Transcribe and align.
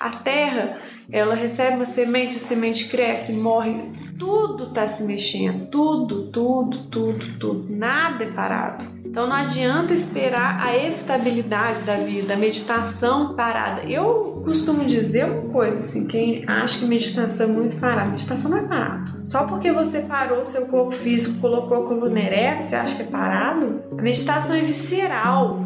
A 0.00 0.10
terra, 0.10 0.80
ela 1.10 1.34
recebe 1.34 1.74
uma 1.74 1.84
semente, 1.84 2.36
a 2.36 2.38
semente 2.38 2.88
cresce, 2.88 3.32
morre, 3.32 3.74
tudo 4.16 4.68
está 4.68 4.86
se 4.86 5.04
mexendo, 5.04 5.68
tudo, 5.70 6.30
tudo, 6.30 6.78
tudo, 6.84 7.38
tudo, 7.40 7.66
nada 7.68 8.22
é 8.22 8.30
parado. 8.30 8.97
Então 9.18 9.26
não 9.26 9.34
adianta 9.34 9.92
esperar 9.92 10.62
a 10.62 10.76
estabilidade 10.76 11.82
da 11.82 11.96
vida, 11.96 12.34
a 12.34 12.36
meditação 12.36 13.34
parada. 13.34 13.82
Eu 13.82 14.40
costumo 14.44 14.84
dizer 14.84 15.24
uma 15.24 15.50
coisa 15.50 15.80
assim, 15.80 16.06
quem 16.06 16.44
acha 16.46 16.78
que 16.78 16.84
meditação 16.84 17.48
é 17.48 17.50
muito 17.50 17.80
parada, 17.80 18.10
meditação 18.10 18.48
não 18.48 18.58
é 18.58 18.62
parado. 18.62 19.20
Só 19.24 19.42
porque 19.42 19.72
você 19.72 20.02
parou 20.02 20.44
seu 20.44 20.66
corpo 20.66 20.92
físico, 20.92 21.40
colocou 21.40 21.84
a 21.84 21.88
coluna 21.88 22.20
você 22.60 22.76
acha 22.76 22.94
que 22.94 23.02
é 23.02 23.06
parado? 23.06 23.82
A 23.98 24.00
meditação 24.00 24.54
é 24.54 24.60
visceral. 24.60 25.64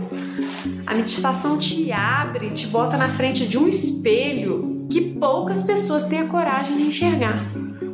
A 0.86 0.94
meditação 0.94 1.58
te 1.58 1.92
abre, 1.92 2.52
te 2.52 2.68
bota 2.68 2.96
na 2.96 3.08
frente 3.08 3.46
de 3.46 3.58
um 3.58 3.68
espelho 3.68 4.86
que 4.90 5.12
poucas 5.12 5.62
pessoas 5.62 6.06
têm 6.06 6.20
a 6.20 6.26
coragem 6.26 6.74
de 6.74 6.84
enxergar. 6.84 7.44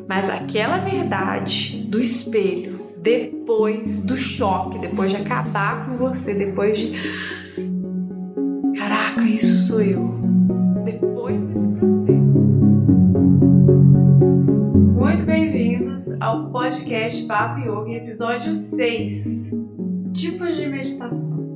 Mas 0.09 0.31
aquela 0.31 0.79
verdade 0.79 1.85
do 1.89 2.01
espelho, 2.01 2.78
depois 3.03 4.05
do 4.05 4.17
choque, 4.17 4.79
depois 4.79 5.13
de 5.13 5.19
acabar 5.19 5.87
com 5.87 5.97
você, 5.97 6.35
depois 6.35 6.79
de. 6.79 6.93
Caraca, 8.77 9.23
isso 9.23 9.69
sou 9.69 9.81
eu. 9.81 10.19
Depois 10.85 11.43
desse 11.45 11.69
processo. 11.69 12.39
Muito 14.95 15.25
bem-vindos 15.25 16.21
ao 16.21 16.51
podcast 16.51 17.25
Papo 17.27 17.61
Yoga, 17.61 17.93
episódio 17.93 18.53
6 18.53 19.51
Tipos 20.13 20.57
de 20.57 20.67
Meditação. 20.67 21.49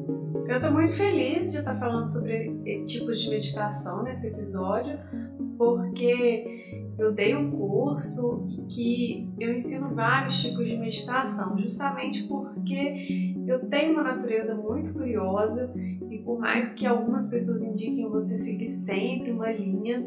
Eu 0.48 0.56
estou 0.56 0.72
muito 0.72 0.92
feliz 0.92 1.50
de 1.50 1.58
estar 1.58 1.78
falando 1.78 2.08
sobre 2.08 2.84
tipos 2.86 3.20
de 3.20 3.30
meditação 3.30 4.02
nesse 4.02 4.28
episódio, 4.28 4.98
porque 5.56 6.71
eu 6.98 7.12
dei 7.12 7.36
um 7.36 7.50
curso 7.50 8.46
que 8.68 9.28
eu 9.38 9.52
ensino 9.54 9.94
vários 9.94 10.40
tipos 10.40 10.68
de 10.68 10.76
meditação, 10.76 11.58
justamente 11.58 12.24
porque 12.24 13.34
eu 13.46 13.66
tenho 13.68 13.94
uma 13.94 14.02
natureza 14.02 14.54
muito 14.54 14.92
curiosa 14.92 15.72
e 16.10 16.18
por 16.18 16.38
mais 16.38 16.74
que 16.74 16.86
algumas 16.86 17.28
pessoas 17.28 17.62
indiquem 17.62 18.08
você 18.08 18.36
seguir 18.36 18.68
sempre 18.68 19.30
uma 19.30 19.50
linha, 19.50 20.04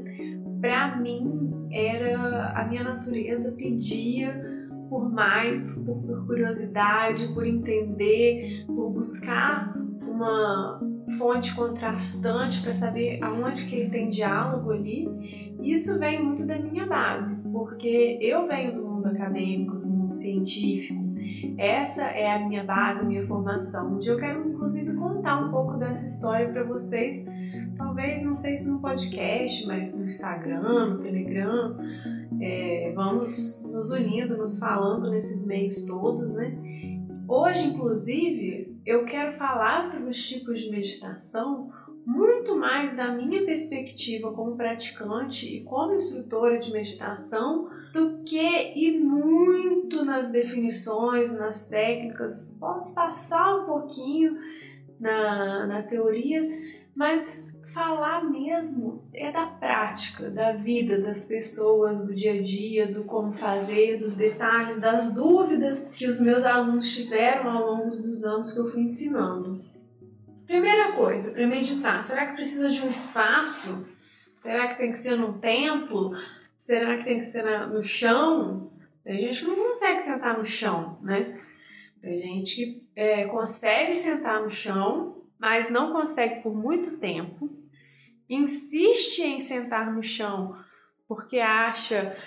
para 0.61 0.97
mim 0.97 1.67
era 1.71 2.53
a 2.55 2.67
minha 2.67 2.83
natureza 2.83 3.51
pedia 3.51 4.55
por 4.89 5.11
mais, 5.11 5.83
por, 5.83 5.97
por 5.97 6.25
curiosidade, 6.27 7.27
por 7.33 7.45
entender, 7.45 8.65
por 8.67 8.91
buscar 8.91 9.75
uma 10.15 10.79
fonte 11.17 11.53
contrastante 11.53 12.61
para 12.61 12.73
saber 12.73 13.21
aonde 13.21 13.65
que 13.65 13.89
tem 13.89 14.09
diálogo 14.09 14.71
ali. 14.71 15.55
Isso 15.61 15.99
vem 15.99 16.23
muito 16.23 16.45
da 16.45 16.57
minha 16.57 16.85
base, 16.85 17.41
porque 17.51 18.17
eu 18.21 18.47
venho 18.47 18.75
do 18.75 18.81
mundo 18.81 19.07
acadêmico, 19.07 19.75
do 19.75 19.87
mundo 19.87 20.13
científico. 20.13 21.03
Essa 21.57 22.03
é 22.03 22.31
a 22.31 22.47
minha 22.47 22.63
base, 22.63 23.01
a 23.01 23.05
minha 23.05 23.25
formação. 23.25 23.95
Onde 23.95 24.07
eu 24.07 24.17
quero 24.17 24.47
inclusive 24.47 24.95
contar 24.95 25.37
um 25.37 25.51
pouco 25.51 25.77
dessa 25.77 26.05
história 26.05 26.49
para 26.49 26.63
vocês. 26.63 27.25
Talvez, 27.77 28.23
não 28.23 28.35
sei 28.35 28.55
se 28.55 28.69
no 28.69 28.79
podcast, 28.79 29.67
mas 29.67 29.97
no 29.97 30.05
Instagram, 30.05 30.93
no 30.93 30.99
Telegram. 30.99 31.77
É, 32.39 32.91
vamos 32.95 33.63
nos 33.63 33.91
unindo, 33.91 34.37
nos 34.37 34.59
falando 34.59 35.09
nesses 35.09 35.45
meios 35.45 35.83
todos, 35.85 36.33
né? 36.33 36.57
Hoje, 37.27 37.69
inclusive, 37.69 38.74
eu 38.85 39.03
quero 39.05 39.31
falar 39.33 39.83
sobre 39.83 40.11
os 40.11 40.27
tipos 40.27 40.61
de 40.61 40.69
meditação 40.69 41.71
muito 42.05 42.55
mais 42.55 42.95
da 42.95 43.11
minha 43.11 43.43
perspectiva 43.43 44.31
como 44.31 44.55
praticante 44.55 45.55
e 45.55 45.63
como 45.63 45.95
instrutora 45.95 46.59
de 46.59 46.71
meditação 46.71 47.67
do 47.91 48.19
que 48.23 48.37
ir 48.75 48.99
muito 48.99 50.05
nas 50.05 50.31
definições, 50.31 51.33
nas 51.33 51.67
técnicas. 51.67 52.45
Posso 52.59 52.93
passar 52.93 53.55
um 53.55 53.65
pouquinho 53.65 54.37
na, 54.99 55.65
na 55.65 55.81
teoria, 55.81 56.47
mas 56.95 57.54
falar 57.65 58.23
mesmo 58.23 59.03
é 59.13 59.31
da 59.31 59.47
prática, 59.47 60.29
da 60.29 60.53
vida 60.53 61.01
das 61.01 61.25
pessoas, 61.25 62.05
do 62.05 62.13
dia 62.13 62.33
a 62.33 62.41
dia, 62.41 62.87
do 62.87 63.03
como 63.03 63.33
fazer, 63.33 63.97
dos 63.97 64.15
detalhes, 64.15 64.79
das 64.79 65.13
dúvidas 65.13 65.89
que 65.89 66.07
os 66.07 66.19
meus 66.19 66.45
alunos 66.45 66.95
tiveram 66.95 67.49
ao 67.49 67.65
longo 67.65 67.97
dos 67.97 68.23
anos 68.23 68.53
que 68.53 68.59
eu 68.59 68.71
fui 68.71 68.83
ensinando. 68.83 69.63
Primeira 70.45 70.91
coisa, 70.91 71.31
para 71.31 71.47
meditar, 71.47 72.01
será 72.03 72.27
que 72.27 72.35
precisa 72.35 72.69
de 72.69 72.81
um 72.81 72.87
espaço? 72.87 73.87
Será 74.41 74.67
que 74.67 74.77
tem 74.77 74.91
que 74.91 74.97
ser 74.97 75.17
num 75.17 75.39
templo? 75.39 76.15
Será 76.55 76.97
que 76.97 77.03
tem 77.03 77.19
que 77.19 77.25
ser 77.25 77.67
no 77.67 77.83
chão? 77.83 78.71
Tem 79.03 79.17
gente 79.17 79.41
que 79.41 79.47
não 79.47 79.55
consegue 79.55 79.99
sentar 79.99 80.37
no 80.37 80.45
chão, 80.45 80.99
né? 81.01 81.39
Tem 81.99 82.21
gente 82.21 82.55
que 82.55 82.87
é, 82.95 83.25
consegue 83.25 83.93
sentar 83.93 84.43
no 84.43 84.49
chão, 84.49 85.14
mas 85.39 85.69
não 85.69 85.91
consegue 85.91 86.41
por 86.41 86.55
muito 86.55 86.97
tempo, 86.97 87.49
insiste 88.29 89.19
em 89.19 89.39
sentar 89.39 89.93
no 89.93 90.01
chão 90.01 90.57
porque 91.07 91.39
acha 91.39 92.17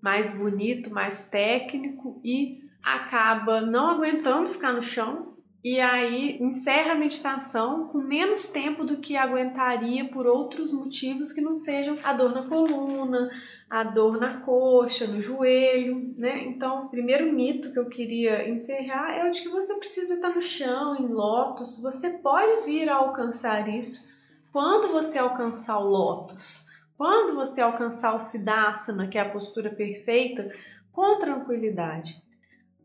mais 0.00 0.36
bonito, 0.36 0.92
mais 0.92 1.30
técnico 1.30 2.20
e 2.24 2.62
acaba 2.82 3.60
não 3.60 3.90
aguentando 3.90 4.50
ficar 4.50 4.72
no 4.72 4.82
chão 4.82 5.33
e 5.64 5.80
aí 5.80 6.36
encerra 6.42 6.92
a 6.92 6.94
meditação 6.94 7.88
com 7.88 7.96
menos 7.96 8.48
tempo 8.48 8.84
do 8.84 8.98
que 8.98 9.16
aguentaria 9.16 10.06
por 10.10 10.26
outros 10.26 10.74
motivos 10.74 11.32
que 11.32 11.40
não 11.40 11.56
sejam 11.56 11.96
a 12.04 12.12
dor 12.12 12.34
na 12.34 12.46
coluna, 12.46 13.30
a 13.70 13.82
dor 13.82 14.20
na 14.20 14.42
coxa, 14.42 15.06
no 15.06 15.22
joelho, 15.22 16.12
né? 16.18 16.44
Então, 16.44 16.84
o 16.84 16.88
primeiro 16.90 17.32
mito 17.32 17.72
que 17.72 17.78
eu 17.78 17.88
queria 17.88 18.46
encerrar 18.46 19.16
é 19.16 19.26
o 19.26 19.32
de 19.32 19.40
que 19.40 19.48
você 19.48 19.74
precisa 19.76 20.16
estar 20.16 20.34
no 20.34 20.42
chão, 20.42 20.96
em 20.96 21.08
lótus. 21.08 21.80
Você 21.80 22.10
pode 22.10 22.66
vir 22.66 22.90
a 22.90 22.96
alcançar 22.96 23.66
isso 23.66 24.06
quando 24.52 24.92
você 24.92 25.18
alcançar 25.18 25.78
o 25.78 25.88
lótus. 25.88 26.66
Quando 26.94 27.34
você 27.34 27.62
alcançar 27.62 28.14
o 28.14 28.20
Siddhasana, 28.20 29.08
que 29.08 29.16
é 29.16 29.22
a 29.22 29.30
postura 29.30 29.70
perfeita, 29.70 30.54
com 30.92 31.18
tranquilidade. 31.18 32.22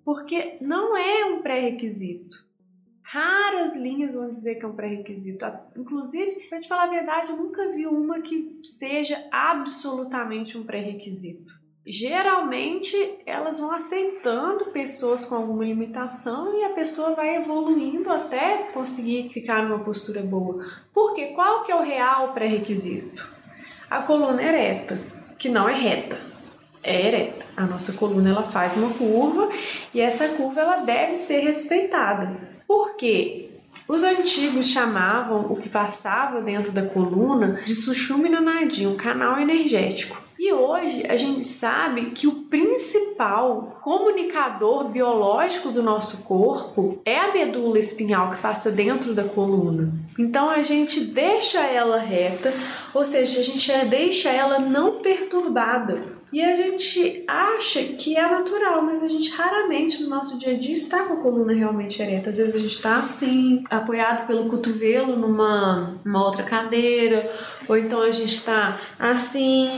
Porque 0.06 0.58
não 0.62 0.96
é 0.96 1.26
um 1.26 1.42
pré-requisito. 1.42 2.48
Raras 3.12 3.76
linhas 3.76 4.14
vão 4.14 4.30
dizer 4.30 4.56
que 4.56 4.66
é 4.66 4.68
um 4.68 4.76
pré-requisito. 4.76 5.44
Inclusive, 5.76 6.48
para 6.48 6.60
te 6.60 6.68
falar 6.68 6.84
a 6.84 6.92
verdade, 6.92 7.32
eu 7.32 7.38
nunca 7.38 7.72
vi 7.72 7.88
uma 7.88 8.22
que 8.22 8.60
seja 8.64 9.20
absolutamente 9.32 10.56
um 10.56 10.64
pré-requisito. 10.64 11.60
Geralmente, 11.84 12.96
elas 13.26 13.60
vão 13.60 13.72
aceitando 13.72 14.66
pessoas 14.66 15.26
com 15.26 15.34
alguma 15.34 15.66
limitação 15.66 16.56
e 16.56 16.64
a 16.66 16.74
pessoa 16.74 17.16
vai 17.16 17.38
evoluindo 17.38 18.12
até 18.12 18.70
conseguir 18.74 19.30
ficar 19.34 19.68
numa 19.68 19.84
postura 19.84 20.22
boa. 20.22 20.64
Porque 20.94 21.34
qual 21.34 21.64
que 21.64 21.72
é 21.72 21.76
o 21.76 21.82
real 21.82 22.34
pré-requisito? 22.34 23.28
A 23.90 24.04
coluna 24.04 24.44
ereta, 24.44 25.02
que 25.40 25.50
não 25.50 25.68
é 25.68 25.74
reta, 25.74 26.16
é 26.84 27.08
ereta. 27.08 27.44
A 27.58 27.66
nossa 27.66 27.94
coluna 27.94 28.30
ela 28.30 28.44
faz 28.44 28.78
uma 28.78 28.94
curva 28.94 29.50
e 29.96 30.00
essa 30.00 30.30
curva 30.36 30.62
ela 30.62 30.78
deve 30.82 31.16
ser 31.16 31.40
respeitada. 31.40 32.59
Porque 32.70 33.50
os 33.88 34.04
antigos 34.04 34.68
chamavam 34.68 35.52
o 35.52 35.56
que 35.56 35.68
passava 35.68 36.40
dentro 36.40 36.72
da 36.72 36.84
coluna 36.84 37.60
de 37.66 37.74
Sushumna 37.74 38.40
Nadi, 38.40 38.86
um 38.86 38.96
canal 38.96 39.40
energético. 39.40 40.16
E 40.38 40.54
hoje 40.54 41.04
a 41.10 41.18
gente 41.18 41.48
sabe 41.48 42.12
que 42.12 42.28
o 42.28 42.44
principal 42.44 43.80
comunicador 43.82 44.88
biológico 44.90 45.72
do 45.72 45.82
nosso 45.82 46.20
corpo 46.20 47.02
é 47.04 47.18
a 47.18 47.34
medula 47.34 47.80
espinhal 47.80 48.30
que 48.30 48.38
passa 48.38 48.70
dentro 48.70 49.16
da 49.16 49.24
coluna. 49.24 49.92
Então 50.20 50.48
a 50.48 50.62
gente 50.62 51.06
deixa 51.06 51.62
ela 51.62 51.98
reta, 51.98 52.54
ou 52.94 53.04
seja, 53.04 53.40
a 53.40 53.44
gente 53.44 53.72
deixa 53.88 54.30
ela 54.30 54.60
não 54.60 55.02
perturbada. 55.02 56.19
E 56.32 56.42
a 56.44 56.56
gente 56.56 57.24
acha 57.28 57.82
que 57.84 58.16
é 58.16 58.22
natural, 58.22 58.84
mas 58.84 59.02
a 59.02 59.08
gente 59.08 59.32
raramente 59.32 60.04
no 60.04 60.10
nosso 60.10 60.38
dia 60.38 60.52
a 60.52 60.58
dia 60.58 60.76
está 60.76 61.06
com 61.06 61.14
a 61.14 61.22
coluna 61.22 61.54
realmente 61.54 62.02
ereta. 62.02 62.30
Às 62.30 62.38
vezes 62.38 62.56
a 62.56 62.60
gente 62.60 62.76
está 62.76 62.98
assim, 62.98 63.64
apoiado 63.70 64.28
pelo 64.28 64.48
cotovelo 64.48 65.16
numa 65.16 66.00
uma 66.06 66.26
outra 66.26 66.44
cadeira, 66.44 67.30
ou 67.68 67.78
então 67.78 68.02
a 68.02 68.12
gente 68.12 68.34
está 68.34 68.78
assim, 69.00 69.70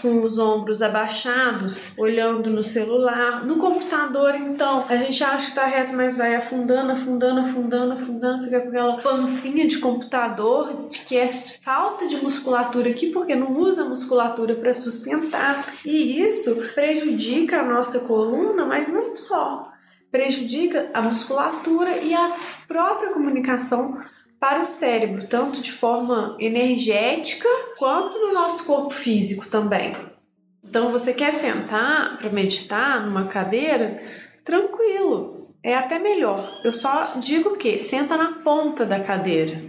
com 0.00 0.22
os 0.22 0.38
ombros 0.38 0.82
abaixados, 0.82 1.96
olhando 1.98 2.50
no 2.50 2.62
celular. 2.62 3.44
No 3.44 3.56
computador, 3.56 4.34
então, 4.34 4.84
a 4.88 4.96
gente 4.96 5.22
acha 5.22 5.38
que 5.38 5.48
está 5.48 5.66
reto, 5.66 5.94
mas 5.94 6.16
vai 6.16 6.34
afundando, 6.34 6.92
afundando, 6.92 7.40
afundando, 7.40 7.92
afundando, 7.92 8.44
fica 8.44 8.60
com 8.60 8.68
aquela 8.68 8.96
pancinha 8.98 9.66
de 9.66 9.78
computador, 9.78 10.88
que 10.90 11.16
é 11.16 11.28
falta 11.28 12.06
de 12.06 12.16
musculatura 12.22 12.90
aqui, 12.90 13.10
porque 13.10 13.34
não 13.34 13.56
usa 13.58 13.84
musculatura 13.84 14.54
para 14.54 14.74
sustentar. 14.74 15.74
E 15.84 16.20
isso 16.20 16.56
prejudica 16.74 17.60
a 17.60 17.64
nossa 17.64 18.00
coluna, 18.00 18.64
mas 18.64 18.92
não 18.92 19.16
só. 19.16 19.72
Prejudica 20.10 20.90
a 20.94 21.02
musculatura 21.02 21.98
e 21.98 22.14
a 22.14 22.32
própria 22.66 23.12
comunicação 23.12 24.00
para 24.46 24.60
o 24.60 24.64
cérebro, 24.64 25.26
tanto 25.26 25.60
de 25.60 25.72
forma 25.72 26.36
energética 26.38 27.48
quanto 27.76 28.16
no 28.16 28.32
nosso 28.32 28.64
corpo 28.64 28.94
físico 28.94 29.48
também. 29.48 29.96
Então, 30.62 30.92
você 30.92 31.12
quer 31.12 31.32
sentar 31.32 32.16
para 32.16 32.30
meditar 32.30 33.04
numa 33.04 33.26
cadeira? 33.26 34.00
Tranquilo, 34.44 35.48
é 35.64 35.74
até 35.74 35.98
melhor. 35.98 36.48
Eu 36.62 36.72
só 36.72 37.16
digo 37.16 37.56
que 37.56 37.80
senta 37.80 38.16
na 38.16 38.34
ponta 38.34 38.86
da 38.86 39.00
cadeira. 39.00 39.60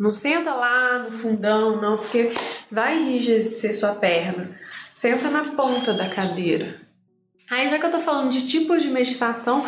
Não 0.00 0.14
senta 0.14 0.54
lá 0.54 1.00
no 1.00 1.12
fundão, 1.12 1.78
não, 1.78 1.98
porque 1.98 2.32
vai 2.70 2.96
enrijecer 2.98 3.74
sua 3.74 3.92
perna. 3.94 4.58
Senta 4.94 5.28
na 5.28 5.44
ponta 5.44 5.92
da 5.92 6.08
cadeira. 6.08 6.80
Aí, 7.50 7.68
já 7.68 7.78
que 7.78 7.84
eu 7.84 7.90
tô 7.90 7.98
falando 7.98 8.30
de 8.30 8.48
tipos 8.48 8.82
de 8.82 8.88
meditação, 8.88 9.62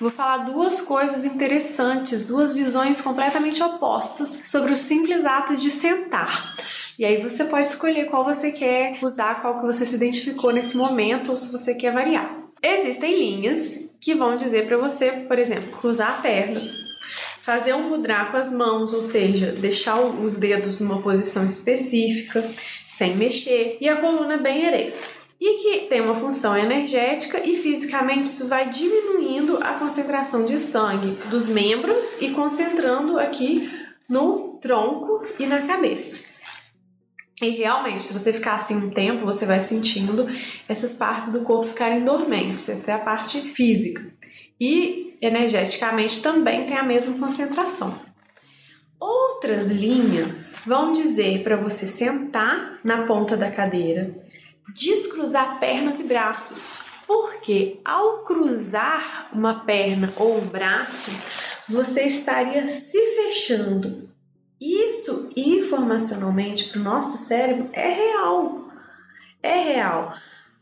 vou 0.00 0.10
falar 0.10 0.38
duas 0.38 0.80
coisas 0.80 1.24
interessantes, 1.24 2.26
duas 2.26 2.54
visões 2.54 3.00
completamente 3.00 3.62
opostas 3.62 4.42
sobre 4.44 4.72
o 4.72 4.76
simples 4.76 5.24
ato 5.24 5.56
de 5.56 5.70
sentar. 5.70 6.56
E 6.98 7.04
aí 7.04 7.22
você 7.22 7.44
pode 7.44 7.66
escolher 7.66 8.06
qual 8.06 8.24
você 8.24 8.50
quer 8.50 8.98
usar, 9.02 9.40
qual 9.40 9.60
que 9.60 9.66
você 9.66 9.84
se 9.84 9.96
identificou 9.96 10.52
nesse 10.52 10.76
momento 10.76 11.30
ou 11.30 11.36
se 11.36 11.52
você 11.52 11.74
quer 11.74 11.92
variar. 11.92 12.30
Existem 12.62 13.18
linhas 13.18 13.94
que 14.00 14.14
vão 14.14 14.36
dizer 14.36 14.66
para 14.66 14.78
você, 14.78 15.10
por 15.10 15.38
exemplo, 15.38 15.78
cruzar 15.78 16.10
a 16.10 16.22
perna, 16.22 16.60
fazer 17.42 17.74
um 17.74 17.90
mudra 17.90 18.26
com 18.26 18.36
as 18.38 18.50
mãos, 18.50 18.94
ou 18.94 19.02
seja, 19.02 19.52
deixar 19.52 20.00
os 20.00 20.36
dedos 20.36 20.80
numa 20.80 21.02
posição 21.02 21.44
específica, 21.44 22.42
sem 22.90 23.14
mexer, 23.16 23.76
e 23.80 23.88
a 23.88 23.96
coluna 23.96 24.38
bem 24.38 24.64
ereta 24.64 25.25
e 25.40 25.58
que 25.58 25.86
tem 25.86 26.00
uma 26.00 26.14
função 26.14 26.56
energética 26.56 27.46
e 27.46 27.54
fisicamente 27.54 28.24
isso 28.24 28.48
vai 28.48 28.70
diminuindo 28.70 29.58
a 29.62 29.74
concentração 29.74 30.46
de 30.46 30.58
sangue 30.58 31.10
dos 31.28 31.48
membros 31.48 32.20
e 32.20 32.30
concentrando 32.30 33.18
aqui 33.18 33.70
no 34.08 34.58
tronco 34.62 35.26
e 35.38 35.46
na 35.46 35.62
cabeça. 35.62 36.36
E 37.40 37.50
realmente, 37.50 38.04
se 38.04 38.14
você 38.14 38.32
ficar 38.32 38.54
assim 38.54 38.76
um 38.76 38.90
tempo, 38.90 39.26
você 39.26 39.44
vai 39.44 39.60
sentindo 39.60 40.26
essas 40.66 40.94
partes 40.94 41.30
do 41.32 41.42
corpo 41.42 41.66
ficarem 41.66 42.02
dormentes. 42.02 42.66
Essa 42.68 42.92
é 42.92 42.94
a 42.94 42.98
parte 42.98 43.52
física. 43.54 44.02
E 44.58 45.18
energeticamente 45.20 46.22
também 46.22 46.64
tem 46.64 46.78
a 46.78 46.82
mesma 46.82 47.18
concentração. 47.18 47.94
Outras 48.98 49.70
linhas 49.70 50.62
vão 50.64 50.92
dizer 50.92 51.42
para 51.42 51.56
você 51.56 51.86
sentar 51.86 52.80
na 52.82 53.06
ponta 53.06 53.36
da 53.36 53.50
cadeira, 53.50 54.14
descruzar 54.74 55.58
pernas 55.58 56.00
e 56.00 56.04
braços. 56.04 56.84
Porque 57.06 57.80
ao 57.84 58.24
cruzar 58.24 59.28
uma 59.32 59.60
perna 59.64 60.12
ou 60.16 60.38
um 60.38 60.46
braço, 60.46 61.10
você 61.68 62.02
estaria 62.02 62.66
se 62.66 62.98
fechando 62.98 64.06
isso 64.60 65.30
informacionalmente 65.36 66.70
para 66.70 66.80
o 66.80 66.84
nosso 66.84 67.18
cérebro 67.18 67.68
é 67.72 67.88
real. 67.88 68.68
É 69.42 69.60
real. 69.60 70.14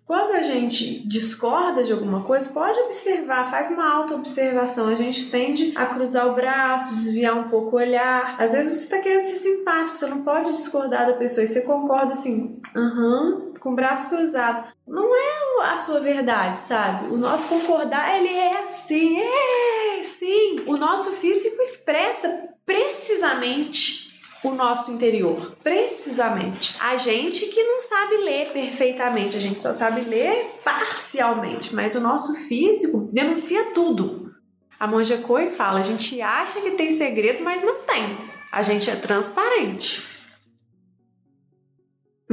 Quando 0.07 0.33
a 0.33 0.43
gente 0.43 1.07
discorda 1.09 1.83
de 1.83 1.93
alguma 1.93 2.25
coisa, 2.25 2.53
pode 2.53 2.79
observar, 2.81 3.51
faz 3.51 3.71
uma 3.71 3.91
auto-observação. 3.91 4.89
A 4.89 4.95
gente 4.95 5.31
tende 5.31 5.73
a 5.77 5.87
cruzar 5.87 6.27
o 6.27 6.35
braço, 6.35 6.95
desviar 6.95 7.35
um 7.35 7.49
pouco 7.49 7.77
o 7.77 7.79
olhar. 7.79 8.37
Às 8.39 8.53
vezes 8.53 8.77
você 8.79 8.85
está 8.85 8.99
querendo 8.99 9.23
ser 9.23 9.37
simpático, 9.37 9.97
você 9.97 10.07
não 10.07 10.23
pode 10.23 10.51
discordar 10.51 11.07
da 11.07 11.15
pessoa 11.15 11.45
e 11.45 11.47
você 11.47 11.63
concorda 11.63 12.13
assim, 12.13 12.61
aham, 12.77 13.54
com 13.65 13.73
o 13.73 13.75
braço 13.75 14.11
cruzado. 14.11 14.69
Não 14.87 15.17
é 15.17 15.73
a 15.73 15.77
sua 15.79 15.99
verdade, 15.99 16.59
sabe? 16.59 17.11
O 17.11 17.17
nosso 17.17 17.49
concordar, 17.49 18.15
ele 18.15 18.29
é 18.29 18.67
assim, 18.67 19.19
é 19.19 20.03
sim. 20.03 20.61
O 20.67 20.77
nosso 20.77 21.13
físico 21.13 21.61
expressa 21.63 22.51
precisamente 22.67 24.13
o 24.45 24.51
nosso 24.51 24.93
interior. 24.93 25.57
Precisamente. 25.63 26.77
A 26.79 26.99
gente 26.99 27.47
que 27.47 27.65
não 27.65 27.81
sabe 27.81 28.19
ler 28.19 28.53
perfeitamente, 28.53 29.39
a 29.39 29.41
gente 29.41 29.63
só 29.63 29.73
sabe 29.73 30.03
ler 30.03 30.61
parcialmente, 30.63 31.75
mas 31.75 31.95
o 31.95 32.01
nosso 32.01 32.35
físico 32.47 33.09
denuncia 33.11 33.73
tudo. 33.73 34.31
A 34.79 34.87
Monja 34.87 35.17
Coen 35.17 35.51
fala: 35.51 35.81
a 35.81 35.83
gente 35.83 36.21
acha 36.21 36.61
que 36.61 36.73
tem 36.73 36.91
segredo, 36.91 37.43
mas 37.43 37.63
não 37.63 37.77
tem. 37.77 38.19
A 38.53 38.61
gente 38.61 38.91
é 38.91 38.97
transparente. 38.97 40.14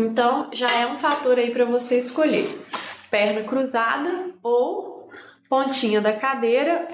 Então, 0.01 0.50
já 0.51 0.71
é 0.71 0.88
um 0.88 0.98
fator 0.98 1.38
aí 1.38 1.51
para 1.51 1.63
você 1.63 2.00
escolher: 2.00 2.50
perna 3.12 3.44
cruzada 3.44 4.31
ou 4.42 5.09
pontinha 5.48 6.01
da 6.01 6.13
cadeira, 6.13 6.88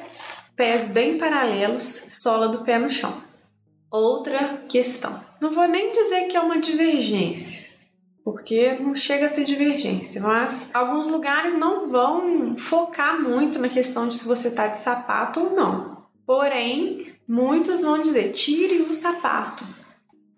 pés 0.56 0.90
bem 0.90 1.18
paralelos, 1.18 2.10
sola 2.14 2.50
do 2.50 2.66
pé 2.66 2.78
no 2.78 2.90
chão. 2.90 3.14
Outra 3.90 4.62
questão. 4.68 5.20
Não 5.40 5.52
vou 5.52 5.68
nem 5.68 5.94
dizer 5.94 6.28
que 6.28 6.36
é 6.36 6.40
uma 6.42 6.60
divergência, 6.60 7.70
porque 8.26 8.74
não 8.74 8.94
chega 8.94 9.28
a 9.28 9.30
ser 9.30 9.46
divergência, 9.46 10.22
mas 10.22 10.72
alguns 10.74 11.08
lugares 11.08 11.58
não 11.58 11.90
vão 11.90 12.58
focar 12.58 13.22
muito 13.22 13.58
na 13.58 13.70
questão 13.70 14.10
de 14.10 14.18
se 14.18 14.28
você 14.28 14.50
está 14.50 14.68
de 14.68 14.80
sapato 14.80 15.40
ou 15.40 15.56
não. 15.56 16.06
Porém, 16.26 17.14
muitos 17.26 17.84
vão 17.84 18.02
dizer: 18.02 18.34
tire 18.34 18.82
o 18.82 18.94
sapato. 18.94 19.64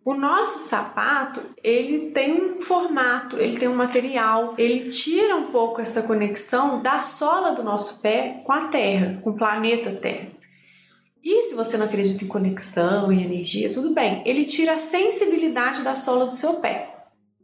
O 0.03 0.13
nosso 0.13 0.59
sapato, 0.59 1.41
ele 1.63 2.11
tem 2.11 2.33
um 2.33 2.61
formato, 2.61 3.37
ele 3.37 3.57
tem 3.57 3.67
um 3.67 3.75
material, 3.75 4.55
ele 4.57 4.89
tira 4.89 5.35
um 5.35 5.51
pouco 5.51 5.81
essa 5.81 6.03
conexão 6.03 6.81
da 6.81 7.01
sola 7.01 7.51
do 7.51 7.63
nosso 7.63 8.01
pé 8.01 8.41
com 8.45 8.51
a 8.51 8.69
terra, 8.69 9.19
com 9.21 9.31
o 9.31 9.35
planeta 9.37 9.91
Terra. 9.91 10.29
E 11.21 11.43
se 11.43 11.53
você 11.53 11.77
não 11.77 11.85
acredita 11.85 12.23
em 12.23 12.27
conexão 12.27 13.11
e 13.11 13.23
energia, 13.23 13.71
tudo 13.71 13.93
bem. 13.93 14.23
Ele 14.25 14.45
tira 14.45 14.75
a 14.75 14.79
sensibilidade 14.79 15.81
da 15.83 15.95
sola 15.95 16.25
do 16.25 16.33
seu 16.33 16.55
pé. 16.55 16.95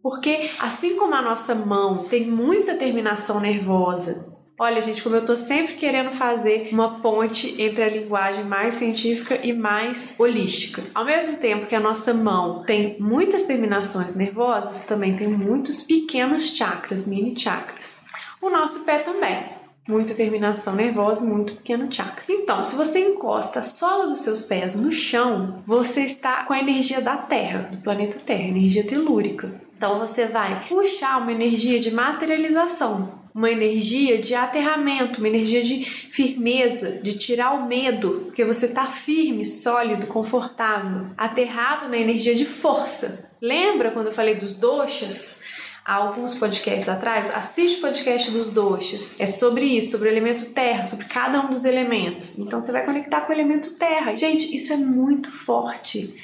Porque 0.02 0.50
assim 0.60 0.96
como 0.96 1.13
a 1.13 1.22
nossa 1.22 1.54
mão 1.54 2.06
tem 2.06 2.25
muita 2.25 2.75
terminação 2.75 3.40
nervosa, 3.40 4.34
Olha, 4.57 4.80
gente, 4.80 5.04
como 5.04 5.18
eu 5.18 5.25
tô 5.25 5.36
sempre 5.36 5.75
querendo 5.75 6.12
fazer 6.12 6.69
uma 6.72 7.02
ponte 7.02 7.62
entre 7.62 7.84
a 7.84 7.90
linguagem 7.90 8.46
mais 8.46 8.75
científica 8.75 9.38
e 9.44 9.52
mais 9.52 10.16
holística. 10.18 10.81
Ao 10.94 11.04
mesmo 11.04 11.38
tempo 11.38 11.66
que 11.66 11.75
a 11.75 11.80
nossa 11.80 12.13
mão 12.13 12.63
tem 12.63 12.96
muitas 12.98 13.44
terminações 13.44 14.16
nervosas, 14.16 14.86
também 14.86 15.18
tem 15.18 15.28
muitos 15.28 15.81
pequenos 15.81 16.56
chakras, 16.56 17.06
mini 17.06 17.38
chakras. 17.38 18.06
O 18.42 18.50
nosso 18.50 18.81
pé 18.86 19.00
também 19.00 19.56
muita 19.88 20.16
terminação 20.16 20.74
nervosa 20.74 21.25
muito 21.25 21.57
pequeno 21.57 21.92
chakra. 21.92 22.24
Então, 22.28 22.63
se 22.63 22.75
você 22.75 23.00
encosta 23.00 23.60
a 23.60 23.63
sola 23.63 24.07
dos 24.07 24.19
seus 24.19 24.44
pés 24.44 24.75
no 24.75 24.92
chão, 24.92 25.62
você 25.66 26.02
está 26.02 26.44
com 26.44 26.54
a 26.54 26.60
energia 26.60 27.02
da 27.02 27.18
Terra, 27.18 27.69
do 27.72 27.78
planeta 27.78 28.19
Terra, 28.19 28.48
energia 28.48 28.84
telúrica. 28.84 29.62
Então 29.78 30.00
você 30.00 30.25
vai 30.25 30.66
puxar 30.68 31.22
uma 31.22 31.31
energia 31.31 31.80
de 31.80 31.92
materialização, 31.92 33.24
uma 33.35 33.51
energia 33.51 34.18
de 34.18 34.33
aterramento, 34.33 35.19
uma 35.19 35.27
energia 35.27 35.61
de 35.61 35.83
firmeza, 35.83 36.94
de 37.04 37.18
tirar 37.18 37.54
o 37.54 37.68
medo, 37.68 38.23
porque 38.27 38.45
você 38.45 38.68
está 38.68 38.85
firme, 38.85 39.44
sólido, 39.44 40.07
confortável, 40.07 41.07
aterrado 41.18 41.89
na 41.89 41.97
energia 41.97 42.33
de 42.33 42.45
força. 42.45 43.30
Lembra 43.42 43.92
quando 43.92 44.07
eu 44.07 44.13
falei 44.13 44.35
dos 44.35 44.56
doshas? 44.56 45.44
há 45.83 45.94
alguns 45.94 46.33
podcasts 46.33 46.89
atrás, 46.89 47.30
assiste 47.30 47.77
o 47.77 47.81
podcast 47.81 48.31
dos 48.31 48.49
doxas. 48.49 49.19
É 49.19 49.27
sobre 49.27 49.65
isso, 49.65 49.92
sobre 49.92 50.09
o 50.09 50.11
elemento 50.11 50.51
terra, 50.51 50.83
sobre 50.83 51.06
cada 51.06 51.39
um 51.42 51.51
dos 51.51 51.63
elementos. 51.63 52.39
Então 52.39 52.59
você 52.59 52.71
vai 52.71 52.83
conectar 52.83 53.21
com 53.21 53.31
o 53.31 53.35
elemento 53.35 53.73
terra. 53.73 54.15
Gente, 54.15 54.56
isso 54.56 54.73
é 54.73 54.77
muito 54.77 55.31
forte. 55.31 56.15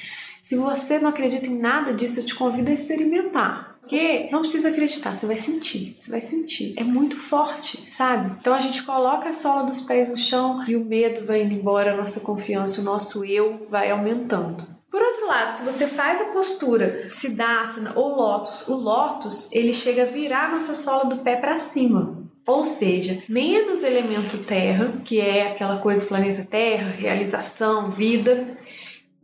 Se 0.42 0.56
você 0.56 0.98
não 0.98 1.10
acredita 1.10 1.46
em 1.46 1.56
nada 1.56 1.94
disso, 1.94 2.18
eu 2.18 2.26
te 2.26 2.34
convido 2.34 2.70
a 2.70 2.74
experimentar. 2.74 3.71
Porque 3.82 4.28
não 4.30 4.40
precisa 4.40 4.68
acreditar, 4.68 5.14
você 5.14 5.26
vai 5.26 5.36
sentir, 5.36 5.96
você 5.98 6.10
vai 6.10 6.20
sentir. 6.20 6.72
É 6.78 6.84
muito 6.84 7.16
forte, 7.16 7.90
sabe? 7.90 8.36
Então 8.40 8.54
a 8.54 8.60
gente 8.60 8.84
coloca 8.84 9.28
a 9.28 9.32
sola 9.34 9.64
dos 9.64 9.82
pés 9.82 10.08
no 10.08 10.16
chão 10.16 10.64
e 10.66 10.76
o 10.76 10.84
medo 10.84 11.26
vai 11.26 11.42
indo 11.42 11.52
embora, 11.52 11.92
a 11.92 11.96
nossa 11.96 12.20
confiança, 12.20 12.80
o 12.80 12.84
nosso 12.84 13.24
eu 13.24 13.66
vai 13.68 13.90
aumentando. 13.90 14.64
Por 14.88 15.02
outro 15.02 15.26
lado, 15.26 15.52
se 15.52 15.64
você 15.64 15.88
faz 15.88 16.20
a 16.20 16.26
postura 16.26 17.10
Siddhasana 17.10 17.92
ou 17.96 18.14
Lotus, 18.14 18.68
o 18.68 18.76
Lotus 18.76 19.50
ele 19.50 19.74
chega 19.74 20.02
a 20.02 20.06
virar 20.06 20.46
a 20.46 20.50
nossa 20.52 20.74
sola 20.74 21.06
do 21.06 21.16
pé 21.16 21.36
para 21.36 21.58
cima. 21.58 22.22
Ou 22.46 22.64
seja, 22.64 23.22
menos 23.28 23.82
elemento 23.82 24.38
terra, 24.38 24.92
que 25.04 25.20
é 25.20 25.52
aquela 25.52 25.78
coisa 25.78 26.06
planeta 26.06 26.44
Terra, 26.44 26.90
realização, 26.90 27.90
vida, 27.90 28.58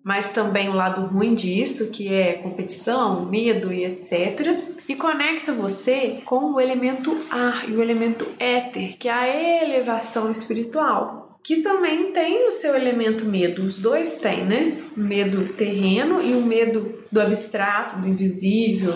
mas 0.09 0.33
também 0.33 0.71
o 0.71 0.75
lado 0.75 1.03
ruim 1.03 1.35
disso, 1.35 1.91
que 1.91 2.09
é 2.09 2.33
competição, 2.33 3.27
medo 3.27 3.71
e 3.71 3.85
etc. 3.85 4.59
E 4.89 4.95
conecta 4.95 5.53
você 5.53 6.23
com 6.25 6.55
o 6.55 6.59
elemento 6.59 7.15
ar 7.31 7.69
e 7.69 7.75
o 7.75 7.83
elemento 7.83 8.27
éter, 8.39 8.97
que 8.97 9.07
é 9.07 9.13
a 9.13 9.65
elevação 9.65 10.31
espiritual 10.31 11.39
que 11.45 11.63
também 11.63 12.13
tem 12.13 12.47
o 12.47 12.53
seu 12.53 12.75
elemento 12.75 13.25
medo. 13.25 13.63
Os 13.63 13.79
dois 13.79 14.19
têm, 14.19 14.45
né? 14.45 14.83
Medo 14.95 15.55
terreno 15.55 16.21
e 16.23 16.35
o 16.35 16.43
medo 16.43 17.05
do 17.11 17.21
abstrato, 17.21 18.01
do 18.01 18.09
invisível. 18.09 18.95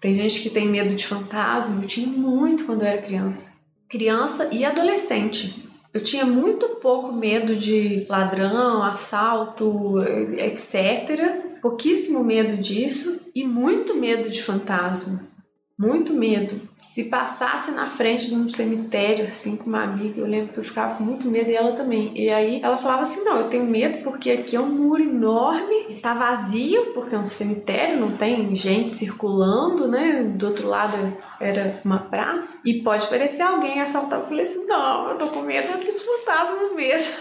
Tem 0.00 0.14
gente 0.14 0.40
que 0.40 0.50
tem 0.50 0.68
medo 0.68 0.94
de 0.94 1.04
fantasma. 1.04 1.82
Eu 1.82 1.88
tinha 1.88 2.06
muito 2.06 2.64
quando 2.64 2.82
eu 2.82 2.88
era 2.88 3.02
criança. 3.02 3.60
Criança 3.88 4.50
e 4.52 4.64
adolescente. 4.64 5.69
Eu 5.92 6.02
tinha 6.02 6.24
muito 6.24 6.68
pouco 6.76 7.12
medo 7.12 7.56
de 7.56 8.06
ladrão, 8.08 8.82
assalto, 8.82 10.00
etc. 10.38 11.58
Pouquíssimo 11.60 12.22
medo 12.22 12.62
disso 12.62 13.28
e 13.34 13.44
muito 13.44 13.94
medo 13.94 14.30
de 14.30 14.42
fantasma 14.42 15.29
muito 15.80 16.12
medo. 16.12 16.60
Se 16.70 17.04
passasse 17.04 17.70
na 17.70 17.88
frente 17.88 18.28
de 18.28 18.34
um 18.34 18.50
cemitério, 18.50 19.24
assim, 19.24 19.56
com 19.56 19.64
uma 19.64 19.82
amiga, 19.82 20.20
eu 20.20 20.26
lembro 20.26 20.52
que 20.52 20.60
eu 20.60 20.64
ficava 20.64 20.96
com 20.96 21.02
muito 21.02 21.30
medo 21.30 21.48
e 21.48 21.56
ela 21.56 21.72
também. 21.72 22.12
E 22.14 22.28
aí 22.28 22.60
ela 22.62 22.76
falava 22.76 23.00
assim: 23.00 23.24
não, 23.24 23.38
eu 23.38 23.48
tenho 23.48 23.64
medo 23.64 24.04
porque 24.04 24.30
aqui 24.30 24.54
é 24.54 24.60
um 24.60 24.68
muro 24.68 25.02
enorme, 25.02 25.98
tá 26.02 26.12
vazio, 26.12 26.92
porque 26.92 27.14
é 27.14 27.18
um 27.18 27.30
cemitério, 27.30 27.98
não 27.98 28.14
tem 28.14 28.54
gente 28.54 28.90
circulando, 28.90 29.88
né? 29.88 30.22
Do 30.22 30.48
outro 30.48 30.68
lado 30.68 31.16
era 31.40 31.80
uma 31.82 32.00
praça, 32.00 32.60
e 32.66 32.82
pode 32.82 33.06
parecer 33.06 33.40
alguém 33.40 33.80
assaltar. 33.80 34.20
Eu 34.20 34.26
falei 34.26 34.42
assim: 34.42 34.66
não, 34.66 35.12
eu 35.12 35.16
tô 35.16 35.28
com 35.28 35.40
medo 35.40 35.82
dos 35.82 36.02
fantasmas 36.02 36.74
mesmo. 36.74 37.16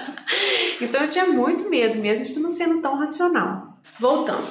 então 0.80 1.02
eu 1.02 1.10
tinha 1.10 1.26
muito 1.26 1.68
medo, 1.68 1.98
mesmo 1.98 2.24
isso 2.24 2.42
não 2.42 2.50
sendo 2.50 2.80
tão 2.80 2.96
racional. 2.96 3.76
Voltando. 4.00 4.48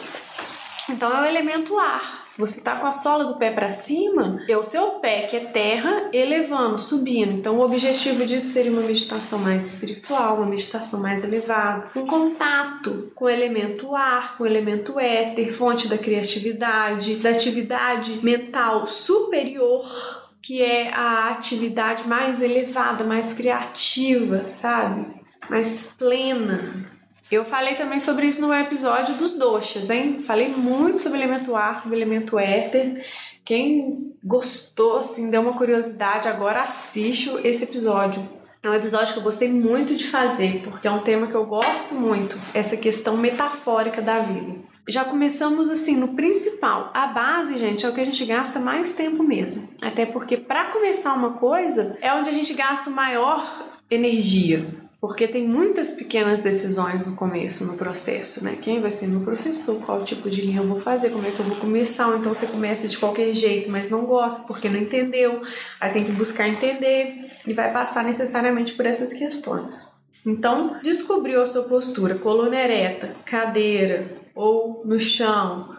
Então 0.87 1.11
é 1.11 1.21
o 1.23 1.25
elemento 1.25 1.79
ar 1.79 2.20
você 2.37 2.61
tá 2.61 2.75
com 2.75 2.87
a 2.87 2.91
sola 2.91 3.25
do 3.25 3.35
pé 3.35 3.51
para 3.51 3.71
cima, 3.71 4.41
é 4.47 4.57
o 4.57 4.63
seu 4.63 4.91
pé 4.99 5.23
que 5.23 5.35
é 5.35 5.41
terra 5.41 6.09
elevando, 6.13 6.79
subindo. 6.79 7.31
Então 7.31 7.57
o 7.57 7.61
objetivo 7.61 8.25
disso 8.25 8.51
seria 8.51 8.71
uma 8.71 8.81
meditação 8.81 9.39
mais 9.39 9.73
espiritual, 9.73 10.37
uma 10.37 10.45
meditação 10.45 11.01
mais 11.01 11.23
elevada, 11.23 11.87
um 11.95 12.05
contato 12.05 13.11
com 13.15 13.25
o 13.25 13.29
elemento 13.29 13.95
ar, 13.95 14.37
com 14.37 14.43
o 14.43 14.47
elemento 14.47 14.99
éter, 14.99 15.51
fonte 15.53 15.87
da 15.87 15.97
criatividade, 15.97 17.15
da 17.15 17.29
atividade 17.29 18.19
mental 18.23 18.87
superior 18.87 20.21
que 20.41 20.61
é 20.61 20.91
a 20.91 21.29
atividade 21.29 22.07
mais 22.07 22.41
elevada, 22.41 23.03
mais 23.03 23.33
criativa, 23.33 24.49
sabe? 24.49 25.05
Mais 25.47 25.93
plena. 25.97 26.90
Eu 27.31 27.45
falei 27.45 27.75
também 27.75 28.01
sobre 28.01 28.27
isso 28.27 28.45
no 28.45 28.53
episódio 28.53 29.15
dos 29.15 29.35
doxas, 29.35 29.89
hein? 29.89 30.21
Falei 30.21 30.49
muito 30.49 30.99
sobre 30.99 31.17
elemento 31.17 31.55
ar, 31.55 31.77
sobre 31.77 31.97
elemento 31.97 32.37
éter. 32.37 33.05
Quem 33.45 34.13
gostou, 34.21 34.97
assim, 34.97 35.31
deu 35.31 35.39
uma 35.39 35.53
curiosidade, 35.53 36.27
agora 36.27 36.63
assiste 36.63 37.31
esse 37.45 37.63
episódio. 37.63 38.27
É 38.61 38.69
um 38.69 38.73
episódio 38.73 39.13
que 39.13 39.19
eu 39.19 39.23
gostei 39.23 39.49
muito 39.49 39.95
de 39.95 40.09
fazer, 40.09 40.61
porque 40.61 40.85
é 40.85 40.91
um 40.91 40.99
tema 40.99 41.25
que 41.25 41.33
eu 41.33 41.45
gosto 41.45 41.95
muito, 41.95 42.37
essa 42.53 42.75
questão 42.75 43.15
metafórica 43.15 44.01
da 44.01 44.19
vida. 44.19 44.59
Já 44.89 45.05
começamos 45.05 45.69
assim 45.69 45.95
no 45.95 46.09
principal. 46.09 46.91
A 46.93 47.07
base, 47.07 47.57
gente, 47.57 47.85
é 47.85 47.89
o 47.89 47.93
que 47.93 48.01
a 48.01 48.05
gente 48.05 48.25
gasta 48.25 48.59
mais 48.59 48.93
tempo 48.93 49.23
mesmo. 49.23 49.69
Até 49.81 50.05
porque 50.05 50.35
para 50.35 50.65
começar 50.65 51.13
uma 51.13 51.33
coisa 51.33 51.97
é 52.01 52.13
onde 52.13 52.29
a 52.29 52.33
gente 52.33 52.53
gasta 52.55 52.89
maior 52.89 53.71
energia 53.89 54.90
porque 55.01 55.27
tem 55.27 55.47
muitas 55.47 55.89
pequenas 55.93 56.41
decisões 56.41 57.07
no 57.07 57.15
começo, 57.15 57.65
no 57.65 57.75
processo, 57.75 58.43
né? 58.43 58.55
Quem 58.61 58.79
vai 58.79 58.91
ser 58.91 59.07
meu 59.07 59.21
professor? 59.21 59.81
Qual 59.81 60.03
tipo 60.03 60.29
de 60.29 60.41
linha 60.41 60.61
eu 60.61 60.67
vou 60.67 60.79
fazer? 60.79 61.09
Como 61.09 61.25
é 61.25 61.31
que 61.31 61.39
eu 61.39 61.45
vou 61.45 61.55
começar? 61.55 62.07
Ou 62.07 62.17
então 62.17 62.31
você 62.35 62.45
começa 62.45 62.87
de 62.87 62.99
qualquer 62.99 63.33
jeito, 63.33 63.71
mas 63.71 63.89
não 63.89 64.05
gosta 64.05 64.45
porque 64.45 64.69
não 64.69 64.77
entendeu. 64.77 65.41
Aí 65.79 65.91
tem 65.91 66.05
que 66.05 66.11
buscar 66.11 66.47
entender 66.47 67.31
e 67.47 67.51
vai 67.51 67.73
passar 67.73 68.03
necessariamente 68.03 68.75
por 68.75 68.85
essas 68.85 69.11
questões. 69.11 69.99
Então, 70.23 70.79
descobriu 70.83 71.41
a 71.41 71.47
sua 71.47 71.63
postura, 71.63 72.13
coluna 72.13 72.55
ereta, 72.55 73.15
cadeira 73.25 74.07
ou 74.35 74.83
no 74.85 74.99
chão, 74.99 75.75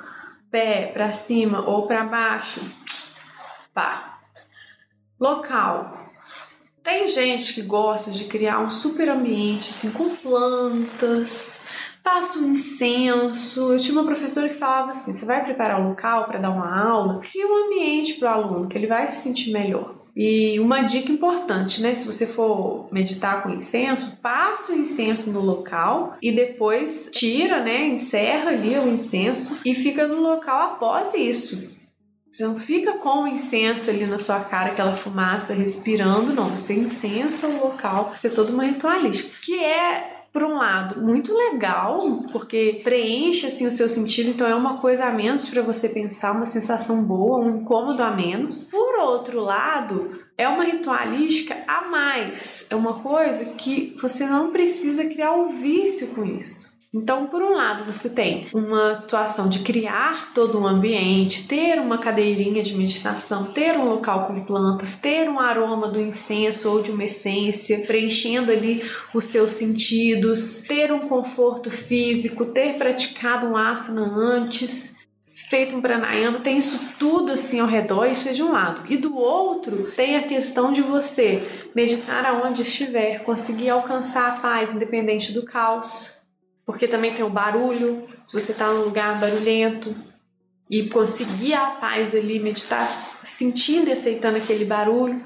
pé 0.51 0.91
para 0.93 1.13
cima 1.13 1.65
ou 1.65 1.87
para 1.87 2.03
baixo. 2.03 2.61
Pá. 3.73 4.19
Local, 5.21 6.12
tem 6.83 7.07
gente 7.09 7.55
que 7.55 7.63
gosta 7.63 8.11
de 8.11 8.25
criar 8.25 8.61
um 8.61 8.71
super 8.71 9.09
ambiente 9.09 9.71
assim 9.71 9.93
com 9.93 10.17
plantas, 10.17 11.63
passa 12.03 12.39
um 12.39 12.53
incenso. 12.53 13.73
Eu 13.73 13.79
tinha 13.79 13.99
uma 13.99 14.07
professora 14.07 14.49
que 14.49 14.57
falava 14.57 14.91
assim: 14.91 15.13
você 15.13 15.25
vai 15.25 15.45
preparar 15.45 15.81
um 15.81 15.89
local 15.91 16.27
para 16.27 16.39
dar 16.39 16.51
uma 16.51 16.91
aula, 16.91 17.21
cria 17.21 17.47
um 17.47 17.67
ambiente 17.67 18.15
para 18.15 18.31
o 18.31 18.43
aluno 18.43 18.69
que 18.69 18.77
ele 18.77 18.87
vai 18.87 19.07
se 19.07 19.23
sentir 19.23 19.53
melhor. 19.53 20.03
E 20.15 20.61
uma 20.61 20.83
dica 20.83 21.11
importante, 21.11 21.81
né? 21.81 21.95
Se 21.95 22.07
você 22.07 22.27
for 22.27 22.87
meditar 22.93 23.43
com 23.43 23.49
incenso, 23.49 24.19
passa 24.21 24.73
o 24.73 24.77
incenso 24.77 25.33
no 25.33 25.41
local 25.41 26.19
e 26.21 26.33
depois 26.33 27.11
tira, 27.13 27.63
né? 27.63 27.87
Encerra 27.87 28.51
ali 28.51 28.77
o 28.77 28.89
incenso 28.89 29.59
e 29.65 29.75
fica 29.75 30.07
no 30.07 30.21
local 30.21 30.75
após 30.75 31.15
isso. 31.15 31.72
Você 32.33 32.45
não 32.45 32.59
fica 32.59 32.95
com 32.95 33.25
o 33.25 33.29
incenso 33.29 33.91
ali 33.91 34.07
na 34.07 34.19
sua 34.19 34.41
cara, 34.41 34.71
aquela 34.71 34.97
fumaça 34.97 35.53
respirando, 35.53 36.33
não. 36.33 36.49
Você 36.49 36.73
incensa 36.73 37.47
o 37.47 37.63
local, 37.63 38.15
você 38.17 38.29
é 38.29 38.31
toda 38.31 38.51
uma 38.51 38.65
ritualística. 38.65 39.37
Que 39.43 39.63
é 39.63 40.23
por 40.33 40.43
um 40.43 40.55
lado, 40.55 40.99
muito 41.03 41.35
legal, 41.35 42.25
porque 42.33 42.81
preenche 42.83 43.47
assim 43.47 43.67
o 43.67 43.71
seu 43.71 43.87
sentido, 43.87 44.31
então 44.31 44.47
é 44.47 44.55
uma 44.55 44.79
coisa 44.79 45.05
a 45.05 45.11
menos 45.11 45.51
para 45.51 45.61
você 45.61 45.91
pensar, 45.91 46.33
uma 46.33 46.47
sensação 46.47 47.05
boa, 47.05 47.39
um 47.39 47.59
incômodo 47.59 48.03
a 48.03 48.11
menos. 48.11 48.65
Por 48.65 48.99
outro 49.01 49.41
lado, 49.41 50.19
é 50.39 50.49
uma 50.49 50.65
ritualística 50.65 51.55
a 51.69 51.83
mais, 51.83 52.67
é 52.71 52.75
uma 52.75 52.95
coisa 53.01 53.57
que 53.57 53.95
você 54.01 54.25
não 54.25 54.51
precisa 54.51 55.05
criar 55.05 55.35
um 55.35 55.51
vício 55.51 56.15
com 56.15 56.25
isso. 56.25 56.72
Então, 56.95 57.27
por 57.27 57.43
um 57.43 57.55
lado, 57.55 57.85
você 57.85 58.11
tem 58.11 58.47
uma 58.53 58.95
situação 58.95 59.49
de 59.49 59.61
criar 59.61 60.35
todo 60.35 60.59
um 60.59 60.67
ambiente, 60.67 61.49
ter 61.49 61.81
uma 61.81 61.97
cadeirinha 61.97 62.63
de 62.63 62.77
meditação, 62.77 63.45
ter 63.45 63.79
um 63.79 63.89
local 63.89 64.27
com 64.27 64.45
plantas, 64.45 64.99
ter 64.99 65.27
um 65.27 65.41
aroma 65.41 65.89
do 65.89 65.99
incenso 65.99 66.71
ou 66.71 66.83
de 66.83 66.91
uma 66.91 67.05
essência, 67.05 67.87
preenchendo 67.87 68.53
ali 68.53 68.85
os 69.15 69.25
seus 69.25 69.53
sentidos, 69.53 70.65
ter 70.69 70.93
um 70.93 71.09
conforto 71.09 71.71
físico, 71.71 72.45
ter 72.45 72.75
praticado 72.75 73.47
um 73.47 73.57
asana 73.57 74.03
antes, 74.03 74.97
feito 75.25 75.75
um 75.75 75.81
pranayama, 75.81 76.41
tem 76.41 76.59
isso 76.59 76.79
tudo 76.99 77.33
assim 77.33 77.59
ao 77.59 77.67
redor, 77.67 78.05
isso 78.05 78.29
é 78.29 78.35
de 78.35 78.43
um 78.43 78.53
lado. 78.53 78.83
E 78.93 78.99
do 78.99 79.17
outro, 79.17 79.91
tem 79.97 80.17
a 80.17 80.29
questão 80.29 80.71
de 80.71 80.83
você 80.83 81.43
meditar 81.75 82.27
aonde 82.27 82.61
estiver, 82.61 83.23
conseguir 83.25 83.71
alcançar 83.71 84.29
a 84.29 84.41
paz 84.41 84.75
independente 84.75 85.33
do 85.33 85.43
caos 85.43 86.22
porque 86.65 86.87
também 86.87 87.13
tem 87.13 87.25
o 87.25 87.31
barulho, 87.31 88.07
se 88.27 88.33
você 88.33 88.53
está 88.53 88.73
num 88.73 88.85
lugar 88.85 89.19
barulhento 89.19 89.95
e 90.71 90.89
conseguir 90.89 91.55
a 91.55 91.67
paz 91.67 92.15
ali, 92.15 92.39
meditar 92.39 92.89
sentindo 93.25 93.89
e 93.89 93.93
aceitando 93.93 94.39
aquele 94.39 94.65
barulho. 94.65 95.21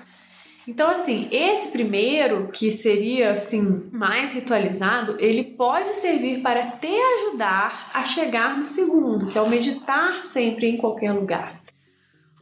Então, 0.66 0.90
assim, 0.90 1.28
esse 1.30 1.70
primeiro, 1.70 2.48
que 2.52 2.70
seria 2.72 3.32
assim 3.32 3.88
mais 3.92 4.32
ritualizado, 4.32 5.16
ele 5.20 5.44
pode 5.44 5.94
servir 5.94 6.40
para 6.40 6.62
te 6.62 6.88
ajudar 6.88 7.90
a 7.94 8.04
chegar 8.04 8.58
no 8.58 8.66
segundo, 8.66 9.30
que 9.30 9.38
é 9.38 9.42
o 9.42 9.48
meditar 9.48 10.24
sempre 10.24 10.66
em 10.66 10.76
qualquer 10.76 11.12
lugar. 11.12 11.60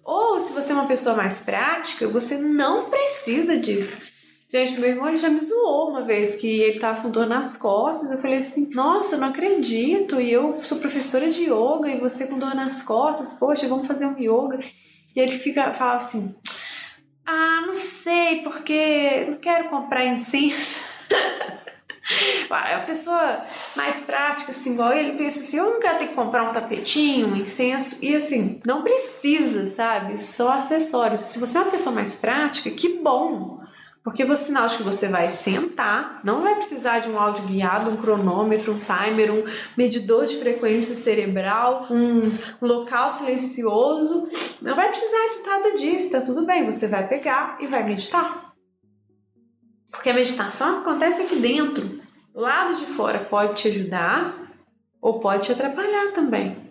Ou 0.03 0.41
se 0.41 0.53
você 0.53 0.73
é 0.73 0.75
uma 0.75 0.87
pessoa 0.87 1.17
mais 1.17 1.41
prática, 1.43 2.09
você 2.09 2.39
não 2.39 2.89
precisa 2.89 3.59
disso. 3.59 4.07
Gente, 4.49 4.79
meu 4.79 4.91
irmão 4.91 5.09
ele 5.09 5.17
já 5.17 5.29
me 5.29 5.41
zoou 5.41 5.91
uma 5.91 6.03
vez 6.03 6.37
que 6.37 6.47
ele 6.47 6.79
tava 6.79 7.03
com 7.03 7.11
dor 7.11 7.27
nas 7.27 7.57
costas. 7.57 8.11
Eu 8.11 8.19
falei 8.19 8.39
assim: 8.39 8.71
Nossa, 8.71 9.17
não 9.17 9.29
acredito. 9.29 10.21
E 10.21 10.31
eu 10.31 10.63
sou 10.63 10.79
professora 10.79 11.31
de 11.31 11.45
yoga 11.45 11.89
e 11.89 11.99
você 11.99 12.27
com 12.27 12.39
dor 12.39 12.55
nas 12.55 12.83
costas. 12.83 13.33
Poxa, 13.33 13.69
vamos 13.69 13.87
fazer 13.87 14.07
um 14.07 14.19
yoga. 14.19 14.61
E 15.15 15.21
ele 15.21 15.33
fica, 15.33 15.73
fala 15.73 15.97
assim: 15.97 16.35
Ah, 17.27 17.65
não 17.67 17.75
sei, 17.75 18.43
porque 18.43 19.27
não 19.29 19.37
quero 19.39 19.69
comprar 19.71 20.05
incenso. 20.05 20.85
A 22.51 22.81
pessoa 22.81 23.41
mais 23.75 24.03
prática, 24.03 24.51
assim, 24.51 24.75
igual 24.75 24.93
ele, 24.93 25.17
pensa 25.17 25.41
assim: 25.41 25.57
eu 25.57 25.73
não 25.73 25.81
quero 25.81 25.99
ter 25.99 26.09
que 26.09 26.15
comprar 26.15 26.49
um 26.49 26.53
tapetinho, 26.53 27.29
um 27.29 27.37
incenso. 27.37 27.99
E 28.03 28.15
assim, 28.15 28.61
não 28.65 28.83
precisa, 28.83 29.67
sabe? 29.67 30.21
São 30.21 30.51
acessórios. 30.53 31.21
Se 31.21 31.41
você 31.41 31.57
é 31.57 31.63
uma 31.63 31.71
pessoa 31.71 31.95
mais 31.95 32.17
prática, 32.17 32.71
que 32.71 33.01
bom. 33.01 33.64
Porque 34.05 34.23
o 34.23 34.37
sinal 34.37 34.69
de 34.69 34.77
que 34.77 34.83
você 34.83 35.09
vai 35.09 35.31
sentar, 35.31 36.21
não 36.23 36.43
vai 36.43 36.55
precisar 36.57 36.99
de 36.99 37.09
um 37.09 37.19
áudio 37.19 37.45
guiado, 37.45 37.89
um 37.89 37.97
cronômetro, 37.97 38.75
um 38.75 38.79
timer, 38.79 39.33
um 39.33 39.43
medidor 39.79 40.27
de 40.27 40.37
frequência 40.37 40.95
cerebral, 40.95 41.87
um 41.91 42.37
local 42.61 43.11
silencioso. 43.11 44.29
Não 44.61 44.75
vai 44.75 44.91
precisar 44.91 45.29
de 45.33 45.47
nada 45.49 45.79
disso, 45.79 46.13
tá 46.13 46.21
tudo 46.21 46.45
bem. 46.45 46.67
Você 46.67 46.87
vai 46.87 47.09
pegar 47.09 47.57
e 47.61 47.67
vai 47.67 47.83
meditar. 47.83 48.53
Porque 49.91 50.11
a 50.11 50.15
meditação 50.15 50.81
acontece 50.81 51.23
aqui 51.23 51.37
dentro. 51.37 51.99
Lado 52.35 52.77
de 52.77 52.85
fora 52.85 53.21
pode 53.21 53.55
te 53.55 53.69
ajudar 53.69 54.37
ou 55.01 55.19
pode 55.19 55.47
te 55.47 55.53
atrapalhar 55.53 56.13
também. 56.13 56.64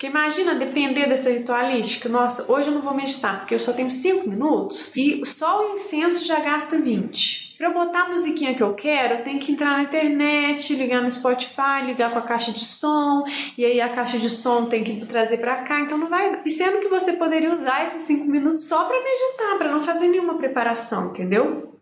Porque 0.00 0.06
imagina 0.06 0.54
depender 0.54 1.06
dessa 1.06 1.28
ritualística. 1.28 2.08
Nossa, 2.08 2.50
hoje 2.50 2.68
eu 2.68 2.74
não 2.74 2.80
vou 2.80 2.94
meditar 2.94 3.40
porque 3.40 3.54
eu 3.54 3.60
só 3.60 3.70
tenho 3.70 3.90
5 3.90 4.26
minutos 4.26 4.96
e 4.96 5.22
só 5.26 5.60
o 5.60 5.74
incenso 5.74 6.24
já 6.24 6.40
gasta 6.40 6.78
20. 6.78 7.56
Para 7.58 7.66
eu 7.66 7.74
botar 7.74 8.04
a 8.04 8.08
musiquinha 8.08 8.54
que 8.54 8.62
eu 8.62 8.72
quero, 8.72 9.16
eu 9.16 9.22
tenho 9.22 9.38
que 9.38 9.52
entrar 9.52 9.76
na 9.76 9.82
internet, 9.82 10.74
ligar 10.74 11.02
no 11.02 11.10
Spotify, 11.10 11.84
ligar 11.84 12.10
com 12.10 12.18
a 12.18 12.22
caixa 12.22 12.50
de 12.50 12.64
som, 12.64 13.26
e 13.58 13.62
aí 13.62 13.78
a 13.78 13.90
caixa 13.90 14.18
de 14.18 14.30
som 14.30 14.64
tem 14.64 14.82
que 14.82 15.04
trazer 15.04 15.36
para 15.36 15.64
cá, 15.64 15.82
então 15.82 15.98
não 15.98 16.08
vai. 16.08 16.40
E 16.46 16.48
sendo 16.48 16.80
que 16.80 16.88
você 16.88 17.12
poderia 17.18 17.52
usar 17.52 17.84
esses 17.84 18.00
5 18.04 18.24
minutos 18.24 18.64
só 18.64 18.84
para 18.84 19.04
meditar, 19.04 19.58
para 19.58 19.70
não 19.70 19.82
fazer 19.82 20.08
nenhuma 20.08 20.38
preparação, 20.38 21.10
entendeu? 21.10 21.78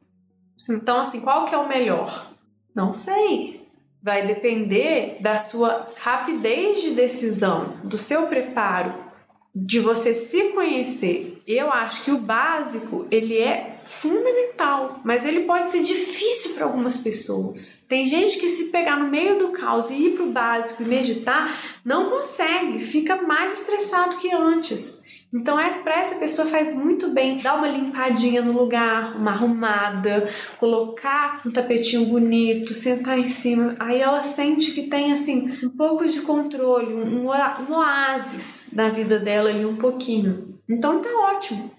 Então, 0.68 0.98
assim, 0.98 1.20
qual 1.20 1.46
que 1.46 1.54
é 1.54 1.58
o 1.58 1.68
melhor? 1.68 2.32
Não 2.74 2.92
sei. 2.92 3.57
Vai 4.02 4.26
depender 4.26 5.18
da 5.20 5.38
sua 5.38 5.86
rapidez 6.00 6.80
de 6.80 6.90
decisão, 6.90 7.74
do 7.82 7.98
seu 7.98 8.26
preparo, 8.26 9.08
de 9.54 9.80
você 9.80 10.14
se 10.14 10.50
conhecer. 10.50 11.42
Eu 11.46 11.72
acho 11.72 12.04
que 12.04 12.10
o 12.10 12.18
básico, 12.18 13.06
ele 13.10 13.36
é 13.38 13.80
fundamental, 13.84 15.00
mas 15.02 15.24
ele 15.24 15.40
pode 15.40 15.70
ser 15.70 15.82
difícil 15.82 16.54
para 16.54 16.64
algumas 16.64 16.98
pessoas. 16.98 17.84
Tem 17.88 18.06
gente 18.06 18.38
que 18.38 18.48
se 18.48 18.66
pegar 18.66 18.96
no 18.96 19.08
meio 19.08 19.38
do 19.38 19.48
caos 19.48 19.90
e 19.90 19.94
ir 19.94 20.10
para 20.12 20.24
o 20.24 20.30
básico 20.30 20.82
e 20.82 20.86
meditar, 20.86 21.58
não 21.84 22.10
consegue, 22.10 22.78
fica 22.78 23.16
mais 23.22 23.60
estressado 23.60 24.18
que 24.18 24.32
antes. 24.32 25.07
Então, 25.32 25.56
para 25.84 26.00
essa 26.00 26.16
pessoa 26.16 26.48
faz 26.48 26.74
muito 26.74 27.10
bem 27.10 27.42
dar 27.42 27.56
uma 27.56 27.68
limpadinha 27.68 28.40
no 28.40 28.52
lugar, 28.52 29.14
uma 29.16 29.32
arrumada, 29.32 30.26
colocar 30.58 31.42
um 31.44 31.50
tapetinho 31.50 32.06
bonito, 32.06 32.72
sentar 32.72 33.18
em 33.18 33.28
cima. 33.28 33.76
Aí 33.78 34.00
ela 34.00 34.22
sente 34.22 34.72
que 34.72 34.84
tem 34.84 35.12
assim 35.12 35.58
um 35.62 35.68
pouco 35.68 36.08
de 36.08 36.22
controle, 36.22 36.94
um, 36.94 37.26
um 37.26 37.74
oásis 37.74 38.70
na 38.74 38.88
vida 38.88 39.18
dela 39.18 39.50
ali, 39.50 39.66
um 39.66 39.76
pouquinho. 39.76 40.58
Então 40.66 41.02
tá 41.02 41.10
ótimo, 41.34 41.70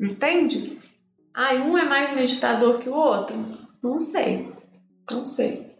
entende? 0.00 0.78
Ah, 1.34 1.54
um 1.54 1.76
é 1.76 1.84
mais 1.84 2.14
meditador 2.14 2.78
que 2.78 2.88
o 2.88 2.94
outro? 2.94 3.36
Não 3.82 3.98
sei, 3.98 4.48
não 5.10 5.26
sei 5.26 5.71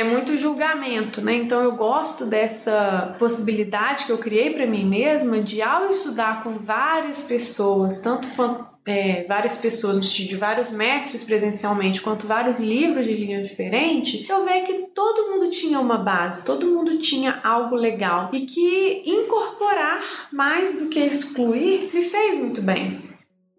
é 0.00 0.04
muito 0.04 0.36
julgamento, 0.36 1.20
né? 1.20 1.34
Então 1.34 1.62
eu 1.62 1.72
gosto 1.72 2.24
dessa 2.24 3.14
possibilidade 3.18 4.06
que 4.06 4.12
eu 4.12 4.18
criei 4.18 4.54
para 4.54 4.66
mim 4.66 4.84
mesma 4.84 5.42
de 5.42 5.60
ao 5.60 5.90
estudar 5.90 6.42
com 6.42 6.52
várias 6.58 7.22
pessoas, 7.22 8.00
tanto 8.00 8.26
quanto 8.34 8.70
é, 8.86 9.24
várias 9.28 9.58
pessoas 9.58 9.98
no 9.98 10.04
sentido 10.04 10.30
de 10.30 10.36
vários 10.36 10.70
mestres 10.70 11.22
presencialmente, 11.24 12.00
quanto 12.00 12.26
vários 12.26 12.58
livros 12.58 13.04
de 13.04 13.14
linha 13.14 13.42
diferente, 13.42 14.26
eu 14.28 14.44
vejo 14.44 14.66
que 14.66 14.72
todo 14.94 15.30
mundo 15.30 15.50
tinha 15.50 15.78
uma 15.78 15.98
base, 15.98 16.46
todo 16.46 16.66
mundo 16.66 16.98
tinha 16.98 17.38
algo 17.44 17.76
legal 17.76 18.30
e 18.32 18.40
que 18.40 19.02
incorporar 19.04 20.00
mais 20.32 20.80
do 20.80 20.88
que 20.88 20.98
excluir 20.98 21.90
me 21.92 22.02
fez 22.02 22.38
muito 22.38 22.62
bem. 22.62 23.09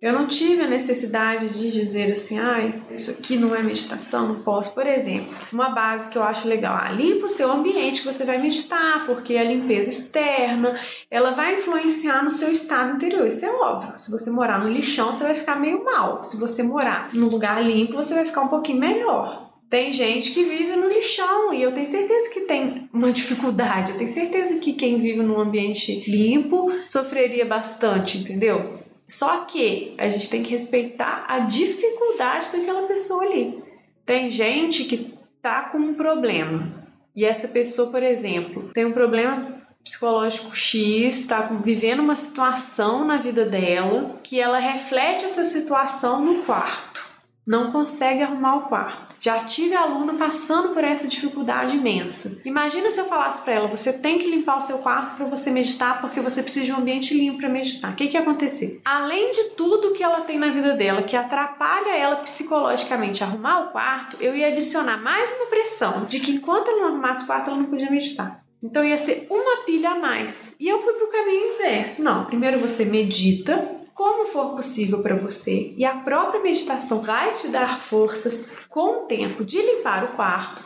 Eu 0.02 0.14
não 0.14 0.28
tive 0.28 0.64
a 0.64 0.68
necessidade 0.68 1.50
de 1.50 1.70
dizer 1.70 2.12
assim, 2.12 2.40
ai, 2.40 2.82
isso 2.90 3.12
aqui 3.12 3.38
não 3.38 3.56
é 3.56 3.62
meditação, 3.62 4.30
não 4.30 4.42
posso. 4.42 4.74
Por 4.74 4.88
exemplo, 4.88 5.32
uma 5.54 5.70
base 5.70 6.10
que 6.10 6.18
eu 6.18 6.24
acho 6.24 6.48
legal, 6.48 6.76
ah, 6.76 6.92
limpa 6.92 7.28
o 7.28 7.30
seu 7.30 7.52
ambiente 7.52 8.02
que 8.02 8.12
você 8.12 8.26
vai 8.26 8.40
meditar, 8.40 9.06
porque 9.06 9.38
a 9.38 9.44
limpeza 9.44 9.92
externa, 9.92 10.76
ela 11.12 11.32
vai 11.32 11.58
influenciar 11.58 12.24
no 12.24 12.32
seu 12.32 12.52
estado 12.52 12.96
interior, 12.96 13.28
isso 13.28 13.46
é 13.46 13.52
óbvio. 13.52 13.94
Se 14.00 14.10
você 14.10 14.32
morar 14.32 14.60
no 14.60 14.72
lixão, 14.72 15.14
você 15.14 15.24
vai 15.24 15.36
ficar 15.36 15.60
meio 15.60 15.86
mal. 15.86 16.24
Se 16.24 16.36
você 16.36 16.64
morar 16.64 17.12
num 17.14 17.28
lugar 17.28 17.64
limpo, 17.64 17.94
você 17.94 18.16
vai 18.16 18.26
ficar 18.26 18.42
um 18.42 18.48
pouquinho 18.48 18.80
melhor. 18.80 19.52
Tem 19.70 19.94
gente 19.94 20.32
que 20.32 20.44
vive 20.44 20.76
no 20.76 20.90
lixão 20.90 21.54
e 21.54 21.62
eu 21.62 21.72
tenho 21.74 21.86
certeza 21.86 22.34
que 22.34 22.42
tem 22.42 22.90
uma 22.92 23.12
dificuldade. 23.14 23.92
Eu 23.92 23.98
tenho 24.00 24.10
certeza 24.10 24.58
que 24.58 24.74
quem 24.74 24.98
vive 24.98 25.22
num 25.22 25.40
ambiente 25.40 26.04
limpo 26.10 26.72
sofreria 26.86 27.46
bastante, 27.46 28.18
entendeu? 28.18 28.81
Só 29.12 29.40
que 29.40 29.94
a 29.98 30.10
gente 30.10 30.30
tem 30.30 30.42
que 30.42 30.52
respeitar 30.52 31.26
a 31.28 31.40
dificuldade 31.40 32.46
daquela 32.54 32.88
pessoa 32.88 33.26
ali. 33.26 33.62
Tem 34.06 34.30
gente 34.30 34.86
que 34.86 35.14
tá 35.42 35.64
com 35.64 35.80
um 35.80 35.94
problema 35.96 36.82
e 37.14 37.26
essa 37.26 37.50
pessoa, 37.50 37.92
por 37.92 38.02
exemplo, 38.02 38.72
tem 38.74 38.86
um 38.86 38.94
problema 38.94 39.62
psicológico 39.84 40.56
X, 40.56 41.18
está 41.18 41.42
vivendo 41.42 42.00
uma 42.00 42.16
situação 42.16 43.04
na 43.04 43.18
vida 43.18 43.44
dela 43.44 44.18
que 44.24 44.40
ela 44.40 44.60
reflete 44.60 45.26
essa 45.26 45.44
situação 45.44 46.24
no 46.24 46.44
quarto. 46.44 47.04
Não 47.46 47.70
consegue 47.70 48.24
arrumar 48.24 48.56
o 48.56 48.62
quarto. 48.70 49.11
Já 49.24 49.44
tive 49.44 49.76
aluno 49.76 50.18
passando 50.18 50.70
por 50.70 50.84
essa 50.84 51.08
dificuldade 51.08 51.78
imensa. 51.78 52.42
Imagina 52.44 52.90
se 52.90 53.00
eu 53.00 53.06
falasse 53.06 53.44
para 53.44 53.54
ela: 53.54 53.68
você 53.68 53.94
tem 53.94 54.18
que 54.18 54.28
limpar 54.28 54.58
o 54.58 54.62
seu 54.62 54.80
quarto 54.80 55.16
para 55.16 55.28
você 55.28 55.52
meditar, 55.52 56.02
porque 56.02 56.20
você 56.20 56.42
precisa 56.42 56.66
de 56.66 56.74
um 56.74 56.78
ambiente 56.78 57.14
limpo 57.14 57.38
para 57.38 57.48
meditar. 57.48 57.92
O 57.92 57.96
que, 57.96 58.08
que 58.08 58.18
ia 58.18 58.22
acontecer? 58.22 58.82
Além 58.84 59.32
de 59.32 59.44
tudo 59.52 59.94
que 59.94 60.04
ela 60.04 60.22
tem 60.22 60.40
na 60.40 60.50
vida 60.50 60.74
dela, 60.74 61.04
que 61.04 61.16
atrapalha 61.16 61.96
ela 61.96 62.16
psicologicamente 62.16 63.24
arrumar 63.24 63.66
o 63.66 63.72
quarto, 63.72 64.18
eu 64.20 64.36
ia 64.36 64.48
adicionar 64.48 64.98
mais 64.98 65.32
uma 65.36 65.46
pressão 65.46 66.06
de 66.06 66.20
que 66.20 66.32
enquanto 66.32 66.70
ela 66.70 66.80
não 66.80 66.88
arrumasse 66.88 67.24
o 67.24 67.28
quarto, 67.28 67.52
ela 67.52 67.60
não 67.60 67.66
podia 67.66 67.92
meditar. 67.92 68.44
Então 68.64 68.84
ia 68.84 68.98
ser 68.98 69.28
uma 69.30 69.58
pilha 69.66 69.92
a 69.92 70.00
mais. 70.00 70.56
E 70.60 70.68
eu 70.68 70.80
fui 70.80 70.94
pro 70.94 71.12
caminho 71.12 71.54
inverso. 71.54 72.04
Não, 72.04 72.26
primeiro 72.26 72.60
você 72.60 72.86
medita, 72.86 73.68
como 74.02 74.26
for 74.26 74.56
possível 74.56 75.04
para 75.04 75.16
você, 75.16 75.76
e 75.78 75.86
a 75.86 75.98
própria 75.98 76.42
meditação 76.42 77.04
vai 77.04 77.34
te 77.34 77.50
dar 77.50 77.80
forças 77.80 78.66
com 78.68 79.04
o 79.04 79.06
tempo 79.06 79.46
de 79.46 79.62
limpar 79.62 80.04
o 80.06 80.16
quarto. 80.16 80.60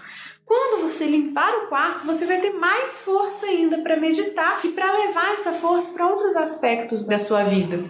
Quando 0.46 0.84
você 0.84 1.04
limpar 1.06 1.54
o 1.54 1.68
quarto, 1.68 2.06
você 2.06 2.26
vai 2.26 2.40
ter 2.40 2.54
mais 2.54 3.02
força 3.02 3.46
ainda 3.46 3.80
para 3.80 4.00
meditar 4.00 4.62
e 4.64 4.70
para 4.70 4.90
levar 4.90 5.34
essa 5.34 5.52
força 5.52 5.92
para 5.94 6.08
outros 6.08 6.38
aspectos 6.38 7.06
da 7.06 7.20
sua 7.20 7.44
vida. 7.44 7.84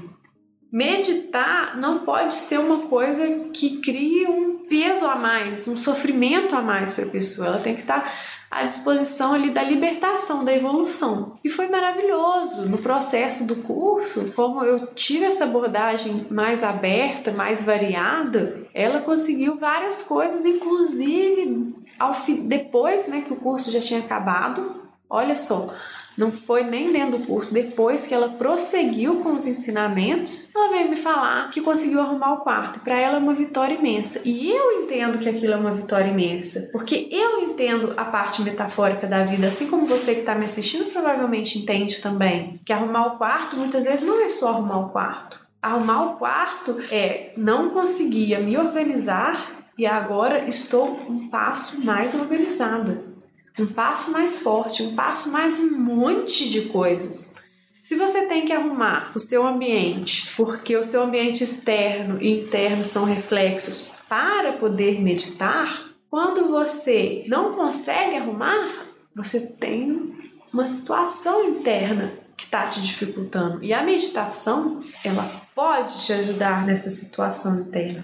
Meditar 0.71 1.77
não 1.77 1.99
pode 1.99 2.33
ser 2.33 2.59
uma 2.59 2.87
coisa 2.87 3.27
que 3.53 3.81
crie 3.81 4.25
um 4.25 4.65
peso 4.67 5.05
a 5.05 5.15
mais, 5.15 5.67
um 5.67 5.77
sofrimento 5.77 6.55
a 6.55 6.61
mais 6.63 6.95
para 6.95 7.05
a 7.05 7.09
pessoa. 7.09 7.49
Ela 7.49 7.59
tem 7.59 7.75
que 7.75 7.81
estar 7.81 8.11
à 8.55 8.63
disposição 8.63 9.33
ali 9.33 9.49
da 9.49 9.61
libertação, 9.61 10.45
da 10.45 10.55
evolução. 10.55 11.37
E 11.43 11.49
foi 11.49 11.67
maravilhoso 11.67 12.61
no 12.69 12.77
processo 12.77 13.45
do 13.45 13.57
curso, 13.57 14.31
como 14.33 14.63
eu 14.63 14.87
tive 14.95 15.25
essa 15.25 15.43
abordagem 15.43 16.25
mais 16.31 16.63
aberta, 16.63 17.33
mais 17.33 17.65
variada, 17.65 18.65
ela 18.73 19.01
conseguiu 19.01 19.57
várias 19.57 20.03
coisas, 20.03 20.45
inclusive 20.45 21.75
ao 21.99 22.13
depois, 22.43 23.09
né, 23.09 23.25
que 23.27 23.33
o 23.33 23.37
curso 23.37 23.69
já 23.69 23.81
tinha 23.81 23.99
acabado. 23.99 24.83
Olha 25.09 25.35
só, 25.35 25.73
não 26.17 26.31
foi 26.31 26.63
nem 26.63 26.91
dentro 26.91 27.17
do 27.17 27.25
curso, 27.25 27.53
depois 27.53 28.05
que 28.05 28.13
ela 28.13 28.29
prosseguiu 28.29 29.17
com 29.17 29.33
os 29.33 29.45
ensinamentos, 29.45 30.49
ela 30.55 30.69
veio 30.69 30.89
me 30.89 30.95
falar 30.95 31.49
que 31.49 31.61
conseguiu 31.61 32.01
arrumar 32.01 32.33
o 32.33 32.41
quarto. 32.41 32.79
Para 32.79 32.99
ela 32.99 33.17
é 33.17 33.19
uma 33.19 33.33
vitória 33.33 33.75
imensa. 33.75 34.21
E 34.23 34.49
eu 34.49 34.83
entendo 34.83 35.19
que 35.19 35.29
aquilo 35.29 35.53
é 35.53 35.57
uma 35.57 35.73
vitória 35.73 36.09
imensa, 36.09 36.69
porque 36.71 37.09
eu 37.11 37.41
entendo 37.43 37.93
a 37.97 38.05
parte 38.05 38.41
metafórica 38.41 39.07
da 39.07 39.23
vida, 39.23 39.47
assim 39.47 39.67
como 39.67 39.85
você 39.85 40.13
que 40.13 40.21
está 40.21 40.35
me 40.35 40.45
assistindo 40.45 40.91
provavelmente 40.91 41.59
entende 41.59 42.01
também. 42.01 42.59
Que 42.65 42.73
arrumar 42.73 43.07
o 43.07 43.17
quarto 43.17 43.57
muitas 43.57 43.85
vezes 43.85 44.07
não 44.07 44.23
é 44.23 44.29
só 44.29 44.49
arrumar 44.49 44.79
o 44.79 44.89
quarto. 44.89 45.45
Arrumar 45.61 46.03
o 46.03 46.15
quarto 46.17 46.79
é 46.91 47.33
não 47.35 47.71
conseguia 47.71 48.39
me 48.39 48.55
organizar 48.57 49.65
e 49.77 49.85
agora 49.85 50.47
estou 50.47 51.05
um 51.09 51.27
passo 51.27 51.83
mais 51.83 52.15
organizada 52.15 53.14
um 53.57 53.65
passo 53.65 54.11
mais 54.11 54.41
forte, 54.41 54.83
um 54.83 54.95
passo 54.95 55.31
mais 55.31 55.57
um 55.59 55.71
monte 55.71 56.49
de 56.49 56.63
coisas. 56.63 57.35
Se 57.81 57.95
você 57.95 58.25
tem 58.25 58.45
que 58.45 58.51
arrumar 58.51 59.11
o 59.15 59.19
seu 59.19 59.45
ambiente, 59.45 60.33
porque 60.35 60.75
o 60.75 60.83
seu 60.83 61.03
ambiente 61.03 61.43
externo 61.43 62.21
e 62.21 62.41
interno 62.41 62.83
são 62.83 63.05
reflexos 63.05 63.91
para 64.09 64.53
poder 64.53 65.01
meditar, 65.01 65.89
quando 66.09 66.49
você 66.49 67.23
não 67.27 67.53
consegue 67.53 68.15
arrumar, 68.15 68.87
você 69.15 69.39
tem 69.39 70.13
uma 70.51 70.67
situação 70.67 71.47
interna 71.47 72.11
que 72.35 72.43
está 72.43 72.67
te 72.67 72.81
dificultando. 72.81 73.63
E 73.63 73.73
a 73.73 73.83
meditação, 73.83 74.81
ela 75.03 75.23
pode 75.53 76.05
te 76.05 76.11
ajudar 76.11 76.65
nessa 76.65 76.89
situação 76.89 77.61
interna. 77.61 78.03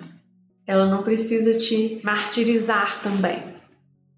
Ela 0.65 0.85
não 0.85 1.03
precisa 1.03 1.57
te 1.57 1.99
martirizar 2.03 3.01
também. 3.01 3.50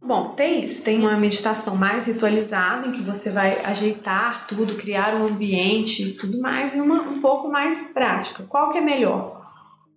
Bom, 0.04 0.34
tem 0.36 0.66
isso. 0.66 0.84
Tem 0.84 1.00
uma 1.00 1.16
meditação 1.16 1.78
mais 1.78 2.06
ritualizada, 2.06 2.88
em 2.88 2.92
que 2.92 3.04
você 3.04 3.30
vai 3.32 3.64
ajeitar 3.64 4.46
tudo, 4.48 4.76
criar 4.76 5.16
um 5.16 5.28
ambiente 5.28 6.04
e 6.04 6.12
tudo 6.14 6.42
mais, 6.42 6.76
e 6.76 6.82
uma 6.82 7.02
um 7.02 7.22
pouco 7.22 7.48
mais 7.50 7.92
prática. 7.94 8.44
Qual 8.44 8.70
que 8.72 8.80
é 8.80 8.82
melhor? 8.82 9.42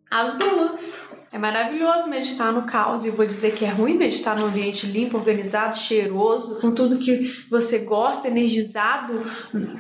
As 0.09 0.38
duas. 0.38 1.16
É 1.33 1.38
maravilhoso 1.38 2.09
meditar 2.09 2.53
no 2.53 2.62
caos 2.62 3.05
e 3.05 3.09
eu 3.09 3.14
vou 3.14 3.27
dizer 3.27 3.55
que 3.55 3.64
é 3.64 3.69
ruim 3.69 3.99
meditar 3.99 4.38
num 4.38 4.47
ambiente 4.47 4.87
limpo, 4.87 5.19
organizado, 5.19 5.77
cheiroso, 5.77 6.61
com 6.61 6.71
tudo 6.71 6.99
que 6.99 7.45
você 7.51 7.81
gosta, 7.81 8.29
energizado, 8.29 9.25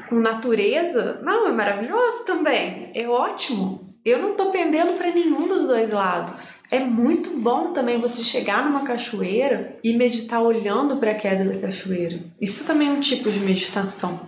com 0.08 0.16
natureza. 0.16 1.20
Não, 1.22 1.46
é 1.46 1.52
maravilhoso 1.52 2.26
também. 2.26 2.90
É 2.94 3.08
ótimo. 3.08 3.85
Eu 4.06 4.22
não 4.22 4.36
tô 4.36 4.52
pendendo 4.52 4.96
para 4.96 5.10
nenhum 5.10 5.48
dos 5.48 5.64
dois 5.64 5.90
lados. 5.90 6.60
É 6.70 6.78
muito 6.78 7.30
bom 7.40 7.72
também 7.72 7.98
você 7.98 8.22
chegar 8.22 8.64
numa 8.64 8.84
cachoeira 8.84 9.76
e 9.82 9.96
meditar 9.96 10.40
olhando 10.40 10.98
para 10.98 11.10
a 11.10 11.14
queda 11.16 11.44
da 11.44 11.58
cachoeira. 11.58 12.22
Isso 12.40 12.64
também 12.64 12.86
é 12.86 12.92
um 12.92 13.00
tipo 13.00 13.28
de 13.28 13.40
meditação. 13.40 14.20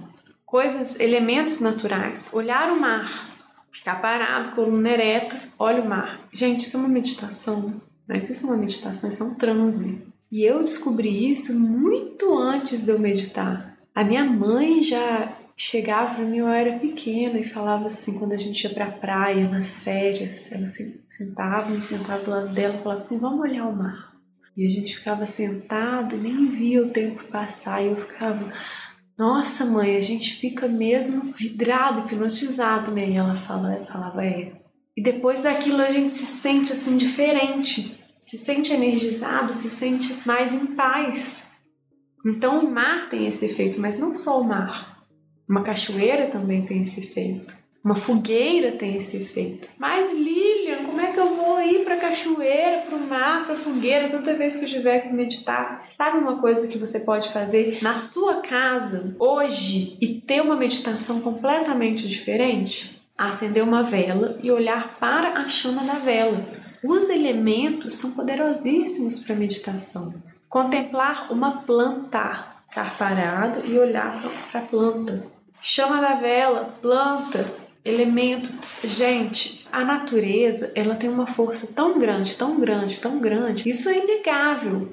Coisas, 0.44 0.98
elementos 0.98 1.60
naturais. 1.60 2.32
Olhar 2.34 2.72
o 2.72 2.80
mar, 2.80 3.08
ficar 3.70 4.02
parado, 4.02 4.50
coluna 4.50 4.90
ereta, 4.90 5.40
olha 5.56 5.80
o 5.80 5.88
mar. 5.88 6.28
Gente, 6.32 6.62
isso 6.62 6.76
é 6.76 6.80
uma 6.80 6.88
meditação. 6.88 7.80
Mas 8.08 8.28
isso 8.28 8.46
é 8.46 8.50
uma 8.50 8.58
meditação, 8.58 9.08
isso 9.08 9.22
é 9.22 9.26
um 9.26 9.34
transe. 9.34 10.08
E 10.32 10.42
eu 10.42 10.64
descobri 10.64 11.30
isso 11.30 11.56
muito 11.56 12.36
antes 12.36 12.82
de 12.82 12.90
eu 12.90 12.98
meditar. 12.98 13.78
A 13.94 14.02
minha 14.02 14.24
mãe 14.24 14.82
já 14.82 15.37
chegava 15.58 16.14
para 16.14 16.24
mim, 16.24 16.38
eu 16.38 16.48
era 16.48 16.78
pequena, 16.78 17.38
e 17.38 17.44
falava 17.44 17.88
assim, 17.88 18.18
quando 18.18 18.32
a 18.32 18.38
gente 18.38 18.62
ia 18.62 18.70
pra 18.70 18.90
praia, 18.90 19.48
nas 19.48 19.80
férias, 19.80 20.50
ela 20.52 20.64
assim, 20.64 20.98
Sentava, 21.18 21.70
me 21.70 21.80
sentava 21.80 22.22
do 22.22 22.30
lado 22.30 22.48
dela 22.54 22.76
e 22.76 22.78
falava 22.80 23.00
assim: 23.00 23.18
vamos 23.18 23.40
olhar 23.40 23.66
o 23.66 23.74
mar. 23.74 24.12
E 24.56 24.64
a 24.64 24.70
gente 24.70 24.96
ficava 24.96 25.26
sentado 25.26 26.14
e 26.14 26.18
nem 26.18 26.46
via 26.46 26.80
o 26.80 26.90
tempo 26.90 27.24
passar. 27.24 27.82
E 27.82 27.88
eu 27.88 27.96
ficava, 27.96 28.52
nossa 29.18 29.64
mãe, 29.64 29.96
a 29.96 30.00
gente 30.00 30.34
fica 30.34 30.68
mesmo 30.68 31.32
vidrado, 31.36 32.02
hipnotizado, 32.02 32.92
né? 32.92 33.10
E 33.10 33.16
ela 33.16 33.36
fala, 33.36 33.84
falava, 33.86 34.24
é. 34.24 34.52
E 34.96 35.02
depois 35.02 35.42
daquilo 35.42 35.82
a 35.82 35.90
gente 35.90 36.12
se 36.12 36.26
sente 36.26 36.72
assim 36.72 36.96
diferente, 36.96 37.98
se 38.24 38.36
sente 38.36 38.72
energizado, 38.72 39.52
se 39.52 39.70
sente 39.70 40.16
mais 40.24 40.54
em 40.54 40.66
paz. 40.66 41.50
Então 42.24 42.60
o 42.60 42.70
mar 42.70 43.08
tem 43.10 43.26
esse 43.26 43.44
efeito, 43.46 43.80
mas 43.80 43.98
não 43.98 44.14
só 44.14 44.40
o 44.40 44.44
mar. 44.44 44.97
Uma 45.48 45.62
cachoeira 45.62 46.26
também 46.26 46.62
tem 46.66 46.82
esse 46.82 47.00
efeito. 47.00 47.58
Uma 47.82 47.94
fogueira 47.94 48.72
tem 48.72 48.98
esse 48.98 49.16
efeito. 49.16 49.68
Mas 49.78 50.12
Lilian, 50.12 50.84
como 50.84 51.00
é 51.00 51.10
que 51.10 51.18
eu 51.18 51.34
vou 51.34 51.58
ir 51.62 51.84
para 51.84 51.96
cachoeira, 51.96 52.82
para 52.86 52.96
o 52.96 53.06
mar, 53.06 53.46
para 53.46 53.54
fogueira 53.54 54.10
toda 54.10 54.34
vez 54.34 54.56
que 54.56 54.64
eu 54.66 54.68
tiver 54.68 55.00
que 55.00 55.14
meditar? 55.14 55.86
Sabe 55.90 56.18
uma 56.18 56.38
coisa 56.38 56.68
que 56.68 56.76
você 56.76 57.00
pode 57.00 57.32
fazer 57.32 57.78
na 57.80 57.96
sua 57.96 58.42
casa 58.42 59.16
hoje 59.18 59.96
e 60.02 60.20
ter 60.20 60.42
uma 60.42 60.54
meditação 60.54 61.20
completamente 61.22 62.06
diferente? 62.06 63.00
Acender 63.16 63.62
uma 63.62 63.82
vela 63.82 64.38
e 64.42 64.50
olhar 64.50 64.98
para 64.98 65.38
a 65.38 65.48
chama 65.48 65.82
da 65.84 65.94
vela. 65.94 66.44
Os 66.84 67.08
elementos 67.08 67.94
são 67.94 68.10
poderosíssimos 68.10 69.20
para 69.20 69.34
meditação. 69.34 70.12
Contemplar 70.48 71.32
uma 71.32 71.62
planta, 71.62 72.54
ficar 72.68 72.96
parado 72.98 73.60
e 73.66 73.78
olhar 73.78 74.20
para 74.52 74.60
a 74.60 74.64
planta. 74.64 75.37
Chama 75.60 76.00
da 76.00 76.14
vela, 76.14 76.74
planta, 76.80 77.44
elementos. 77.84 78.78
Gente, 78.84 79.66
a 79.72 79.84
natureza, 79.84 80.72
ela 80.74 80.94
tem 80.94 81.10
uma 81.10 81.26
força 81.26 81.68
tão 81.74 81.98
grande, 81.98 82.36
tão 82.36 82.58
grande, 82.58 83.00
tão 83.00 83.18
grande. 83.18 83.68
Isso 83.68 83.88
é 83.88 83.98
inegável. 83.98 84.88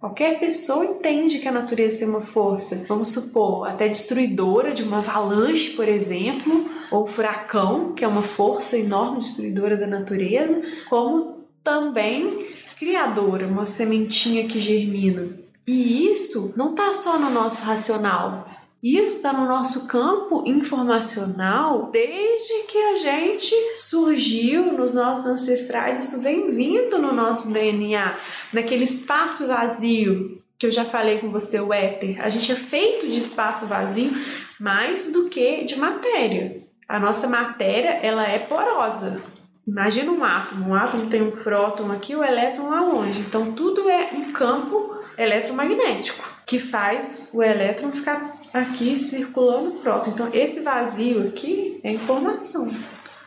Qualquer 0.00 0.40
pessoa 0.40 0.84
entende 0.84 1.40
que 1.40 1.48
a 1.48 1.52
natureza 1.52 1.98
tem 1.98 2.08
uma 2.08 2.22
força, 2.22 2.86
vamos 2.88 3.08
supor, 3.08 3.68
até 3.68 3.86
destruidora 3.86 4.72
de 4.72 4.82
uma 4.82 4.98
avalanche, 4.98 5.72
por 5.72 5.86
exemplo, 5.86 6.70
ou 6.90 7.06
furacão, 7.06 7.92
que 7.92 8.02
é 8.02 8.08
uma 8.08 8.22
força 8.22 8.78
enorme 8.78 9.18
destruidora 9.18 9.76
da 9.76 9.86
natureza, 9.86 10.62
como 10.88 11.44
também 11.62 12.46
criadora, 12.78 13.46
uma 13.46 13.66
sementinha 13.66 14.48
que 14.48 14.58
germina. 14.58 15.28
E 15.66 16.10
isso 16.10 16.54
não 16.56 16.70
está 16.70 16.94
só 16.94 17.18
no 17.18 17.28
nosso 17.28 17.62
racional, 17.62 18.48
isso 18.82 19.16
está 19.16 19.32
no 19.32 19.46
nosso 19.46 19.86
campo 19.86 20.42
informacional 20.46 21.90
desde 21.92 22.62
que 22.66 22.78
a 22.78 22.96
gente 22.96 23.54
surgiu 23.76 24.72
nos 24.72 24.94
nossos 24.94 25.26
ancestrais. 25.26 25.98
Isso 25.98 26.22
vem 26.22 26.54
vindo 26.54 26.98
no 26.98 27.12
nosso 27.12 27.50
DNA, 27.52 28.16
naquele 28.52 28.84
espaço 28.84 29.46
vazio 29.46 30.40
que 30.58 30.66
eu 30.66 30.70
já 30.70 30.84
falei 30.84 31.18
com 31.18 31.30
você, 31.30 31.60
o 31.60 31.72
éter. 31.72 32.24
A 32.24 32.28
gente 32.28 32.52
é 32.52 32.54
feito 32.54 33.06
de 33.06 33.18
espaço 33.18 33.66
vazio 33.66 34.12
mais 34.58 35.12
do 35.12 35.28
que 35.28 35.64
de 35.64 35.78
matéria. 35.78 36.62
A 36.88 36.98
nossa 36.98 37.28
matéria 37.28 37.98
ela 38.02 38.26
é 38.26 38.38
porosa. 38.38 39.20
Imagina 39.66 40.10
um 40.10 40.24
átomo. 40.24 40.70
Um 40.70 40.74
átomo 40.74 41.06
tem 41.06 41.22
um 41.22 41.30
próton 41.30 41.92
aqui, 41.92 42.16
o 42.16 42.24
elétron 42.24 42.68
lá 42.68 42.80
longe. 42.80 43.20
Então 43.20 43.52
tudo 43.52 43.88
é 43.88 44.10
um 44.14 44.32
campo 44.32 44.98
eletromagnético 45.16 46.39
que 46.50 46.58
faz 46.58 47.30
o 47.32 47.44
elétron 47.44 47.92
ficar 47.92 48.40
aqui 48.52 48.98
circulando 48.98 49.70
o 49.70 49.78
próton. 49.78 50.10
Então, 50.10 50.30
esse 50.32 50.62
vazio 50.62 51.28
aqui 51.28 51.78
é 51.84 51.92
informação, 51.92 52.68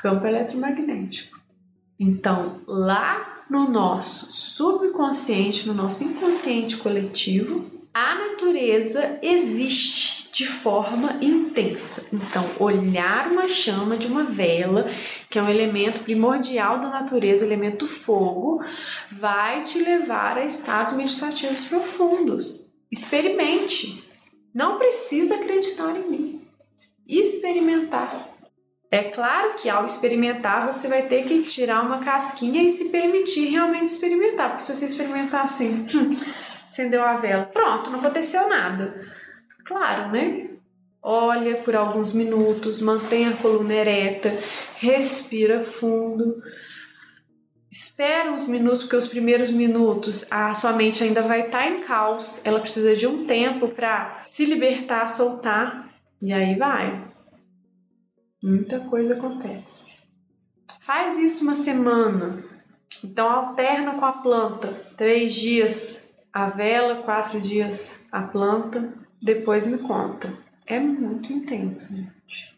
campo 0.02 0.28
eletromagnético. 0.28 1.40
Então, 1.98 2.60
lá 2.68 3.46
no 3.50 3.70
nosso 3.70 4.30
subconsciente, 4.34 5.66
no 5.66 5.74
nosso 5.74 6.04
inconsciente 6.04 6.76
coletivo, 6.76 7.72
a 7.94 8.14
natureza 8.14 9.20
existe 9.22 10.30
de 10.34 10.46
forma 10.46 11.18
intensa. 11.22 12.08
Então, 12.12 12.44
olhar 12.60 13.32
uma 13.32 13.48
chama 13.48 13.96
de 13.96 14.08
uma 14.08 14.26
vela, 14.26 14.92
que 15.30 15.40
é 15.40 15.42
um 15.42 15.50
elemento 15.50 16.02
primordial 16.02 16.82
da 16.82 16.90
natureza, 16.90 17.46
elemento 17.46 17.88
fogo, 17.88 18.62
vai 19.10 19.64
te 19.64 19.82
levar 19.82 20.38
a 20.38 20.44
estados 20.44 20.92
meditativos 20.92 21.64
profundos. 21.64 22.62
Experimente. 22.93 24.03
Não 24.53 24.77
precisa 24.77 25.34
acreditar 25.34 25.97
em 25.97 26.12
mim. 26.12 26.47
Experimentar. 27.08 28.29
É 28.91 29.06
claro 29.06 29.56
que 29.56 29.67
ao 29.67 29.84
experimentar 29.84 30.71
você 30.71 30.88
vai 30.88 31.08
ter 31.08 31.25
que 31.25 31.41
tirar 31.41 31.84
uma 31.84 32.03
casquinha 32.03 32.62
e 32.62 32.69
se 32.69 32.89
permitir 32.89 33.49
realmente 33.49 33.88
experimentar. 33.88 34.49
Porque 34.49 34.62
se 34.62 34.75
você 34.75 34.86
experimentar 34.86 35.43
assim, 35.43 35.88
hum, 35.91 36.15
acendeu 36.67 37.01
a 37.01 37.15
vela, 37.15 37.49
pronto, 37.51 37.89
não 37.89 37.97
aconteceu 37.97 38.47
nada. 38.47 39.08
Claro, 39.65 40.12
né? 40.12 40.51
Olha 41.01 41.56
por 41.56 41.75
alguns 41.75 42.13
minutos, 42.13 42.79
mantenha 42.79 43.32
a 43.32 43.38
coluna 43.38 43.73
ereta, 43.73 44.38
respira 44.77 45.63
fundo 45.63 46.43
Espera 47.74 48.32
uns 48.32 48.48
minutos, 48.48 48.84
porque 48.84 48.98
os 48.98 49.08
primeiros 49.08 49.50
minutos 49.50 50.28
a 50.30 50.54
sua 50.54 50.74
mente 50.74 51.04
ainda 51.04 51.24
vai 51.24 51.48
estar 51.48 51.64
tá 51.64 51.68
em 51.68 51.82
caos, 51.82 52.40
ela 52.46 52.60
precisa 52.60 52.96
de 52.96 53.08
um 53.08 53.26
tempo 53.26 53.68
para 53.70 54.22
se 54.24 54.46
libertar, 54.46 55.08
soltar, 55.08 55.92
e 56.22 56.32
aí 56.32 56.56
vai. 56.56 57.04
Muita 58.44 58.80
coisa 58.82 59.16
acontece. 59.16 59.98
Faz 60.82 61.18
isso 61.18 61.44
uma 61.44 61.56
semana. 61.56 62.44
Então 63.04 63.28
alterna 63.28 63.94
com 63.94 64.06
a 64.06 64.22
planta. 64.22 64.68
Três 64.96 65.34
dias 65.34 66.08
a 66.32 66.52
vela, 66.52 67.02
quatro 67.02 67.42
dias 67.42 68.06
a 68.12 68.22
planta. 68.22 68.94
Depois 69.20 69.66
me 69.66 69.80
conta. 69.80 70.32
É 70.68 70.80
muito 70.80 71.34
intenso, 71.34 71.92
gente. 71.96 72.56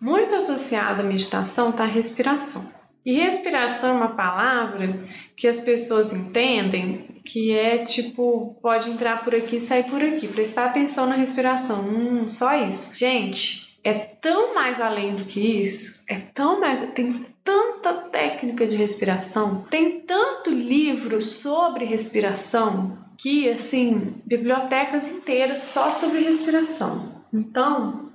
Muito 0.00 0.34
associada 0.34 1.04
à 1.04 1.06
meditação 1.06 1.70
está 1.70 1.84
a 1.84 1.86
respiração. 1.86 2.74
E 3.06 3.12
respiração 3.12 3.90
é 3.90 3.92
uma 3.92 4.16
palavra 4.16 4.98
que 5.36 5.46
as 5.46 5.60
pessoas 5.60 6.12
entendem 6.12 7.22
que 7.24 7.56
é 7.56 7.78
tipo, 7.78 8.58
pode 8.60 8.90
entrar 8.90 9.22
por 9.22 9.32
aqui 9.32 9.56
e 9.56 9.60
sair 9.60 9.84
por 9.84 10.02
aqui. 10.02 10.26
Prestar 10.26 10.66
atenção 10.66 11.06
na 11.06 11.14
respiração. 11.14 11.88
Hum, 11.88 12.28
só 12.28 12.52
isso. 12.54 12.96
Gente, 12.96 13.78
é 13.84 13.94
tão 13.94 14.56
mais 14.56 14.80
além 14.80 15.14
do 15.14 15.24
que 15.24 15.38
isso. 15.38 16.02
É 16.08 16.16
tão 16.16 16.58
mais. 16.58 16.80
Tem 16.94 17.24
tanta 17.44 17.92
técnica 17.94 18.66
de 18.66 18.74
respiração. 18.74 19.64
Tem 19.70 20.00
tanto 20.00 20.50
livro 20.50 21.22
sobre 21.22 21.84
respiração 21.84 22.98
que, 23.16 23.48
assim, 23.48 24.20
bibliotecas 24.26 25.12
inteiras 25.12 25.60
só 25.60 25.92
sobre 25.92 26.22
respiração. 26.22 27.24
Então, 27.32 28.12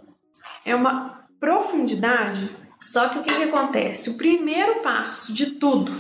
é 0.66 0.76
uma 0.76 1.26
profundidade 1.40 2.50
só 2.82 3.10
que 3.10 3.20
o 3.20 3.24
que, 3.24 3.34
que 3.34 3.44
acontece? 3.44 4.10
O 4.10 4.16
primeiro 4.16 4.82
passo 4.82 5.32
de 5.34 5.52
tudo, 5.52 5.94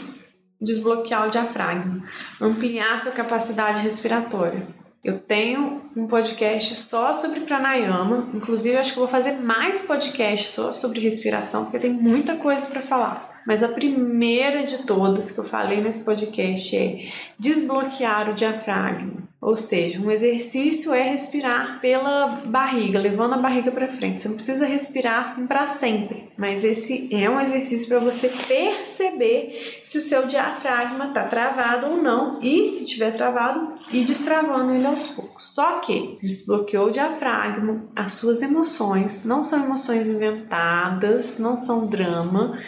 desbloquear 0.60 1.28
o 1.28 1.32
diafragma, 1.32 2.04
ampliar 2.40 3.00
sua 3.00 3.12
capacidade 3.12 3.82
respiratória. 3.82 4.68
Eu 5.04 5.20
tenho 5.20 5.90
um 5.96 6.08
podcast 6.08 6.76
só 6.76 7.12
sobre 7.14 7.42
pranayama, 7.42 8.30
inclusive 8.34 8.78
acho 8.78 8.94
que 8.94 9.00
vou 9.00 9.08
fazer 9.08 9.34
mais 9.34 9.84
podcasts 9.84 10.50
só 10.50 10.72
sobre 10.72 11.00
respiração, 11.00 11.64
porque 11.64 11.80
tem 11.80 11.92
muita 11.92 12.36
coisa 12.36 12.68
para 12.68 12.82
falar. 12.82 13.31
Mas 13.46 13.64
a 13.64 13.68
primeira 13.68 14.66
de 14.66 14.80
todas 14.80 15.32
que 15.32 15.40
eu 15.40 15.46
falei 15.46 15.82
nesse 15.82 16.06
podcast 16.06 16.76
é 16.76 17.10
desbloquear 17.40 18.30
o 18.30 18.34
diafragma. 18.34 19.32
Ou 19.42 19.56
seja, 19.56 20.00
um 20.00 20.12
exercício 20.12 20.94
é 20.94 21.02
respirar 21.02 21.80
pela 21.82 22.28
barriga, 22.46 23.00
levando 23.00 23.34
a 23.34 23.38
barriga 23.38 23.72
para 23.72 23.88
frente. 23.88 24.22
Você 24.22 24.28
não 24.28 24.36
precisa 24.36 24.68
respirar 24.68 25.22
assim 25.22 25.48
para 25.48 25.66
sempre, 25.66 26.30
mas 26.38 26.64
esse 26.64 27.10
é 27.12 27.28
um 27.28 27.42
exercício 27.42 27.88
para 27.88 27.98
você 27.98 28.30
perceber 28.30 29.82
se 29.84 29.98
o 29.98 30.02
seu 30.02 30.28
diafragma 30.28 31.08
está 31.08 31.24
travado 31.24 31.88
ou 31.88 31.98
não 31.98 32.40
e 32.40 32.68
se 32.68 32.86
estiver 32.86 33.16
travado, 33.16 33.74
ir 33.92 34.06
destravando 34.06 34.76
ele 34.76 34.86
aos 34.86 35.08
poucos. 35.08 35.56
Só 35.56 35.80
que 35.80 36.20
desbloqueou 36.22 36.90
o 36.90 36.92
diafragma, 36.92 37.84
as 37.96 38.14
suas 38.14 38.44
emoções 38.44 39.26
não 39.26 39.42
são 39.42 39.64
emoções 39.66 40.08
inventadas, 40.08 41.40
não 41.40 41.58
são 41.58 41.88
drama 41.88 42.60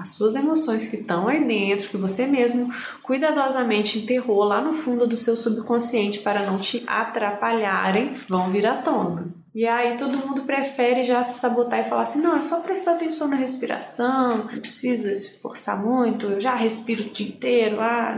as 0.00 0.10
suas 0.10 0.34
emoções 0.34 0.88
que 0.88 0.96
estão 0.96 1.28
aí 1.28 1.44
dentro, 1.44 1.88
que 1.88 1.96
você 1.96 2.26
mesmo 2.26 2.72
cuidadosamente 3.02 3.98
enterrou 3.98 4.44
lá 4.44 4.60
no 4.60 4.74
fundo 4.74 5.06
do 5.06 5.16
seu 5.16 5.36
subconsciente 5.36 6.20
para 6.20 6.46
não 6.46 6.58
te 6.58 6.82
atrapalharem, 6.86 8.14
vão 8.28 8.50
vir 8.50 8.66
à 8.66 8.76
tona. 8.76 9.28
E 9.54 9.66
aí 9.66 9.98
todo 9.98 10.16
mundo 10.16 10.44
prefere 10.44 11.02
já 11.04 11.24
se 11.24 11.40
sabotar 11.40 11.80
e 11.80 11.88
falar 11.88 12.02
assim: 12.02 12.22
não, 12.22 12.36
é 12.36 12.42
só 12.42 12.60
prestar 12.60 12.92
atenção 12.92 13.28
na 13.28 13.36
respiração, 13.36 14.38
não 14.38 14.46
precisa 14.46 15.14
se 15.16 15.38
forçar 15.40 15.84
muito, 15.84 16.26
eu 16.26 16.40
já 16.40 16.54
respiro 16.54 17.02
o 17.02 17.10
dia 17.10 17.28
inteiro, 17.28 17.80
ah, 17.80 18.14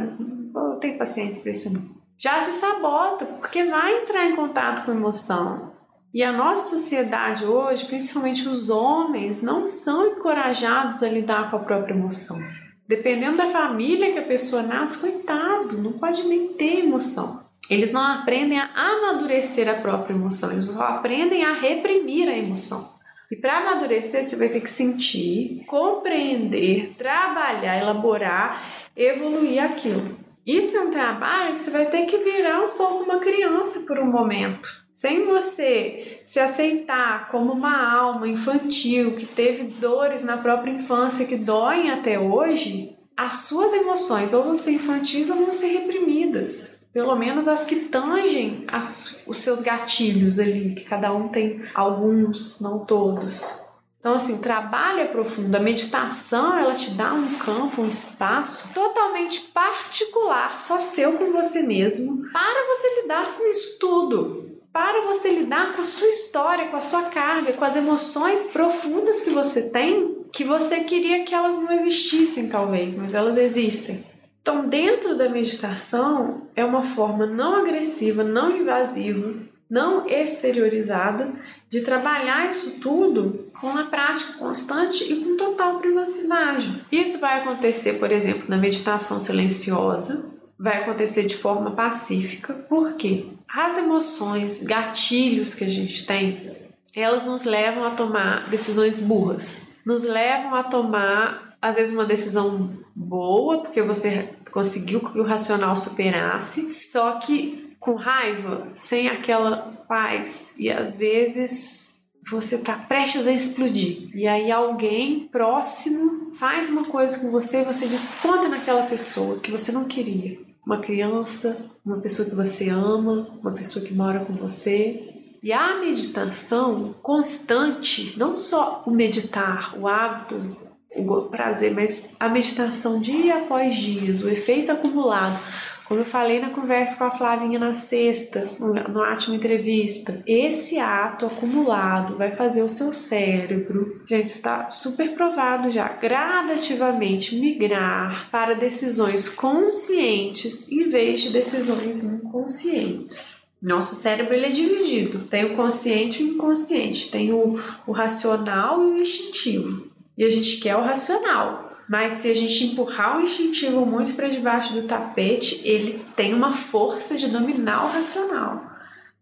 não 0.55 0.79
tenho 0.79 0.99
paciência 0.99 1.43
para 1.43 1.53
isso 1.53 1.73
não. 1.73 2.03
Já 2.19 2.39
se 2.39 2.53
sabota, 2.61 3.25
porque 3.25 3.65
vai 3.65 4.03
entrar 4.03 4.27
em 4.27 4.37
contato 4.37 4.85
com 4.85 4.93
emoção. 4.93 5.72
E 6.15 6.23
a 6.23 6.31
nossa 6.31 6.77
sociedade 6.77 7.47
hoje, 7.47 7.87
principalmente 7.87 8.47
os 8.47 8.69
homens, 8.69 9.41
não 9.41 9.67
são 9.67 10.09
encorajados 10.09 11.03
a 11.03 11.09
lidar 11.09 11.51
com 11.51 11.57
a 11.57 11.61
própria 11.61 11.95
emoção. 11.95 12.39
Dependendo 12.87 13.39
da 13.39 13.47
família 13.47 14.13
que 14.13 14.19
a 14.19 14.27
pessoa 14.27 14.63
nasce, 14.63 15.01
coitado, 15.01 15.79
não 15.79 15.93
pode 15.93 16.25
nem 16.25 16.49
ter 16.49 16.81
emoção. 16.81 17.43
Eles 17.71 17.93
não 17.93 18.03
aprendem 18.03 18.59
a 18.59 18.69
amadurecer 18.75 19.67
a 19.69 19.75
própria 19.75 20.13
emoção, 20.13 20.53
eles 20.53 20.67
só 20.67 20.83
aprendem 20.83 21.45
a 21.45 21.55
reprimir 21.55 22.29
a 22.29 22.37
emoção. 22.37 22.93
E 23.31 23.37
para 23.37 23.61
amadurecer, 23.61 24.23
você 24.23 24.37
vai 24.37 24.51
ter 24.51 24.61
que 24.61 24.71
sentir, 24.71 25.65
compreender, 25.67 26.95
trabalhar, 26.99 27.79
elaborar, 27.79 28.63
evoluir 28.95 29.65
aquilo. 29.65 30.22
Isso 30.47 30.77
é 30.77 30.81
um 30.81 30.91
trabalho 30.91 31.55
que 31.55 31.61
você 31.61 31.71
vai 31.71 31.87
ter 31.87 32.07
que 32.07 32.19
virar 32.19 32.61
um 32.61 32.71
pouco 32.71 33.05
uma 33.05 33.21
criança 33.21 33.81
por 33.87 33.99
um 33.99 34.11
momento. 34.11 34.83
Sem 34.93 35.25
você 35.25 36.21
se 36.25 36.41
aceitar 36.41 37.29
como 37.31 37.53
uma 37.53 37.93
alma 37.93 38.27
infantil 38.29 39.13
que 39.17 39.25
teve 39.25 39.65
dores 39.65 40.25
na 40.25 40.37
própria 40.37 40.73
infância 40.73 41.27
que 41.27 41.37
doem 41.37 41.91
até 41.91 42.19
hoje, 42.19 42.97
as 43.17 43.35
suas 43.45 43.73
emoções 43.73 44.35
ou 44.35 44.43
vão 44.43 44.57
ser 44.57 44.73
infantis 44.73 45.31
ou 45.31 45.37
vão 45.37 45.53
ser 45.53 45.69
reprimidas. 45.69 46.81
Pelo 46.93 47.17
menos 47.17 47.49
as 47.49 47.65
que 47.65 47.77
tangem 47.87 48.65
as, 48.69 49.23
os 49.27 49.39
seus 49.39 49.63
gatilhos 49.63 50.39
ali, 50.39 50.75
que 50.75 50.85
cada 50.85 51.13
um 51.13 51.29
tem 51.29 51.63
alguns, 51.73 52.61
não 52.61 52.81
todos. 52.81 53.62
Então, 54.03 54.15
assim, 54.15 54.35
o 54.35 54.41
trabalho 54.41 54.99
é 54.99 55.05
profundo. 55.05 55.55
A 55.55 55.61
meditação, 55.61 56.59
ela 56.59 56.75
te 56.75 56.91
dá 56.91 57.15
um 57.15 57.35
campo, 57.35 57.83
um 57.83 57.89
espaço 57.89 58.69
totalmente 58.75 59.43
particular, 59.55 60.59
só 60.59 60.81
seu 60.81 61.13
com 61.13 61.31
você 61.31 61.63
mesmo, 61.63 62.29
para 62.33 62.67
você 62.67 63.01
lidar 63.01 63.25
com 63.37 63.49
isso 63.49 63.79
tudo. 63.79 64.59
Para 64.73 65.03
você 65.07 65.31
lidar 65.31 65.77
com 65.77 65.83
a 65.83 65.87
sua 65.87 66.09
história, 66.09 66.67
com 66.67 66.77
a 66.77 66.81
sua 66.81 67.03
carga, 67.03 67.53
com 67.53 67.65
as 67.65 67.77
emoções 67.77 68.49
profundas 68.49 69.21
que 69.21 69.31
você 69.31 69.71
tem, 69.71 70.17
que 70.33 70.43
você 70.43 70.81
queria 70.81 71.23
que 71.23 71.33
elas 71.33 71.59
não 71.61 71.71
existissem, 71.71 72.49
talvez, 72.49 72.99
mas 72.99 73.15
elas 73.15 73.37
existem. 73.37 74.05
Então, 74.41 74.67
dentro 74.67 75.15
da 75.15 75.29
meditação, 75.29 76.49
é 76.57 76.65
uma 76.65 76.83
forma 76.83 77.25
não 77.25 77.55
agressiva, 77.55 78.25
não 78.25 78.51
invasiva, 78.51 79.35
não 79.73 80.07
exteriorizada 80.07 81.33
de 81.71 81.81
trabalhar 81.81 82.47
isso 82.47 82.79
tudo 82.79 83.51
com 83.59 83.69
a 83.71 83.85
prática 83.85 84.35
constante 84.35 85.11
e 85.11 85.17
com 85.17 85.35
total 85.35 85.79
privacidade. 85.79 86.85
Isso 86.93 87.19
vai 87.19 87.41
acontecer, 87.41 87.95
por 87.95 88.13
exemplo, 88.13 88.45
na 88.49 88.59
meditação 88.59 89.19
silenciosa, 89.19 90.31
vai 90.59 90.83
acontecer 90.83 91.23
de 91.23 91.35
forma 91.35 91.71
pacífica, 91.71 92.53
porque 92.69 93.25
as 93.49 93.79
emoções, 93.79 94.63
gatilhos 94.63 95.55
que 95.55 95.65
a 95.65 95.71
gente 95.71 96.05
tem, 96.05 96.53
elas 96.95 97.25
nos 97.25 97.45
levam 97.45 97.87
a 97.87 97.93
tomar 97.93 98.51
decisões 98.51 99.01
burras, 99.01 99.69
nos 99.87 100.03
levam 100.03 100.55
a 100.55 100.65
tomar 100.65 101.57
às 101.63 101.77
vezes 101.77 101.95
uma 101.95 102.05
decisão 102.05 102.69
boa, 102.95 103.63
porque 103.63 103.81
você 103.81 104.29
conseguiu 104.51 105.01
que 105.01 105.19
o 105.19 105.25
racional 105.25 105.75
superasse, 105.79 106.77
só 106.79 107.13
que 107.13 107.62
com 107.83 107.97
raiva, 107.97 108.69
sem 108.75 109.09
aquela 109.09 109.57
paz. 109.89 110.55
E 110.57 110.71
às 110.71 110.97
vezes 110.97 112.01
você 112.31 112.59
tá 112.59 112.77
prestes 112.77 113.27
a 113.27 113.33
explodir. 113.33 114.09
E 114.15 114.27
aí 114.27 114.51
alguém 114.53 115.29
próximo 115.31 116.33
faz 116.37 116.71
uma 116.71 116.85
coisa 116.85 117.19
com 117.19 117.31
você 117.33 117.61
e 117.61 117.65
você 117.65 117.87
desconta 117.87 118.49
naquela 118.49 118.87
pessoa 118.87 119.41
que 119.41 119.51
você 119.51 119.73
não 119.73 119.85
queria. 119.85 120.39
Uma 120.65 120.79
criança, 120.79 121.59
uma 121.85 121.99
pessoa 121.99 122.29
que 122.29 122.37
você 122.37 122.69
ama, 122.69 123.29
uma 123.41 123.51
pessoa 123.51 123.85
que 123.85 123.93
mora 123.93 124.25
com 124.25 124.35
você. 124.35 125.09
E 125.43 125.53
a 125.53 125.81
meditação 125.81 126.95
constante, 127.03 128.17
não 128.17 128.39
só 128.39 128.85
o 128.87 128.93
meditar, 128.93 129.77
o 129.77 129.89
hábito, 129.89 130.57
o 130.95 131.23
prazer, 131.23 131.75
mas 131.75 132.15
a 132.21 132.29
meditação 132.29 133.01
dia 133.01 133.39
após 133.39 133.77
dia, 133.77 134.15
o 134.25 134.29
efeito 134.29 134.71
acumulado 134.71 135.37
como 135.85 136.01
eu 136.01 136.05
falei 136.05 136.41
na 136.41 136.51
conversa 136.51 136.97
com 136.97 137.05
a 137.05 137.11
Flavinha 137.11 137.59
na 137.59 137.75
sexta, 137.75 138.49
no 138.59 139.03
Atma 139.03 139.35
Entrevista, 139.35 140.23
esse 140.27 140.79
ato 140.79 141.27
acumulado 141.27 142.17
vai 142.17 142.31
fazer 142.31 142.63
o 142.63 142.69
seu 142.69 142.95
cérebro, 142.95 144.03
gente, 144.07 144.27
está 144.27 144.71
super 144.71 145.13
provado 145.15 145.71
já, 145.71 145.89
gradativamente 145.89 147.37
migrar 147.37 148.29
para 148.31 148.55
decisões 148.55 149.29
conscientes 149.29 150.71
em 150.71 150.89
vez 150.89 151.23
de 151.23 151.31
decisões 151.31 152.05
inconscientes. 152.05 153.43
Nosso 153.61 153.95
cérebro 153.95 154.35
ele 154.35 154.47
é 154.47 154.51
dividido, 154.51 155.21
tem 155.21 155.45
o 155.45 155.55
consciente 155.55 156.23
e 156.23 156.27
o 156.27 156.35
inconsciente, 156.35 157.11
tem 157.13 157.33
o, 157.33 157.61
o 157.87 157.93
racional 157.93 158.83
e 158.83 158.87
o 158.87 158.99
instintivo. 158.99 159.87
E 160.19 160.25
a 160.25 160.31
gente 160.31 160.57
quer 160.57 160.77
o 160.77 160.83
racional, 160.83 161.72
mas 161.93 162.15
se 162.15 162.31
a 162.31 162.35
gente 162.35 162.65
empurrar 162.65 163.19
o 163.19 163.21
instintivo 163.21 163.85
muito 163.85 164.15
para 164.15 164.29
debaixo 164.29 164.73
do 164.73 164.85
tapete, 164.85 165.61
ele 165.63 166.03
tem 166.17 166.33
uma 166.33 166.55
força 166.55 167.19
de 167.19 167.29
dominar 167.29 167.85
o 167.85 167.93
racional. 167.93 168.65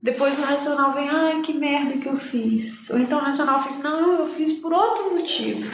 Depois 0.00 0.38
o 0.38 0.42
racional 0.42 0.94
vem, 0.94 1.08
ai 1.08 1.42
que 1.42 1.52
merda 1.52 1.98
que 1.98 2.06
eu 2.06 2.16
fiz. 2.16 2.88
Ou 2.90 3.00
então 3.00 3.18
o 3.18 3.22
racional 3.22 3.60
fez, 3.60 3.82
não, 3.82 4.20
eu 4.20 4.26
fiz 4.28 4.52
por 4.60 4.72
outro 4.72 5.16
motivo. 5.16 5.68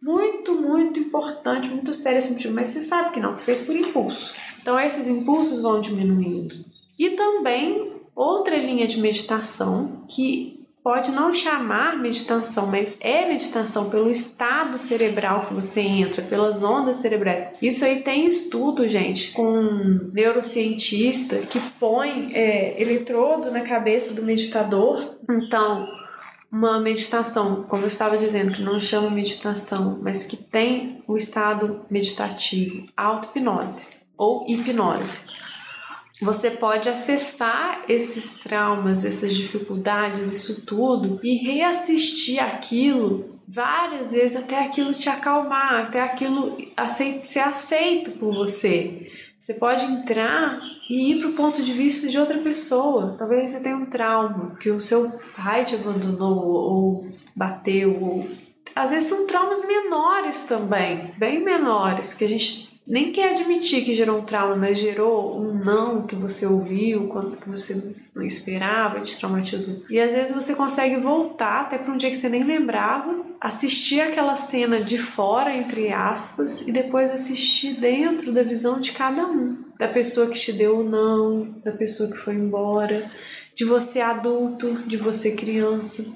Muito, 0.00 0.54
muito 0.54 0.98
importante, 0.98 1.68
muito 1.68 1.92
sério 1.92 2.18
esse 2.18 2.32
motivo. 2.32 2.54
Mas 2.54 2.68
você 2.68 2.80
sabe 2.80 3.10
que 3.10 3.20
não, 3.20 3.30
você 3.30 3.44
fez 3.44 3.66
por 3.66 3.76
impulso. 3.76 4.32
Então 4.62 4.80
esses 4.80 5.06
impulsos 5.06 5.60
vão 5.60 5.82
diminuindo. 5.82 6.64
E 6.98 7.10
também 7.10 7.92
outra 8.16 8.56
linha 8.56 8.86
de 8.86 8.98
meditação 8.98 10.06
que 10.08 10.57
pode 10.88 11.12
não 11.12 11.34
chamar 11.34 11.98
meditação, 11.98 12.66
mas 12.66 12.96
é 12.98 13.28
meditação 13.28 13.90
pelo 13.90 14.10
estado 14.10 14.78
cerebral 14.78 15.44
que 15.44 15.52
você 15.52 15.82
entra, 15.82 16.22
pelas 16.22 16.62
ondas 16.62 16.96
cerebrais. 16.96 17.52
Isso 17.60 17.84
aí 17.84 18.00
tem 18.00 18.24
estudo, 18.24 18.88
gente, 18.88 19.32
com 19.32 19.46
um 19.46 20.10
neurocientista 20.14 21.40
que 21.40 21.60
põe 21.78 22.32
é, 22.32 22.80
eletrodo 22.80 23.50
na 23.50 23.60
cabeça 23.60 24.14
do 24.14 24.22
meditador. 24.22 25.16
Então, 25.28 25.86
uma 26.50 26.80
meditação, 26.80 27.64
como 27.64 27.82
eu 27.82 27.88
estava 27.88 28.16
dizendo, 28.16 28.52
que 28.52 28.62
não 28.62 28.80
chama 28.80 29.10
meditação, 29.10 30.00
mas 30.02 30.24
que 30.24 30.38
tem 30.38 31.04
o 31.06 31.18
estado 31.18 31.84
meditativo, 31.90 32.86
auto-hipnose 32.96 33.98
ou 34.16 34.46
hipnose 34.48 35.26
você 36.20 36.50
pode 36.50 36.88
acessar 36.88 37.82
esses 37.88 38.38
traumas, 38.38 39.04
essas 39.04 39.34
dificuldades, 39.34 40.32
isso 40.32 40.64
tudo 40.66 41.20
e 41.22 41.36
reassistir 41.36 42.42
aquilo 42.42 43.38
várias 43.46 44.12
vezes 44.12 44.36
até 44.36 44.62
aquilo 44.62 44.92
te 44.92 45.08
acalmar, 45.08 45.86
até 45.86 46.00
aquilo 46.02 46.56
ser 47.22 47.40
aceito 47.40 48.12
por 48.12 48.34
você. 48.34 49.10
Você 49.40 49.54
pode 49.54 49.84
entrar 49.84 50.60
e 50.90 51.12
ir 51.12 51.20
para 51.20 51.28
o 51.28 51.34
ponto 51.34 51.62
de 51.62 51.72
vista 51.72 52.08
de 52.08 52.18
outra 52.18 52.38
pessoa. 52.38 53.14
Talvez 53.18 53.52
você 53.52 53.60
tenha 53.60 53.76
um 53.76 53.86
trauma, 53.86 54.56
que 54.60 54.70
o 54.70 54.80
seu 54.80 55.12
pai 55.36 55.64
te 55.64 55.76
abandonou 55.76 56.44
ou 56.44 57.06
bateu. 57.34 57.96
Ou... 58.02 58.28
Às 58.74 58.90
vezes 58.90 59.08
são 59.08 59.26
traumas 59.26 59.66
menores 59.66 60.42
também, 60.42 61.14
bem 61.16 61.42
menores, 61.42 62.12
que 62.12 62.24
a 62.24 62.28
gente 62.28 62.67
nem 62.88 63.12
quer 63.12 63.30
admitir 63.30 63.84
que 63.84 63.94
gerou 63.94 64.18
um 64.18 64.24
trauma, 64.24 64.56
mas 64.56 64.78
gerou 64.78 65.38
um 65.38 65.52
não 65.52 66.06
que 66.06 66.16
você 66.16 66.46
ouviu, 66.46 67.06
quando 67.08 67.36
que 67.36 67.46
você 67.46 67.94
não 68.14 68.22
esperava, 68.22 69.02
te 69.02 69.18
traumatizou. 69.18 69.84
E 69.90 70.00
às 70.00 70.10
vezes 70.10 70.34
você 70.34 70.54
consegue 70.54 70.96
voltar 70.96 71.60
até 71.60 71.76
para 71.76 71.92
um 71.92 71.98
dia 71.98 72.08
que 72.08 72.16
você 72.16 72.30
nem 72.30 72.44
lembrava, 72.44 73.26
assistir 73.38 74.00
aquela 74.00 74.34
cena 74.34 74.80
de 74.80 74.96
fora, 74.96 75.54
entre 75.54 75.92
aspas, 75.92 76.66
e 76.66 76.72
depois 76.72 77.10
assistir 77.10 77.74
dentro 77.74 78.32
da 78.32 78.42
visão 78.42 78.80
de 78.80 78.92
cada 78.92 79.26
um. 79.26 79.58
Da 79.78 79.86
pessoa 79.86 80.28
que 80.28 80.38
te 80.38 80.52
deu 80.54 80.78
o 80.78 80.82
não, 80.82 81.60
da 81.62 81.72
pessoa 81.72 82.10
que 82.10 82.16
foi 82.16 82.36
embora, 82.36 83.10
de 83.54 83.66
você 83.66 84.00
adulto, 84.00 84.72
de 84.86 84.96
você 84.96 85.32
criança. 85.32 86.06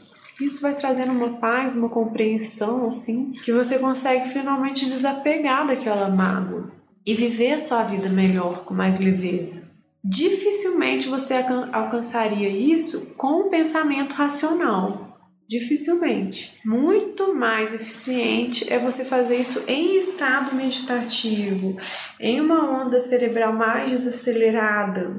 Isso 0.45 0.61
vai 0.61 0.75
trazendo 0.75 1.13
uma 1.13 1.39
paz, 1.39 1.77
uma 1.77 1.89
compreensão, 1.89 2.89
assim, 2.89 3.33
que 3.45 3.53
você 3.53 3.79
consegue 3.79 4.29
finalmente 4.29 4.87
desapegar 4.87 5.67
daquela 5.67 6.09
mágoa 6.09 6.71
e 7.07 7.15
viver 7.15 7.53
a 7.53 7.59
sua 7.59 7.85
vida 7.85 8.09
melhor, 8.09 8.65
com 8.65 8.75
mais 8.75 8.99
leveza. 8.99 9.71
Dificilmente 10.05 11.09
você 11.09 11.35
alcançaria 11.73 12.49
isso 12.49 13.15
com 13.17 13.47
um 13.47 13.51
pensamento 13.51 14.15
racional. 14.15 15.17
Dificilmente. 15.49 16.59
Muito 16.65 17.35
mais 17.35 17.73
eficiente 17.73 18.73
é 18.73 18.79
você 18.79 19.05
fazer 19.05 19.37
isso 19.37 19.63
em 19.69 19.97
estado 19.97 20.57
meditativo, 20.57 21.77
em 22.19 22.41
uma 22.41 22.83
onda 22.83 22.99
cerebral 22.99 23.53
mais 23.53 23.91
desacelerada. 23.91 25.15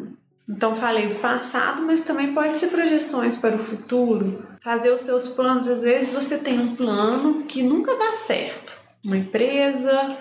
Então, 0.49 0.75
falei 0.75 1.07
do 1.07 1.15
passado, 1.15 1.83
mas 1.85 2.03
também 2.03 2.33
pode 2.33 2.57
ser 2.57 2.67
projeções 2.67 3.37
para 3.37 3.55
o 3.55 3.63
futuro, 3.63 4.52
fazer 4.63 4.91
os 4.91 5.01
seus 5.01 5.27
planos. 5.27 5.67
Às 5.67 5.81
vezes 5.81 6.13
você 6.13 6.37
tem 6.37 6.59
um 6.59 6.75
plano 6.75 7.43
que 7.43 7.61
nunca 7.61 7.95
dá 7.95 8.13
certo. 8.13 8.73
Uma 9.03 9.17
empresa, 9.17 10.15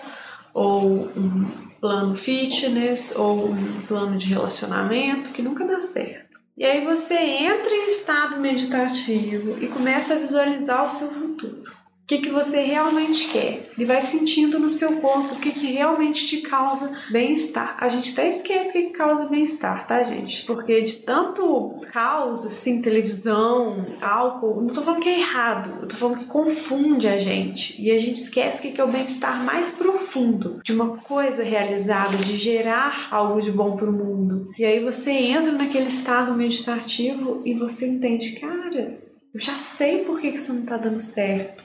ou 0.52 1.08
um 1.16 1.48
plano 1.80 2.16
fitness, 2.16 3.14
ou 3.16 3.50
um 3.50 3.80
plano 3.86 4.18
de 4.18 4.28
relacionamento 4.28 5.30
que 5.30 5.42
nunca 5.42 5.64
dá 5.64 5.80
certo. 5.80 6.40
E 6.56 6.64
aí 6.64 6.84
você 6.84 7.14
entra 7.14 7.72
em 7.72 7.88
estado 7.88 8.38
meditativo 8.40 9.62
e 9.62 9.68
começa 9.68 10.14
a 10.14 10.18
visualizar 10.18 10.84
o 10.84 10.90
seu 10.90 11.08
futuro. 11.08 11.81
O 12.02 12.06
que, 12.06 12.18
que 12.18 12.30
você 12.30 12.60
realmente 12.60 13.28
quer 13.28 13.70
e 13.78 13.84
vai 13.84 14.02
sentindo 14.02 14.58
no 14.58 14.68
seu 14.68 14.96
corpo 14.96 15.34
o 15.34 15.38
que, 15.38 15.52
que 15.52 15.72
realmente 15.72 16.26
te 16.26 16.38
causa 16.38 16.98
bem-estar. 17.10 17.76
A 17.78 17.88
gente 17.88 18.12
até 18.12 18.28
esquece 18.28 18.70
o 18.70 18.72
que, 18.72 18.82
que 18.88 18.90
causa 18.90 19.28
bem-estar, 19.28 19.86
tá, 19.86 20.02
gente? 20.02 20.44
Porque 20.44 20.82
de 20.82 20.96
tanto 21.04 21.80
caos, 21.92 22.44
assim, 22.44 22.82
televisão, 22.82 23.86
álcool, 24.00 24.62
não 24.62 24.74
tô 24.74 24.82
falando 24.82 25.02
que 25.02 25.08
é 25.08 25.20
errado, 25.20 25.82
eu 25.82 25.88
tô 25.88 25.96
falando 25.96 26.18
que 26.18 26.26
confunde 26.26 27.06
a 27.06 27.20
gente 27.20 27.80
e 27.80 27.90
a 27.90 27.98
gente 27.98 28.16
esquece 28.16 28.58
o 28.58 28.62
que, 28.62 28.74
que 28.74 28.80
é 28.80 28.84
o 28.84 28.88
bem-estar 28.88 29.44
mais 29.44 29.72
profundo 29.72 30.60
de 30.64 30.72
uma 30.72 30.96
coisa 30.96 31.42
realizada, 31.42 32.16
de 32.16 32.36
gerar 32.36 33.08
algo 33.10 33.40
de 33.40 33.52
bom 33.52 33.76
pro 33.76 33.92
mundo. 33.92 34.50
E 34.58 34.64
aí 34.64 34.82
você 34.82 35.12
entra 35.12 35.52
naquele 35.52 35.88
estado 35.88 36.34
meditativo 36.34 37.42
e 37.44 37.54
você 37.54 37.86
entende, 37.86 38.40
cara, 38.40 38.98
eu 39.34 39.40
já 39.40 39.54
sei 39.58 40.04
por 40.04 40.20
que 40.20 40.28
isso 40.28 40.52
não 40.52 40.66
tá 40.66 40.76
dando 40.76 41.00
certo. 41.00 41.64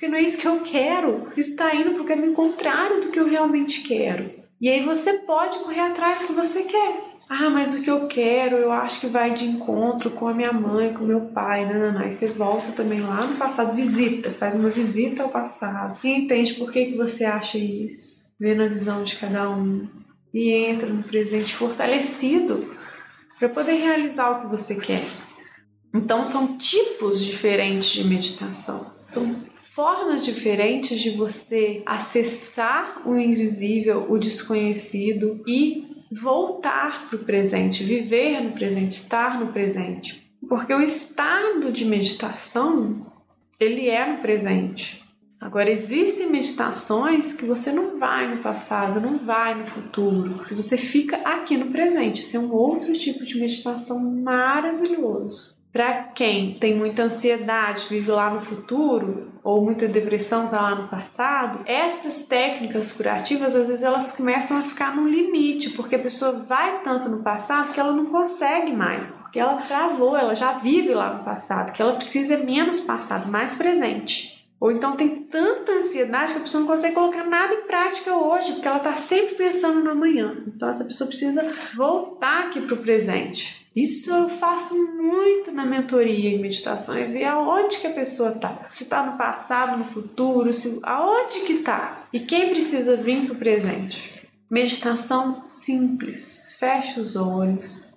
Porque 0.00 0.08
não 0.08 0.16
é 0.16 0.22
isso 0.22 0.40
que 0.40 0.48
eu 0.48 0.60
quero. 0.60 1.28
Isso 1.36 1.50
está 1.50 1.74
indo 1.74 1.92
para 1.92 2.00
o 2.00 2.06
caminho 2.06 2.32
contrário 2.32 3.02
do 3.02 3.10
que 3.10 3.20
eu 3.20 3.28
realmente 3.28 3.82
quero. 3.82 4.30
E 4.58 4.66
aí 4.66 4.82
você 4.82 5.18
pode 5.18 5.58
correr 5.58 5.80
atrás 5.80 6.22
do 6.22 6.28
que 6.28 6.32
você 6.32 6.62
quer. 6.62 7.04
Ah, 7.28 7.50
mas 7.50 7.74
o 7.74 7.82
que 7.82 7.90
eu 7.90 8.08
quero, 8.08 8.56
eu 8.56 8.72
acho 8.72 8.98
que 8.98 9.08
vai 9.08 9.34
de 9.34 9.44
encontro 9.44 10.10
com 10.10 10.26
a 10.26 10.32
minha 10.32 10.54
mãe, 10.54 10.94
com 10.94 11.04
o 11.04 11.06
meu 11.06 11.26
pai, 11.26 11.70
não. 11.70 11.98
Aí 11.98 12.10
você 12.10 12.28
volta 12.28 12.72
também 12.72 13.02
lá 13.02 13.26
no 13.26 13.36
passado, 13.36 13.76
visita, 13.76 14.30
faz 14.30 14.54
uma 14.54 14.70
visita 14.70 15.22
ao 15.22 15.28
passado 15.28 15.98
e 16.02 16.08
entende 16.08 16.54
por 16.54 16.72
que, 16.72 16.86
que 16.86 16.96
você 16.96 17.26
acha 17.26 17.58
isso. 17.58 18.26
Vê 18.40 18.54
na 18.54 18.68
visão 18.68 19.04
de 19.04 19.16
cada 19.16 19.50
um 19.50 19.86
e 20.32 20.50
entra 20.50 20.88
no 20.88 21.02
presente 21.02 21.54
fortalecido 21.54 22.74
para 23.38 23.50
poder 23.50 23.74
realizar 23.74 24.30
o 24.30 24.40
que 24.40 24.46
você 24.46 24.76
quer. 24.76 25.04
Então 25.94 26.24
são 26.24 26.56
tipos 26.56 27.22
diferentes 27.22 27.90
de 27.90 28.04
meditação. 28.04 28.98
São 29.04 29.49
formas 29.72 30.24
diferentes 30.24 30.98
de 30.98 31.10
você 31.10 31.82
acessar 31.86 33.06
o 33.06 33.16
invisível, 33.16 34.06
o 34.10 34.18
desconhecido 34.18 35.42
e 35.46 36.04
voltar 36.10 37.08
para 37.08 37.16
o 37.16 37.24
presente, 37.24 37.84
viver 37.84 38.40
no 38.40 38.50
presente, 38.50 38.92
estar 38.92 39.38
no 39.38 39.52
presente. 39.52 40.28
Porque 40.48 40.74
o 40.74 40.80
estado 40.80 41.70
de 41.70 41.84
meditação, 41.84 43.06
ele 43.60 43.88
é 43.88 44.12
no 44.12 44.18
presente. 44.18 45.04
Agora, 45.40 45.70
existem 45.70 46.28
meditações 46.28 47.34
que 47.34 47.46
você 47.46 47.70
não 47.70 47.96
vai 47.96 48.28
no 48.34 48.42
passado, 48.42 49.00
não 49.00 49.18
vai 49.18 49.54
no 49.54 49.66
futuro, 49.66 50.44
que 50.46 50.54
você 50.54 50.76
fica 50.76 51.16
aqui 51.18 51.56
no 51.56 51.70
presente. 51.70 52.22
Esse 52.22 52.36
é 52.36 52.40
um 52.40 52.52
outro 52.52 52.92
tipo 52.94 53.24
de 53.24 53.38
meditação 53.38 54.00
maravilhoso. 54.20 55.59
Para 55.72 56.02
quem 56.14 56.54
tem 56.54 56.74
muita 56.74 57.04
ansiedade, 57.04 57.86
vive 57.88 58.10
lá 58.10 58.28
no 58.28 58.40
futuro, 58.40 59.30
ou 59.42 59.62
muita 59.62 59.86
depressão 59.86 60.46
está 60.46 60.60
lá 60.60 60.74
no 60.74 60.88
passado, 60.88 61.60
essas 61.64 62.26
técnicas 62.26 62.92
curativas 62.92 63.54
às 63.54 63.68
vezes 63.68 63.84
elas 63.84 64.16
começam 64.16 64.58
a 64.58 64.62
ficar 64.62 64.96
no 64.96 65.08
limite, 65.08 65.70
porque 65.70 65.94
a 65.94 66.00
pessoa 66.00 66.32
vai 66.32 66.82
tanto 66.82 67.08
no 67.08 67.22
passado 67.22 67.72
que 67.72 67.78
ela 67.78 67.92
não 67.92 68.06
consegue 68.06 68.72
mais, 68.72 69.20
porque 69.22 69.38
ela 69.38 69.62
travou, 69.62 70.16
ela 70.16 70.34
já 70.34 70.54
vive 70.54 70.92
lá 70.92 71.14
no 71.14 71.24
passado, 71.24 71.72
que 71.72 71.80
ela 71.80 71.94
precisa 71.94 72.36
menos 72.38 72.80
passado, 72.80 73.30
mais 73.30 73.54
presente. 73.54 74.40
Ou 74.58 74.70
então 74.70 74.94
tem 74.94 75.22
tanta 75.22 75.72
ansiedade 75.72 76.32
que 76.32 76.38
a 76.38 76.42
pessoa 76.42 76.60
não 76.60 76.68
consegue 76.68 76.94
colocar 76.94 77.24
nada 77.24 77.54
em 77.54 77.62
prática 77.62 78.12
hoje, 78.14 78.52
porque 78.52 78.68
ela 78.68 78.76
está 78.76 78.94
sempre 78.96 79.36
pensando 79.36 79.82
no 79.82 79.90
amanhã. 79.90 80.36
Então 80.46 80.68
essa 80.68 80.84
pessoa 80.84 81.08
precisa 81.08 81.50
voltar 81.74 82.48
aqui 82.48 82.60
para 82.60 82.74
o 82.74 82.78
presente. 82.78 83.69
Isso 83.74 84.12
eu 84.12 84.28
faço 84.28 84.74
muito 84.96 85.52
na 85.52 85.64
mentoria 85.64 86.30
em 86.30 86.40
meditação, 86.40 86.96
é 86.96 87.06
ver 87.06 87.24
aonde 87.24 87.78
que 87.78 87.86
a 87.86 87.92
pessoa 87.92 88.32
tá. 88.32 88.66
Se 88.70 88.88
tá 88.88 89.04
no 89.04 89.16
passado, 89.16 89.78
no 89.78 89.84
futuro, 89.84 90.52
se, 90.52 90.80
aonde 90.82 91.40
que 91.40 91.58
tá. 91.58 92.04
E 92.12 92.18
quem 92.18 92.48
precisa 92.48 92.96
vir 92.96 93.26
pro 93.26 93.36
presente. 93.36 94.28
Meditação 94.50 95.44
simples. 95.44 96.56
Fecha 96.58 97.00
os 97.00 97.14
olhos 97.14 97.92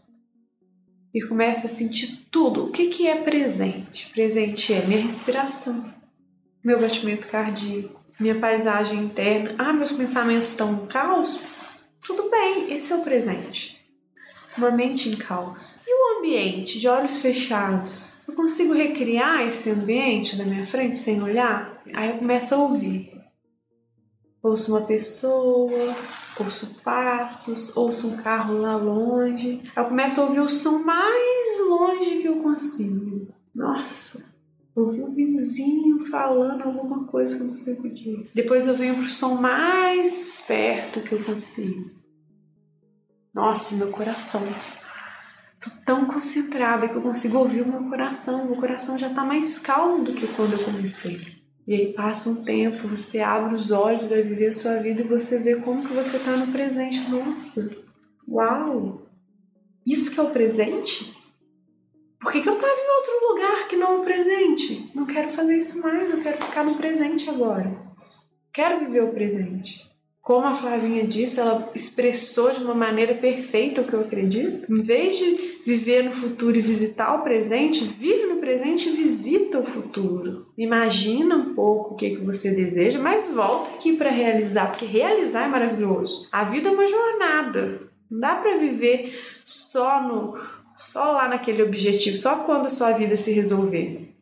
e 1.11 1.21
começa 1.23 1.65
a 1.65 1.69
sentir 1.69 2.27
tudo. 2.29 2.65
O 2.65 2.71
que, 2.71 2.89
que 2.89 3.07
é 3.07 3.15
presente? 3.15 4.11
Presente 4.11 4.73
é 4.73 4.85
minha 4.85 5.01
respiração, 5.01 5.83
meu 6.63 6.79
batimento 6.79 7.27
cardíaco, 7.27 7.99
minha 8.19 8.39
paisagem 8.39 8.99
interna. 8.99 9.55
Ah, 9.57 9.73
meus 9.73 9.91
pensamentos 9.91 10.49
estão 10.49 10.71
no 10.71 10.85
caos? 10.85 11.41
Tudo 12.05 12.29
bem, 12.29 12.75
esse 12.75 12.93
é 12.93 12.95
o 12.95 13.01
presente 13.01 13.72
uma 14.57 14.71
mente 14.71 15.09
em 15.09 15.15
caos. 15.15 15.79
E 15.85 15.91
o 15.91 16.19
ambiente, 16.19 16.79
de 16.79 16.87
olhos 16.87 17.21
fechados? 17.21 18.21
Eu 18.27 18.33
consigo 18.33 18.73
recriar 18.73 19.45
esse 19.47 19.69
ambiente 19.69 20.35
da 20.35 20.45
minha 20.45 20.65
frente 20.65 20.97
sem 20.97 21.21
olhar? 21.21 21.81
Aí 21.93 22.09
eu 22.09 22.17
começo 22.17 22.55
a 22.55 22.57
ouvir. 22.57 23.13
Ouço 24.41 24.71
uma 24.71 24.81
pessoa, 24.81 25.95
ouço 26.39 26.75
passos, 26.83 27.75
ouço 27.77 28.09
um 28.09 28.17
carro 28.17 28.57
lá 28.57 28.75
longe. 28.75 29.61
Aí 29.75 29.83
eu 29.83 29.89
começo 29.89 30.19
a 30.19 30.25
ouvir 30.25 30.41
o 30.41 30.49
som 30.49 30.79
mais 30.79 31.59
longe 31.67 32.21
que 32.21 32.27
eu 32.27 32.41
consigo. 32.41 33.27
Nossa, 33.55 34.33
ouvi 34.75 35.01
o 35.01 35.13
vizinho 35.13 36.05
falando 36.05 36.63
alguma 36.63 37.05
coisa 37.05 37.37
que 37.37 37.43
eu 37.43 37.47
não 37.47 37.53
sei 37.53 37.73
o 37.75 37.83
que. 37.83 38.25
Depois 38.33 38.67
eu 38.67 38.75
venho 38.75 38.95
pro 38.95 39.09
som 39.09 39.35
mais 39.35 40.43
perto 40.45 41.01
que 41.01 41.13
eu 41.13 41.23
consigo. 41.23 42.02
Nossa, 43.33 43.75
meu 43.75 43.89
coração. 43.89 44.41
Tô 45.59 45.69
tão 45.83 46.05
concentrada 46.05 46.87
que 46.87 46.93
eu 46.93 47.01
consigo 47.01 47.39
ouvir 47.39 47.61
o 47.61 47.67
meu 47.67 47.89
coração. 47.89 48.45
Meu 48.45 48.55
coração 48.55 48.99
já 48.99 49.09
tá 49.09 49.23
mais 49.23 49.57
calmo 49.57 50.03
do 50.03 50.13
que 50.13 50.27
quando 50.27 50.53
eu 50.53 50.63
comecei. 50.63 51.41
E 51.65 51.73
aí 51.73 51.93
passa 51.93 52.29
um 52.29 52.43
tempo, 52.43 52.87
você 52.87 53.21
abre 53.21 53.55
os 53.55 53.71
olhos, 53.71 54.05
vai 54.05 54.21
viver 54.21 54.47
a 54.47 54.53
sua 54.53 54.75
vida 54.75 55.01
e 55.01 55.07
você 55.07 55.39
vê 55.39 55.55
como 55.55 55.81
que 55.81 55.93
você 55.93 56.19
tá 56.19 56.37
no 56.37 56.51
presente. 56.51 57.09
Nossa, 57.09 57.75
uau! 58.27 59.07
Isso 59.85 60.13
que 60.13 60.19
é 60.19 60.23
o 60.23 60.29
presente? 60.29 61.17
Por 62.19 62.31
que, 62.31 62.41
que 62.41 62.49
eu 62.49 62.55
tava 62.55 62.73
em 62.73 62.97
outro 62.97 63.29
lugar 63.29 63.67
que 63.67 63.75
não 63.77 64.01
o 64.01 64.03
presente? 64.03 64.91
Não 64.93 65.05
quero 65.05 65.31
fazer 65.31 65.57
isso 65.57 65.81
mais, 65.81 66.11
eu 66.11 66.21
quero 66.21 66.43
ficar 66.43 66.63
no 66.63 66.75
presente 66.75 67.29
agora. 67.29 67.81
Quero 68.53 68.79
viver 68.79 69.03
o 69.03 69.13
presente 69.13 69.92
como 70.23 70.47
a 70.47 70.55
Flavinha 70.55 71.05
disse, 71.05 71.41
ela 71.41 71.69
expressou 71.75 72.49
de 72.53 72.63
uma 72.63 72.73
maneira 72.73 73.13
perfeita 73.13 73.81
o 73.81 73.83
que 73.83 73.91
eu 73.91 73.99
acredito. 73.99 74.71
Em 74.71 74.81
vez 74.81 75.17
de 75.17 75.59
viver 75.65 76.05
no 76.05 76.13
futuro 76.13 76.55
e 76.55 76.61
visitar 76.61 77.13
o 77.15 77.23
presente, 77.23 77.83
vive 77.83 78.27
no 78.27 78.37
presente 78.37 78.87
e 78.87 78.93
visita 78.93 79.59
o 79.59 79.65
futuro. 79.65 80.47
Imagina 80.57 81.35
um 81.35 81.53
pouco 81.53 81.93
o 81.93 81.97
que, 81.97 82.11
que 82.11 82.23
você 82.23 82.51
deseja, 82.51 82.99
mas 82.99 83.29
volta 83.33 83.71
aqui 83.71 83.97
para 83.97 84.09
realizar, 84.09 84.67
porque 84.67 84.85
realizar 84.85 85.43
é 85.43 85.49
maravilhoso. 85.49 86.29
A 86.31 86.45
vida 86.45 86.69
é 86.69 86.71
uma 86.71 86.87
jornada. 86.87 87.81
Não 88.09 88.21
dá 88.21 88.35
para 88.35 88.57
viver 88.57 89.19
só 89.43 90.01
no 90.01 90.39
só 90.77 91.11
lá 91.11 91.27
naquele 91.27 91.63
objetivo, 91.63 92.15
só 92.15 92.37
quando 92.37 92.67
a 92.67 92.69
sua 92.69 92.93
vida 92.93 93.17
se 93.17 93.31
resolver. 93.31 94.12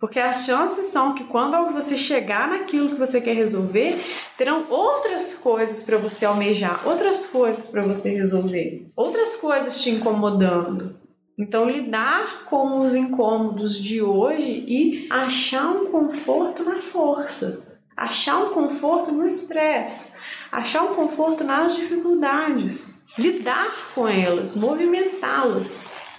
Porque 0.00 0.18
as 0.18 0.46
chances 0.46 0.86
são 0.86 1.14
que 1.14 1.24
quando 1.24 1.70
você 1.72 1.94
chegar 1.94 2.48
naquilo 2.48 2.88
que 2.88 2.94
você 2.94 3.20
quer 3.20 3.34
resolver, 3.34 4.02
terão 4.36 4.64
outras 4.70 5.34
coisas 5.34 5.82
para 5.82 5.98
você 5.98 6.24
almejar, 6.24 6.80
outras 6.88 7.26
coisas 7.26 7.66
para 7.66 7.82
você 7.82 8.08
resolver, 8.08 8.86
outras 8.96 9.36
coisas 9.36 9.82
te 9.82 9.90
incomodando. 9.90 10.98
Então, 11.38 11.68
lidar 11.68 12.46
com 12.46 12.80
os 12.80 12.94
incômodos 12.94 13.76
de 13.76 14.02
hoje 14.02 14.64
e 14.66 15.06
achar 15.10 15.70
um 15.70 15.86
conforto 15.86 16.64
na 16.64 16.80
força, 16.80 17.78
achar 17.94 18.38
um 18.38 18.50
conforto 18.50 19.12
no 19.12 19.28
estresse, 19.28 20.14
achar 20.50 20.82
um 20.82 20.94
conforto 20.94 21.44
nas 21.44 21.76
dificuldades, 21.76 22.98
lidar 23.18 23.70
com 23.94 24.08
elas, 24.08 24.56
movimentá-las. 24.56 26.09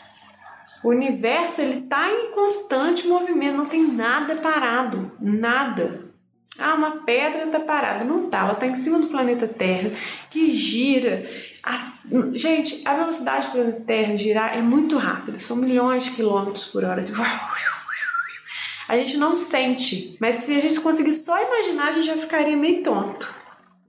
O 0.84 0.90
universo 0.90 1.62
ele 1.62 1.80
está 1.80 2.10
em 2.10 2.32
constante 2.32 3.08
movimento, 3.08 3.58
não 3.58 3.66
tem 3.66 3.88
nada 3.88 4.36
parado, 4.38 5.12
nada. 5.20 6.12
Ah, 6.58 6.74
uma 6.74 6.98
pedra 7.04 7.46
está 7.46 7.60
parada, 7.60 8.04
não 8.04 8.26
está, 8.26 8.40
ela 8.40 8.54
está 8.54 8.66
em 8.66 8.76
cima 8.76 9.00
do 9.00 9.08
planeta 9.08 9.48
Terra 9.48 9.92
que 10.30 10.54
gira. 10.54 11.26
A, 11.64 11.94
gente, 12.34 12.82
a 12.86 12.94
velocidade 12.96 13.48
do 13.48 13.52
planeta 13.54 13.82
Terra 13.86 14.18
girar 14.18 14.58
é 14.58 14.62
muito 14.62 14.98
rápida, 14.98 15.40
são 15.40 15.56
milhões 15.56 16.06
de 16.06 16.12
quilômetros 16.12 16.66
por 16.66 16.84
hora. 16.84 17.00
Assim, 17.00 17.14
a 18.90 18.98
gente 18.98 19.18
não 19.18 19.38
sente, 19.38 20.18
mas 20.20 20.36
se 20.38 20.56
a 20.56 20.60
gente 20.60 20.80
conseguir 20.82 21.14
só 21.14 21.42
imaginar, 21.42 21.90
a 21.90 21.92
gente 21.94 22.08
já 22.08 22.18
ficaria 22.18 22.58
meio 22.58 22.84
tonto. 22.84 23.34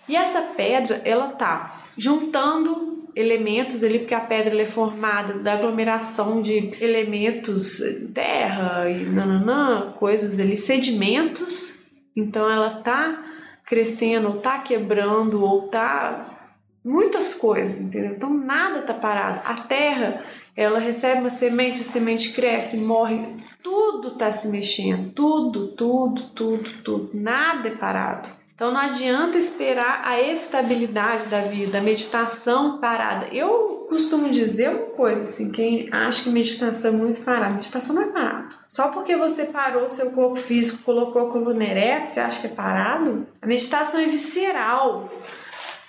E 0.08 0.14
essa 0.14 0.42
pedra, 0.54 1.00
ela 1.04 1.28
tá 1.28 1.74
juntando 1.96 2.91
elementos 3.14 3.82
ali, 3.84 4.00
porque 4.00 4.14
a 4.14 4.20
pedra 4.20 4.60
é 4.60 4.66
formada 4.66 5.34
da 5.34 5.54
aglomeração 5.54 6.40
de 6.40 6.72
elementos, 6.80 7.80
terra 8.14 8.88
e 8.90 9.04
nananã, 9.04 9.92
coisas 9.98 10.38
ali, 10.38 10.56
sedimentos. 10.56 11.84
Então 12.16 12.50
ela 12.50 12.70
tá 12.82 13.24
crescendo, 13.64 14.28
ou 14.28 14.38
tá 14.38 14.58
quebrando, 14.58 15.42
ou 15.42 15.68
tá 15.68 16.26
muitas 16.84 17.34
coisas, 17.34 17.80
entendeu? 17.80 18.12
Então 18.12 18.32
nada 18.32 18.82
tá 18.82 18.94
parado. 18.94 19.40
A 19.44 19.62
terra 19.62 20.24
ela 20.54 20.78
recebe 20.78 21.20
uma 21.20 21.30
semente, 21.30 21.80
a 21.80 21.84
semente 21.84 22.32
cresce, 22.32 22.78
morre, 22.78 23.26
tudo 23.62 24.08
está 24.08 24.32
se 24.32 24.48
mexendo, 24.48 25.12
tudo, 25.12 25.68
tudo, 25.68 26.22
tudo, 26.34 26.70
tudo, 26.82 27.10
nada 27.14 27.68
é 27.68 27.74
parado. 27.74 28.28
Então 28.62 28.70
não 28.70 28.80
adianta 28.80 29.36
esperar 29.36 30.02
a 30.04 30.20
estabilidade 30.20 31.26
da 31.26 31.40
vida, 31.40 31.78
a 31.78 31.80
meditação 31.80 32.78
parada. 32.78 33.26
Eu 33.32 33.88
costumo 33.88 34.30
dizer 34.30 34.68
uma 34.68 34.86
coisa 34.90 35.24
assim, 35.24 35.50
quem 35.50 35.88
acha 35.90 36.22
que 36.22 36.30
meditação 36.30 36.92
é 36.92 36.96
muito 36.96 37.22
parada, 37.22 37.54
meditação 37.54 37.96
não 37.96 38.02
é 38.02 38.12
parado. 38.12 38.54
Só 38.68 38.92
porque 38.92 39.16
você 39.16 39.46
parou 39.46 39.88
seu 39.88 40.12
corpo 40.12 40.36
físico, 40.36 40.84
colocou 40.84 41.26
a 41.26 41.32
coluna 41.32 41.64
ereta, 41.64 42.06
você 42.06 42.20
acha 42.20 42.40
que 42.40 42.46
é 42.46 42.50
parado? 42.50 43.26
A 43.42 43.48
meditação 43.48 43.98
é 43.98 44.06
visceral. 44.06 45.10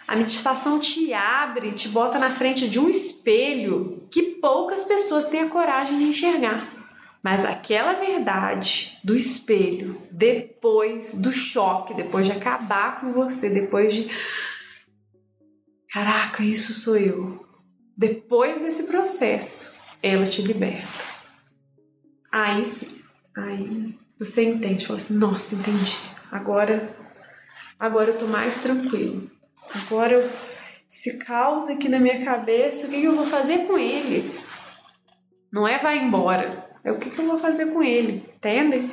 A 0.08 0.16
meditação 0.16 0.80
te 0.80 1.14
abre, 1.14 1.74
te 1.74 1.90
bota 1.90 2.18
na 2.18 2.32
frente 2.32 2.68
de 2.68 2.80
um 2.80 2.90
espelho 2.90 4.08
que 4.10 4.24
poucas 4.42 4.84
pessoas 4.84 5.30
têm 5.30 5.42
a 5.42 5.50
coragem 5.50 6.00
de 6.00 6.06
enxergar. 6.06 6.73
Mas 7.24 7.46
aquela 7.46 7.94
verdade 7.94 9.00
do 9.02 9.16
espelho, 9.16 10.02
depois 10.12 11.22
do 11.22 11.32
choque, 11.32 11.94
depois 11.94 12.28
de 12.28 12.34
acabar 12.34 13.00
com 13.00 13.14
você, 13.14 13.50
depois 13.50 13.96
de. 13.96 14.10
Caraca, 15.90 16.44
isso 16.44 16.74
sou 16.74 16.98
eu. 16.98 17.48
Depois 17.96 18.60
desse 18.60 18.84
processo, 18.84 19.74
ela 20.02 20.26
te 20.26 20.42
liberta. 20.42 21.14
Aí 22.30 22.66
sim, 22.66 23.00
aí 23.38 23.98
você 24.20 24.44
entende, 24.44 24.86
fala 24.86 25.00
assim: 25.00 25.14
nossa, 25.14 25.56
entendi. 25.56 25.96
Agora, 26.30 26.90
agora 27.80 28.10
eu 28.10 28.18
tô 28.18 28.26
mais 28.26 28.62
tranquilo. 28.62 29.32
Agora 29.74 30.14
eu, 30.14 30.30
se 30.90 31.20
causa 31.20 31.74
aqui 31.74 31.88
na 31.88 32.00
minha 32.00 32.26
cabeça, 32.26 32.88
o 32.88 32.90
que, 32.90 33.04
eu 33.04 33.16
vou 33.16 33.28
fazer 33.28 33.68
com 33.68 33.78
ele? 33.78 34.30
Não 35.52 35.68
é 35.68 35.78
vai 35.78 36.00
embora, 36.00 36.63
é 36.84 36.92
o 36.92 36.98
que, 36.98 37.10
que 37.10 37.20
eu 37.20 37.26
vou 37.26 37.40
fazer 37.40 37.68
com 37.68 37.82
ele, 37.82 38.24
entendem? 38.36 38.90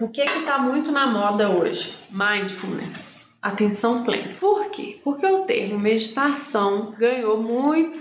O 0.00 0.08
que 0.08 0.24
que 0.24 0.40
tá 0.44 0.58
muito 0.58 0.92
na 0.92 1.06
moda 1.06 1.48
hoje? 1.48 1.94
Mindfulness, 2.10 3.38
atenção 3.40 4.04
plena. 4.04 4.32
Por 4.38 4.70
quê? 4.70 5.00
Porque 5.02 5.26
o 5.26 5.44
termo 5.44 5.78
meditação 5.78 6.94
ganhou 6.98 7.42
muito 7.42 7.98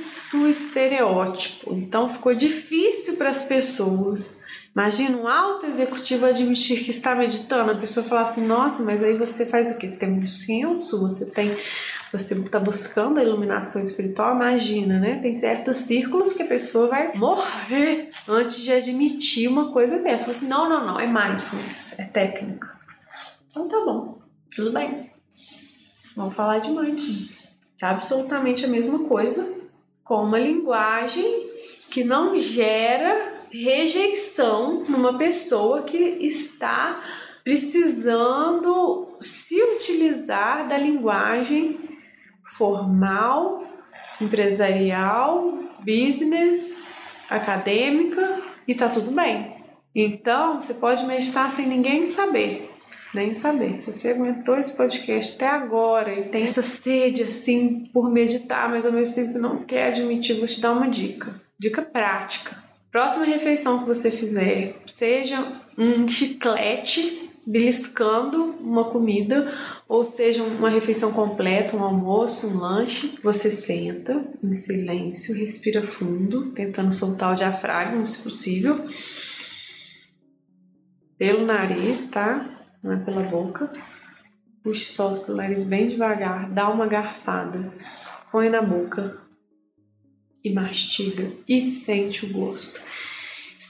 estereótipo, 0.48 1.74
então 1.74 2.10
ficou 2.10 2.36
difícil 2.36 3.16
para 3.16 3.30
as 3.30 3.44
pessoas 3.44 4.44
Imagina 4.76 5.18
um 5.18 5.26
alto 5.26 5.66
executivo 5.66 6.26
admitir 6.26 6.84
que 6.84 6.90
está 6.90 7.16
meditando, 7.16 7.72
a 7.72 7.76
pessoa 7.76 8.06
falar 8.06 8.24
assim, 8.24 8.46
nossa, 8.46 8.84
mas 8.84 9.02
aí 9.02 9.16
você 9.16 9.46
faz 9.46 9.72
o 9.72 9.78
quê? 9.78 9.88
Você 9.88 10.00
tem 10.00 10.12
um 10.12 10.28
senso, 10.28 11.00
você 11.00 11.28
tem. 11.32 11.56
Você 12.18 12.34
está 12.34 12.60
buscando 12.60 13.20
a 13.20 13.24
iluminação 13.24 13.82
espiritual, 13.82 14.36
imagina, 14.36 15.00
né? 15.00 15.20
Tem 15.22 15.36
certos 15.36 15.78
círculos 15.80 16.34
que 16.34 16.44
a 16.44 16.48
pessoa 16.48 16.88
vai 16.88 17.14
morrer 17.14 18.10
antes 18.28 18.58
de 18.58 18.72
admitir 18.72 19.48
uma 19.50 19.72
coisa 19.72 20.02
dessa. 20.02 20.26
Você 20.26 20.32
assim, 20.32 20.48
não, 20.48 20.70
não, 20.70 20.86
não, 20.86 21.00
é 21.00 21.06
mindfulness, 21.06 22.00
é 22.00 22.06
técnica. 22.06 22.72
Então 23.50 23.68
tá 23.68 23.80
bom, 23.86 24.20
tudo 24.56 24.72
bem. 24.72 25.12
Vamos 26.16 26.34
falar 26.34 26.60
de 26.60 26.70
mindfulness. 26.70 27.48
É 27.82 27.86
absolutamente 27.86 28.64
a 28.64 28.70
mesma 28.70 29.00
coisa, 29.00 29.54
com 30.04 30.24
uma 30.24 30.40
linguagem 30.40 31.50
que 31.90 32.04
não 32.04 32.40
gera 32.40 33.34
rejeição 33.52 34.84
numa 34.88 35.18
pessoa 35.18 35.84
que 35.84 35.98
está 35.98 37.02
precisando 37.44 39.18
se 39.22 39.62
utilizar 39.62 40.68
da 40.68 40.78
linguagem 40.78 41.95
formal, 42.46 43.64
empresarial, 44.22 45.60
business, 45.80 46.92
acadêmica 47.30 48.42
e 48.68 48.76
tá 48.76 48.90
tudo 48.90 49.12
bem. 49.12 49.56
Então, 49.94 50.60
você 50.60 50.74
pode 50.74 51.06
meditar 51.06 51.50
sem 51.50 51.68
ninguém 51.68 52.06
saber, 52.06 52.70
nem 53.14 53.34
saber. 53.34 53.82
Se 53.82 53.94
você 53.94 54.10
aguentou 54.10 54.58
esse 54.58 54.76
podcast 54.76 55.36
até 55.36 55.48
agora 55.48 56.14
e 56.14 56.30
tem 56.30 56.44
essa 56.44 56.62
sede 56.62 57.24
assim 57.24 57.86
por 57.94 58.12
meditar, 58.12 58.70
mas 58.70 58.86
ao 58.86 58.92
mesmo 58.92 59.16
tempo 59.16 59.40
não 59.40 59.64
quer 59.64 59.88
admitir, 59.88 60.38
vou 60.38 60.48
te 60.48 60.60
dar 60.60 60.74
uma 60.74 60.90
dica. 60.90 61.34
Dica 61.58 61.82
prática 61.82 62.66
Próxima 62.96 63.26
refeição 63.26 63.80
que 63.80 63.88
você 63.88 64.10
fizer, 64.10 64.78
seja 64.88 65.46
um 65.78 66.08
chiclete 66.08 67.25
beliscando 67.46 68.56
uma 68.60 68.86
comida, 68.86 69.54
ou 69.88 70.06
seja, 70.06 70.44
uma 70.44 70.70
refeição 70.70 71.12
completa, 71.12 71.78
um 71.78 71.84
almoço, 71.84 72.48
um 72.48 72.58
lanche, 72.58 73.20
você 73.22 73.52
senta 73.52 74.26
em 74.44 74.56
silêncio, 74.56 75.36
respira 75.36 75.82
fundo, 75.82 76.52
tentando 76.52 76.94
soltar 76.94 77.34
o 77.34 77.36
diafragma, 77.36 78.06
se 78.08 78.24
possível, 78.24 78.84
pelo 81.18 81.46
nariz, 81.46 82.10
tá? 82.10 82.50
Não 82.84 82.94
é 82.94 82.98
pela 82.98 83.24
boca. 83.24 83.72
Puxe, 84.64 84.86
solta 84.86 85.22
pelo 85.22 85.38
nariz 85.38 85.66
bem 85.66 85.88
devagar, 85.88 86.50
dá 86.50 86.68
uma 86.70 86.88
garfada, 86.88 87.72
põe 88.32 88.50
na 88.50 88.62
boca, 88.62 89.26
e 90.46 90.54
mastiga 90.54 91.32
e 91.48 91.60
sente 91.60 92.26
o 92.26 92.30
gosto. 92.30 92.80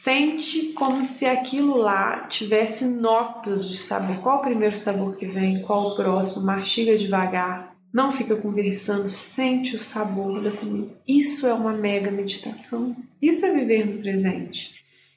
Sente 0.05 0.65
como 0.73 1.03
se 1.03 1.25
aquilo 1.25 1.77
lá 1.77 2.27
tivesse 2.27 2.85
notas 2.85 3.67
de 3.67 3.75
sabor. 3.75 4.17
Qual 4.17 4.37
o 4.37 4.41
primeiro 4.43 4.77
sabor 4.77 5.15
que 5.15 5.25
vem? 5.25 5.63
Qual 5.63 5.87
o 5.87 5.95
próximo? 5.95 6.45
Mastiga 6.45 6.95
devagar. 6.95 7.75
Não 7.91 8.11
fica 8.11 8.35
conversando, 8.35 9.09
sente 9.09 9.75
o 9.75 9.79
sabor 9.79 10.43
da 10.43 10.51
comida. 10.51 10.93
Isso 11.07 11.47
é 11.47 11.53
uma 11.55 11.73
mega 11.73 12.11
meditação. 12.11 12.95
Isso 13.19 13.47
é 13.47 13.53
viver 13.53 13.87
no 13.87 13.99
presente. 13.99 14.75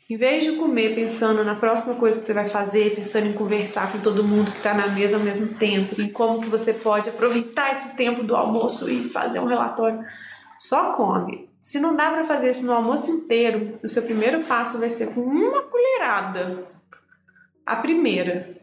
Em 0.08 0.16
vez 0.16 0.44
de 0.44 0.52
comer 0.52 0.94
pensando 0.94 1.44
na 1.44 1.54
próxima 1.54 1.94
coisa 1.96 2.18
que 2.18 2.24
você 2.24 2.32
vai 2.32 2.46
fazer, 2.46 2.94
pensando 2.94 3.26
em 3.26 3.34
conversar 3.34 3.92
com 3.92 3.98
todo 3.98 4.24
mundo 4.24 4.50
que 4.50 4.56
está 4.56 4.72
na 4.72 4.86
mesa 4.86 5.18
ao 5.18 5.22
mesmo 5.22 5.52
tempo, 5.58 6.00
em 6.00 6.08
como 6.08 6.40
que 6.40 6.48
você 6.48 6.72
pode 6.72 7.10
aproveitar 7.10 7.72
esse 7.72 7.94
tempo 7.94 8.22
do 8.22 8.34
almoço 8.34 8.88
e 8.88 9.04
fazer 9.04 9.38
um 9.38 9.46
relatório, 9.46 10.02
só 10.58 10.92
come. 10.92 11.47
Se 11.60 11.80
não 11.80 11.96
dá 11.96 12.10
para 12.10 12.26
fazer 12.26 12.50
isso 12.50 12.66
no 12.66 12.72
almoço 12.72 13.10
inteiro, 13.10 13.78
o 13.82 13.88
seu 13.88 14.02
primeiro 14.02 14.44
passo 14.44 14.78
vai 14.78 14.90
ser 14.90 15.14
com 15.14 15.20
uma 15.20 15.62
colherada. 15.62 16.66
A 17.66 17.76
primeira. 17.76 18.56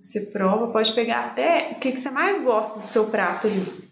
Você 0.00 0.22
prova, 0.26 0.72
pode 0.72 0.92
pegar 0.94 1.26
até 1.26 1.72
o 1.72 1.78
que, 1.78 1.94
você 1.94 2.10
mais 2.10 2.42
gosta 2.42 2.80
do 2.80 2.86
seu 2.86 3.06
prato 3.06 3.46
ali. 3.46 3.90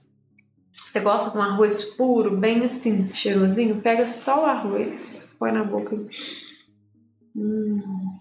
Você 0.75 0.99
gosta 0.99 1.31
de 1.31 1.39
um 1.39 1.43
arroz 1.43 1.85
puro, 1.85 2.37
bem 2.37 2.65
assim, 2.65 3.09
cheirosinho? 3.15 3.81
Pega 3.81 4.09
só 4.09 4.43
o 4.43 4.47
arroz, 4.47 5.33
põe 5.39 5.53
na 5.53 5.63
boca. 5.63 5.97
Hum. 7.37 8.19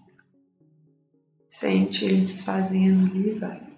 Sente 1.48 2.04
ele 2.04 2.20
desfazendo 2.20 3.10
ali, 3.10 3.34
vai. 3.34 3.69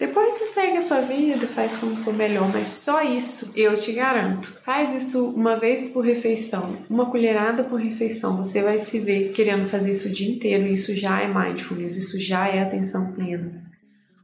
Depois 0.00 0.32
você 0.32 0.46
segue 0.46 0.78
a 0.78 0.80
sua 0.80 1.02
vida, 1.02 1.46
faz 1.46 1.76
como 1.76 1.94
for 1.94 2.14
melhor, 2.14 2.50
mas 2.50 2.68
só 2.68 3.02
isso 3.02 3.52
eu 3.54 3.74
te 3.74 3.92
garanto. 3.92 4.58
Faz 4.64 4.94
isso 4.94 5.28
uma 5.28 5.56
vez 5.56 5.90
por 5.90 6.02
refeição, 6.02 6.74
uma 6.88 7.10
colherada 7.10 7.64
por 7.64 7.78
refeição. 7.78 8.38
Você 8.38 8.62
vai 8.62 8.80
se 8.80 8.98
ver 8.98 9.32
querendo 9.32 9.68
fazer 9.68 9.90
isso 9.90 10.08
o 10.08 10.10
dia 10.10 10.32
inteiro. 10.32 10.66
Isso 10.66 10.96
já 10.96 11.20
é 11.20 11.28
mindfulness, 11.28 11.98
isso 11.98 12.18
já 12.18 12.48
é 12.48 12.62
atenção 12.62 13.12
plena. 13.12 13.62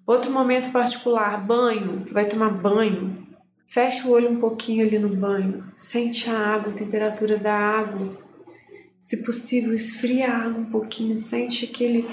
Outro 0.06 0.30
momento 0.30 0.72
particular, 0.72 1.44
banho. 1.44 2.06
Vai 2.10 2.24
tomar 2.24 2.48
banho. 2.48 3.26
Fecha 3.66 4.08
o 4.08 4.12
olho 4.12 4.30
um 4.30 4.40
pouquinho 4.40 4.86
ali 4.86 4.98
no 4.98 5.14
banho. 5.14 5.62
Sente 5.76 6.30
a 6.30 6.38
água, 6.38 6.72
a 6.72 6.76
temperatura 6.76 7.36
da 7.36 7.52
água. 7.52 8.16
Se 8.98 9.22
possível, 9.26 9.74
esfria 9.74 10.30
a 10.30 10.38
água 10.38 10.58
um 10.58 10.70
pouquinho. 10.70 11.20
Sente 11.20 11.66
aquele 11.66 12.08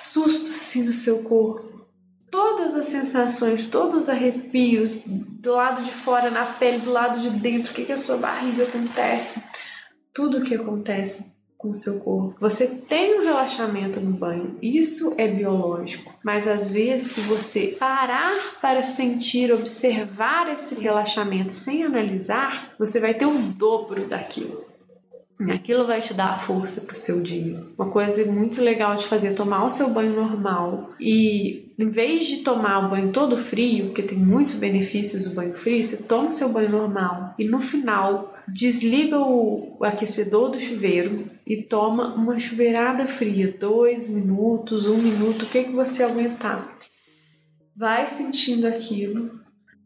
susto 0.00 0.50
assim 0.50 0.82
no 0.82 0.92
seu 0.92 1.18
corpo 1.18 1.67
todas 2.30 2.74
as 2.74 2.86
sensações, 2.86 3.68
todos 3.68 4.04
os 4.04 4.08
arrepios, 4.08 5.02
do 5.06 5.52
lado 5.54 5.82
de 5.82 5.90
fora, 5.90 6.30
na 6.30 6.44
pele, 6.44 6.78
do 6.78 6.92
lado 6.92 7.20
de 7.20 7.30
dentro, 7.30 7.72
o 7.72 7.74
que, 7.74 7.84
que 7.84 7.92
a 7.92 7.96
sua 7.98 8.16
barriga 8.16 8.64
acontece, 8.64 9.44
tudo 10.12 10.38
o 10.38 10.44
que 10.44 10.54
acontece 10.54 11.36
com 11.56 11.70
o 11.70 11.74
seu 11.74 11.98
corpo. 11.98 12.36
Você 12.40 12.66
tem 12.66 13.18
um 13.18 13.24
relaxamento 13.24 13.98
no 13.98 14.12
banho, 14.12 14.56
isso 14.62 15.14
é 15.18 15.26
biológico, 15.26 16.14
mas 16.22 16.46
às 16.46 16.70
vezes, 16.70 17.12
se 17.12 17.20
você 17.22 17.76
parar 17.78 18.58
para 18.60 18.84
sentir, 18.84 19.52
observar 19.52 20.48
esse 20.50 20.80
relaxamento 20.80 21.52
sem 21.52 21.82
analisar, 21.82 22.74
você 22.78 23.00
vai 23.00 23.14
ter 23.14 23.26
o 23.26 23.34
dobro 23.34 24.06
daquilo. 24.06 24.68
Aquilo 25.52 25.86
vai 25.86 26.00
te 26.00 26.14
dar 26.14 26.38
força 26.40 26.80
pro 26.80 26.98
seu 26.98 27.20
dia. 27.22 27.64
Uma 27.78 27.90
coisa 27.90 28.24
muito 28.30 28.60
legal 28.60 28.96
de 28.96 29.06
fazer 29.06 29.28
é 29.28 29.34
tomar 29.34 29.64
o 29.64 29.70
seu 29.70 29.88
banho 29.90 30.12
normal 30.12 30.90
e 30.98 31.67
em 31.78 31.90
vez 31.90 32.26
de 32.26 32.38
tomar 32.38 32.84
o 32.84 32.90
banho 32.90 33.12
todo 33.12 33.38
frio, 33.38 33.86
porque 33.86 34.02
tem 34.02 34.18
muitos 34.18 34.56
benefícios 34.56 35.24
do 35.24 35.34
banho 35.34 35.54
frio, 35.54 35.82
você 35.82 35.98
toma 35.98 36.30
o 36.30 36.32
seu 36.32 36.48
banho 36.48 36.70
normal 36.70 37.34
e 37.38 37.44
no 37.44 37.60
final 37.60 38.34
desliga 38.48 39.18
o 39.20 39.78
aquecedor 39.82 40.50
do 40.50 40.60
chuveiro 40.60 41.30
e 41.46 41.62
toma 41.62 42.14
uma 42.14 42.36
chuveirada 42.38 43.06
fria, 43.06 43.54
dois 43.58 44.08
minutos, 44.08 44.86
um 44.86 44.98
minuto, 44.98 45.44
o 45.44 45.46
que 45.46 45.64
que 45.64 45.72
você 45.72 46.02
aguentar. 46.02 46.76
Vai 47.76 48.08
sentindo 48.08 48.66
aquilo, 48.66 49.38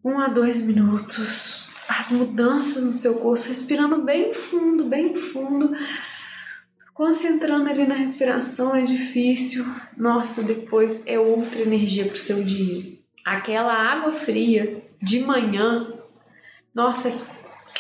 um 0.03 0.19
a 0.19 0.29
dois 0.29 0.65
minutos, 0.65 1.71
as 1.89 2.11
mudanças 2.11 2.85
no 2.85 2.95
seu 2.95 3.17
corpo, 3.17 3.49
respirando 3.49 4.03
bem 4.03 4.33
fundo, 4.33 4.85
bem 4.87 5.15
fundo. 5.15 5.77
Concentrando 7.03 7.69
ali 7.69 7.85
na 7.85 7.97
respiração 7.97 8.77
é 8.77 8.83
difícil. 8.83 9.67
Nossa, 9.97 10.41
depois 10.41 11.03
é 11.05 11.19
outra 11.19 11.61
energia 11.61 12.05
pro 12.05 12.17
seu 12.17 12.45
dia. 12.45 12.93
Aquela 13.25 13.75
água 13.75 14.13
fria 14.13 14.85
de 15.03 15.19
manhã, 15.23 15.95
nossa, 16.73 17.13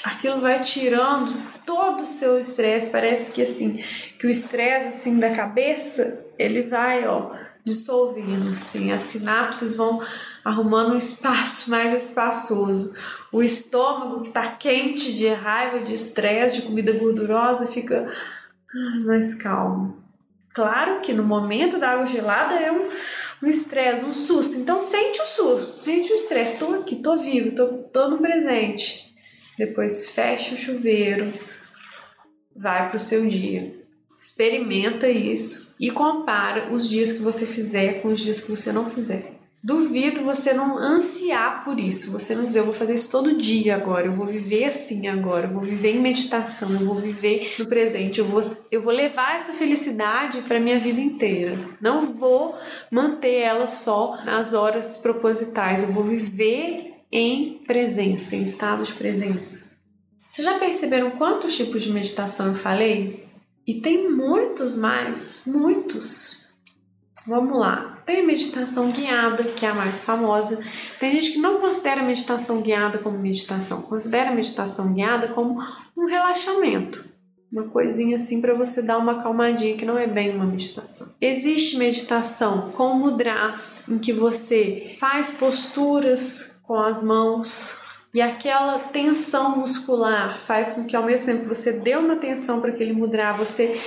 aquilo 0.03 0.41
vai 0.41 0.61
tirando 0.61 1.33
todo 1.65 2.03
o 2.03 2.07
seu 2.07 2.41
estresse. 2.41 2.91
Parece 2.91 3.31
que 3.31 3.43
assim, 3.43 3.81
que 4.19 4.27
o 4.27 4.31
estresse 4.31 4.89
assim 4.89 5.21
da 5.21 5.31
cabeça, 5.31 6.27
ele 6.37 6.65
vai, 6.65 7.07
ó, 7.07 7.31
dissolvendo, 7.65 8.53
assim, 8.55 8.91
as 8.91 9.05
sinapses 9.05 9.77
vão 9.77 10.03
arrumando 10.45 10.95
um 10.95 10.99
espaço 10.99 11.71
mais 11.71 12.09
espaçoso. 12.09 12.97
O 13.31 13.41
estômago 13.41 14.23
que 14.23 14.29
está 14.31 14.49
quente 14.49 15.15
de 15.15 15.29
raiva, 15.29 15.79
de 15.79 15.95
estresse, 15.95 16.57
de 16.57 16.63
comida 16.63 16.91
gordurosa, 16.95 17.69
fica 17.69 18.13
mais 19.05 19.35
calmo. 19.35 20.03
Claro 20.55 21.01
que 21.01 21.13
no 21.13 21.25
momento 21.25 21.79
da 21.79 21.91
água 21.91 22.07
gelada 22.07 22.55
é 22.55 22.71
um 22.71 22.89
estresse, 23.49 24.05
um, 24.05 24.11
um, 24.11 24.15
susto. 24.15 24.57
Então 24.57 24.81
sente 24.81 25.21
o 25.21 25.27
susto, 25.27 25.77
sente 25.77 26.13
o 26.13 26.17
estresse. 26.17 26.55
Estou 26.55 26.75
aqui, 26.75 26.97
estou 26.97 27.19
vivo, 27.19 27.49
estou 27.49 27.85
tô 27.85 28.09
no 28.09 28.19
presente. 28.19 29.15
Depois 29.57 30.11
fecha 30.11 30.55
o 30.55 30.59
chuveiro, 30.59 31.33
vai 32.55 32.89
para 32.89 32.97
o 32.97 33.01
seu 33.01 33.27
dia. 33.27 33.75
Experimenta 34.19 35.09
isso 35.09 35.75
e 35.81 35.91
compara 35.91 36.73
os 36.73 36.89
dias 36.89 37.13
que 37.13 37.23
você 37.23 37.47
fizer 37.47 38.03
com 38.03 38.09
os 38.09 38.21
dias 38.21 38.41
que 38.41 38.51
você 38.51 38.73
não 38.73 38.89
fizer. 38.89 39.42
Duvido 39.65 40.25
você 40.25 40.53
não 40.53 40.77
ansiar 40.77 41.65
por 41.65 41.79
isso, 41.79 42.11
você 42.11 42.35
não 42.35 42.45
dizer 42.45 42.59
eu 42.59 42.65
vou 42.65 42.75
fazer 42.75 42.95
isso 42.95 43.09
todo 43.09 43.39
dia 43.39 43.77
agora, 43.77 44.07
eu 44.07 44.13
vou 44.13 44.27
viver 44.27 44.65
assim 44.65 45.07
agora, 45.07 45.47
eu 45.47 45.53
vou 45.53 45.63
viver 45.63 45.93
em 45.93 46.01
meditação, 46.01 46.69
eu 46.73 46.81
vou 46.81 46.97
viver 46.97 47.55
no 47.61 47.67
presente, 47.67 48.19
eu 48.19 48.25
vou, 48.25 48.41
eu 48.73 48.83
vou 48.83 48.93
levar 48.93 49.37
essa 49.37 49.53
felicidade 49.53 50.43
para 50.43 50.59
minha 50.59 50.81
vida 50.81 51.01
inteira. 51.01 51.57
Não 51.81 52.13
vou 52.13 52.59
manter 52.91 53.37
ela 53.37 53.69
só 53.69 54.19
nas 54.25 54.53
horas 54.53 54.99
propositais, 54.99 55.85
eu 55.85 55.93
vou 55.93 56.03
viver 56.03 56.95
em 57.13 57.63
presença, 57.65 58.35
em 58.35 58.43
estado 58.43 58.83
de 58.83 58.93
presença. 58.95 59.77
Vocês 60.29 60.45
já 60.45 60.59
perceberam 60.59 61.13
quantos 61.13 61.55
tipos 61.55 61.83
de 61.85 61.93
meditação 61.93 62.49
eu 62.49 62.55
falei? 62.57 63.29
E 63.65 63.81
tem 63.81 64.11
muitos 64.11 64.77
mais, 64.77 65.43
muitos. 65.47 66.42
Vamos 67.27 67.59
lá. 67.59 67.99
Tem 68.05 68.21
a 68.21 68.27
meditação 68.27 68.91
guiada, 68.91 69.45
que 69.45 69.65
é 69.65 69.69
a 69.69 69.75
mais 69.75 70.03
famosa. 70.03 70.63
Tem 70.99 71.13
gente 71.13 71.33
que 71.33 71.39
não 71.39 71.61
considera 71.61 72.01
a 72.01 72.05
meditação 72.05 72.61
guiada 72.61 72.99
como 72.99 73.19
meditação, 73.19 73.83
considera 73.83 74.31
a 74.31 74.35
meditação 74.35 74.93
guiada 74.93 75.29
como 75.29 75.63
um 75.97 76.07
relaxamento. 76.07 77.05
Uma 77.53 77.65
coisinha 77.65 78.17
assim 78.17 78.41
para 78.41 78.55
você 78.55 78.81
dar 78.81 78.97
uma 78.97 79.23
calmadinha, 79.23 79.77
que 79.77 79.85
não 79.85 79.99
é 79.99 80.07
bem 80.07 80.35
uma 80.35 80.47
meditação. 80.47 81.15
Existe 81.21 81.77
meditação 81.77 82.71
com 82.71 82.95
mudras, 82.95 83.87
em 83.89 83.99
que 83.99 84.13
você 84.13 84.97
faz 84.99 85.33
posturas 85.33 86.59
com 86.63 86.81
as 86.81 87.05
mãos, 87.05 87.79
e 88.15 88.21
aquela 88.21 88.79
tensão 88.79 89.57
muscular 89.57 90.39
faz 90.39 90.73
com 90.73 90.85
que 90.85 90.95
ao 90.97 91.05
mesmo 91.05 91.27
tempo 91.27 91.43
que 91.43 91.49
você 91.49 91.73
dê 91.73 91.97
uma 91.97 92.17
tensão 92.17 92.61
para 92.61 92.71
aquele 92.71 92.93
mudra, 92.93 93.33
você 93.33 93.81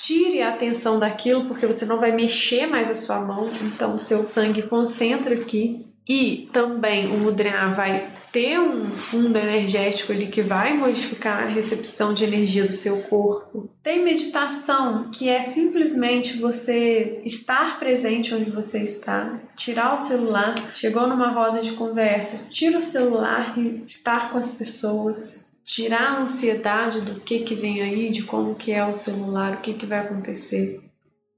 tire 0.00 0.40
a 0.40 0.48
atenção 0.48 0.98
daquilo, 0.98 1.44
porque 1.44 1.66
você 1.66 1.84
não 1.84 2.00
vai 2.00 2.10
mexer 2.10 2.66
mais 2.66 2.90
a 2.90 2.96
sua 2.96 3.20
mão, 3.20 3.50
então 3.62 3.94
o 3.94 3.98
seu 3.98 4.24
sangue 4.24 4.62
concentra 4.62 5.34
aqui. 5.34 5.86
E 6.08 6.48
também 6.52 7.06
o 7.06 7.18
mudra 7.18 7.68
vai 7.68 8.08
ter 8.32 8.58
um 8.58 8.84
fundo 8.84 9.36
energético 9.36 10.12
ali 10.12 10.26
que 10.26 10.42
vai 10.42 10.76
modificar 10.76 11.44
a 11.44 11.46
recepção 11.46 12.14
de 12.14 12.24
energia 12.24 12.64
do 12.64 12.72
seu 12.72 12.96
corpo. 13.02 13.68
Tem 13.82 14.02
meditação 14.02 15.10
que 15.10 15.28
é 15.28 15.42
simplesmente 15.42 16.38
você 16.38 17.20
estar 17.24 17.78
presente 17.78 18.34
onde 18.34 18.50
você 18.50 18.82
está, 18.82 19.38
tirar 19.56 19.94
o 19.94 19.98
celular, 19.98 20.72
chegou 20.74 21.06
numa 21.06 21.30
roda 21.30 21.62
de 21.62 21.72
conversa, 21.72 22.48
tira 22.50 22.78
o 22.78 22.84
celular 22.84 23.56
e 23.58 23.82
estar 23.84 24.30
com 24.30 24.38
as 24.38 24.52
pessoas, 24.52 25.49
tirar 25.70 26.16
a 26.16 26.22
ansiedade 26.22 27.00
do 27.00 27.20
que 27.20 27.38
que 27.40 27.54
vem 27.54 27.80
aí, 27.80 28.10
de 28.10 28.24
como 28.24 28.56
que 28.56 28.72
é 28.72 28.84
o 28.84 28.92
celular, 28.92 29.54
o 29.54 29.60
que 29.60 29.74
que 29.74 29.86
vai 29.86 30.00
acontecer. 30.00 30.80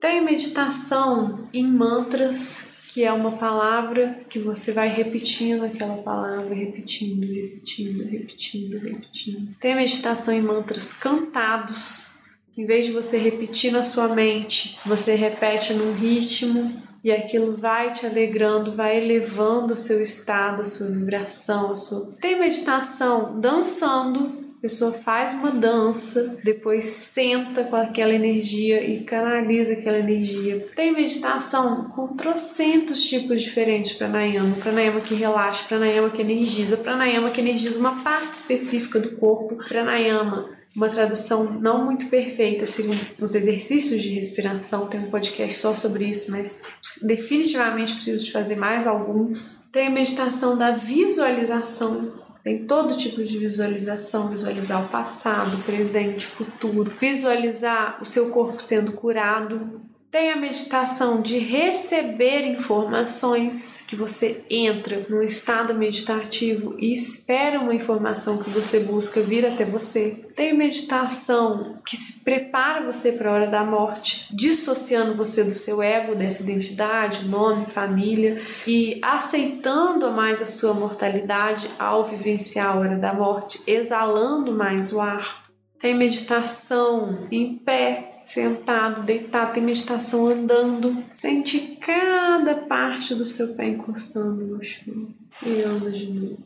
Tem 0.00 0.24
meditação 0.24 1.50
em 1.52 1.66
mantras, 1.68 2.72
que 2.94 3.04
é 3.04 3.12
uma 3.12 3.32
palavra 3.32 4.24
que 4.30 4.38
você 4.38 4.72
vai 4.72 4.88
repetindo 4.88 5.64
aquela 5.64 5.98
palavra, 5.98 6.54
repetindo, 6.54 7.26
repetindo, 7.26 8.08
repetindo, 8.08 8.78
repetindo. 8.78 9.54
Tem 9.60 9.76
meditação 9.76 10.32
em 10.32 10.40
mantras 10.40 10.94
cantados, 10.94 12.14
que 12.54 12.62
em 12.62 12.66
vez 12.66 12.86
de 12.86 12.92
você 12.92 13.18
repetir 13.18 13.70
na 13.70 13.84
sua 13.84 14.08
mente, 14.08 14.78
você 14.86 15.14
repete 15.14 15.74
num 15.74 15.92
ritmo 15.92 16.72
e 17.04 17.10
aquilo 17.10 17.56
vai 17.56 17.92
te 17.92 18.06
alegrando, 18.06 18.72
vai 18.72 18.96
elevando 18.96 19.72
o 19.72 19.76
seu 19.76 20.00
estado, 20.00 20.62
a 20.62 20.64
sua 20.64 20.88
vibração, 20.88 21.72
a 21.72 21.76
sua. 21.76 22.14
Tem 22.20 22.38
meditação 22.38 23.40
dançando. 23.40 24.42
A 24.58 24.62
pessoa 24.62 24.92
faz 24.92 25.34
uma 25.34 25.50
dança, 25.50 26.38
depois 26.44 26.84
senta 26.84 27.64
com 27.64 27.74
aquela 27.74 28.14
energia 28.14 28.80
e 28.80 29.02
canaliza 29.02 29.72
aquela 29.72 29.98
energia. 29.98 30.64
Tem 30.76 30.92
meditação 30.92 31.86
com 31.88 32.14
trocentos 32.14 33.02
tipos 33.02 33.42
diferentes 33.42 33.94
para 33.94 34.06
pranayama. 34.06 34.54
Pranayama 34.54 35.00
que 35.00 35.16
relaxa, 35.16 35.64
pranayama 35.66 36.10
que 36.10 36.22
energiza, 36.22 36.76
pranayama 36.76 37.30
que 37.30 37.40
energiza 37.40 37.76
uma 37.76 38.04
parte 38.04 38.34
específica 38.34 39.00
do 39.00 39.16
corpo, 39.16 39.56
pranayama 39.56 40.61
uma 40.74 40.88
tradução 40.88 41.44
não 41.60 41.84
muito 41.84 42.06
perfeita 42.06 42.66
segundo 42.66 43.00
os 43.20 43.34
exercícios 43.34 44.02
de 44.02 44.08
respiração. 44.10 44.86
Tem 44.86 45.00
um 45.00 45.10
podcast 45.10 45.58
só 45.58 45.74
sobre 45.74 46.06
isso, 46.06 46.30
mas 46.30 46.64
definitivamente 47.02 47.94
preciso 47.94 48.24
de 48.24 48.32
fazer 48.32 48.56
mais 48.56 48.86
alguns. 48.86 49.64
Tem 49.70 49.88
a 49.88 49.90
meditação 49.90 50.56
da 50.56 50.70
visualização. 50.70 52.22
Tem 52.42 52.66
todo 52.66 52.98
tipo 52.98 53.22
de 53.22 53.38
visualização, 53.38 54.28
visualizar 54.28 54.84
o 54.84 54.88
passado, 54.88 55.62
presente, 55.64 56.26
futuro, 56.26 56.92
visualizar 57.00 58.02
o 58.02 58.04
seu 58.04 58.30
corpo 58.30 58.60
sendo 58.60 58.92
curado, 58.92 59.80
tem 60.12 60.30
a 60.30 60.36
meditação 60.36 61.22
de 61.22 61.38
receber 61.38 62.46
informações, 62.46 63.82
que 63.88 63.96
você 63.96 64.44
entra 64.50 65.06
num 65.08 65.22
estado 65.22 65.72
meditativo 65.72 66.76
e 66.78 66.92
espera 66.92 67.58
uma 67.58 67.74
informação 67.74 68.36
que 68.36 68.50
você 68.50 68.80
busca 68.80 69.22
vir 69.22 69.46
até 69.46 69.64
você. 69.64 70.30
Tem 70.36 70.52
meditação 70.52 71.78
que 71.86 71.96
se 71.96 72.22
prepara 72.22 72.84
você 72.84 73.12
para 73.12 73.30
a 73.30 73.32
hora 73.32 73.46
da 73.46 73.64
morte, 73.64 74.28
dissociando 74.30 75.14
você 75.14 75.42
do 75.42 75.54
seu 75.54 75.80
ego, 75.80 76.14
dessa 76.14 76.42
identidade, 76.42 77.26
nome, 77.26 77.64
família 77.64 78.42
e 78.66 79.00
aceitando 79.00 80.10
mais 80.10 80.42
a 80.42 80.46
sua 80.46 80.74
mortalidade 80.74 81.70
ao 81.78 82.04
vivenciar 82.04 82.66
a 82.66 82.78
hora 82.78 82.96
da 82.98 83.14
morte, 83.14 83.62
exalando 83.66 84.52
mais 84.52 84.92
o 84.92 85.00
ar 85.00 85.41
tem 85.82 85.96
meditação 85.96 87.26
em 87.28 87.58
pé, 87.58 88.14
sentado, 88.16 89.02
deitado, 89.02 89.54
tem 89.54 89.62
meditação 89.64 90.28
andando. 90.28 91.04
Sente 91.10 91.76
cada 91.80 92.54
parte 92.54 93.16
do 93.16 93.26
seu 93.26 93.56
pé 93.56 93.66
encostando 93.66 94.46
no 94.46 94.62
chão 94.62 95.08
e 95.44 95.60
anda 95.62 95.90
de 95.90 96.06
novo. 96.06 96.38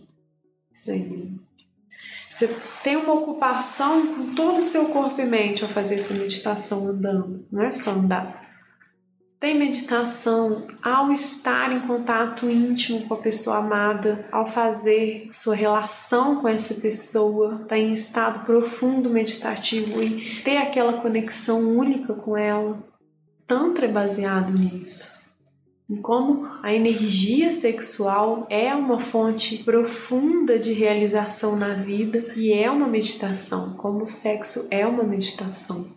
Sem. 0.72 1.39
Você 2.32 2.49
tem 2.82 2.97
uma 2.97 3.12
ocupação 3.12 4.07
com 4.07 4.34
todo 4.34 4.59
o 4.59 4.62
seu 4.62 4.87
corpo 4.87 5.20
e 5.20 5.26
mente 5.26 5.62
ao 5.62 5.68
fazer 5.68 5.97
essa 5.97 6.14
meditação 6.14 6.89
andando, 6.89 7.47
não 7.53 7.62
é 7.62 7.70
só 7.70 7.91
andar. 7.91 8.45
Tem 9.47 9.57
meditação 9.57 10.66
ao 10.82 11.12
estar 11.12 11.70
em 11.70 11.86
contato 11.86 12.51
íntimo 12.51 13.07
com 13.07 13.14
a 13.14 13.18
pessoa 13.18 13.59
amada, 13.59 14.26
ao 14.32 14.44
fazer 14.44 15.28
sua 15.30 15.55
relação 15.55 16.40
com 16.40 16.49
essa 16.49 16.74
pessoa, 16.74 17.53
estar 17.53 17.66
tá 17.66 17.78
em 17.78 17.94
estado 17.94 18.44
profundo 18.44 19.09
meditativo 19.09 20.03
e 20.03 20.42
ter 20.42 20.57
aquela 20.57 20.94
conexão 20.94 21.61
única 21.61 22.12
com 22.12 22.36
ela. 22.36 22.76
Tantra 23.47 23.86
é 23.86 23.88
baseado 23.88 24.51
nisso. 24.51 25.16
Em 25.88 25.94
como 25.94 26.49
a 26.61 26.74
energia 26.74 27.53
sexual 27.53 28.49
é 28.51 28.74
uma 28.74 28.99
fonte 28.99 29.59
profunda 29.59 30.59
de 30.59 30.72
realização 30.72 31.55
na 31.55 31.74
vida 31.74 32.32
e 32.34 32.53
é 32.53 32.68
uma 32.68 32.88
meditação, 32.88 33.74
como 33.74 34.03
o 34.03 34.09
sexo 34.09 34.66
é 34.72 34.84
uma 34.84 35.05
meditação. 35.05 35.94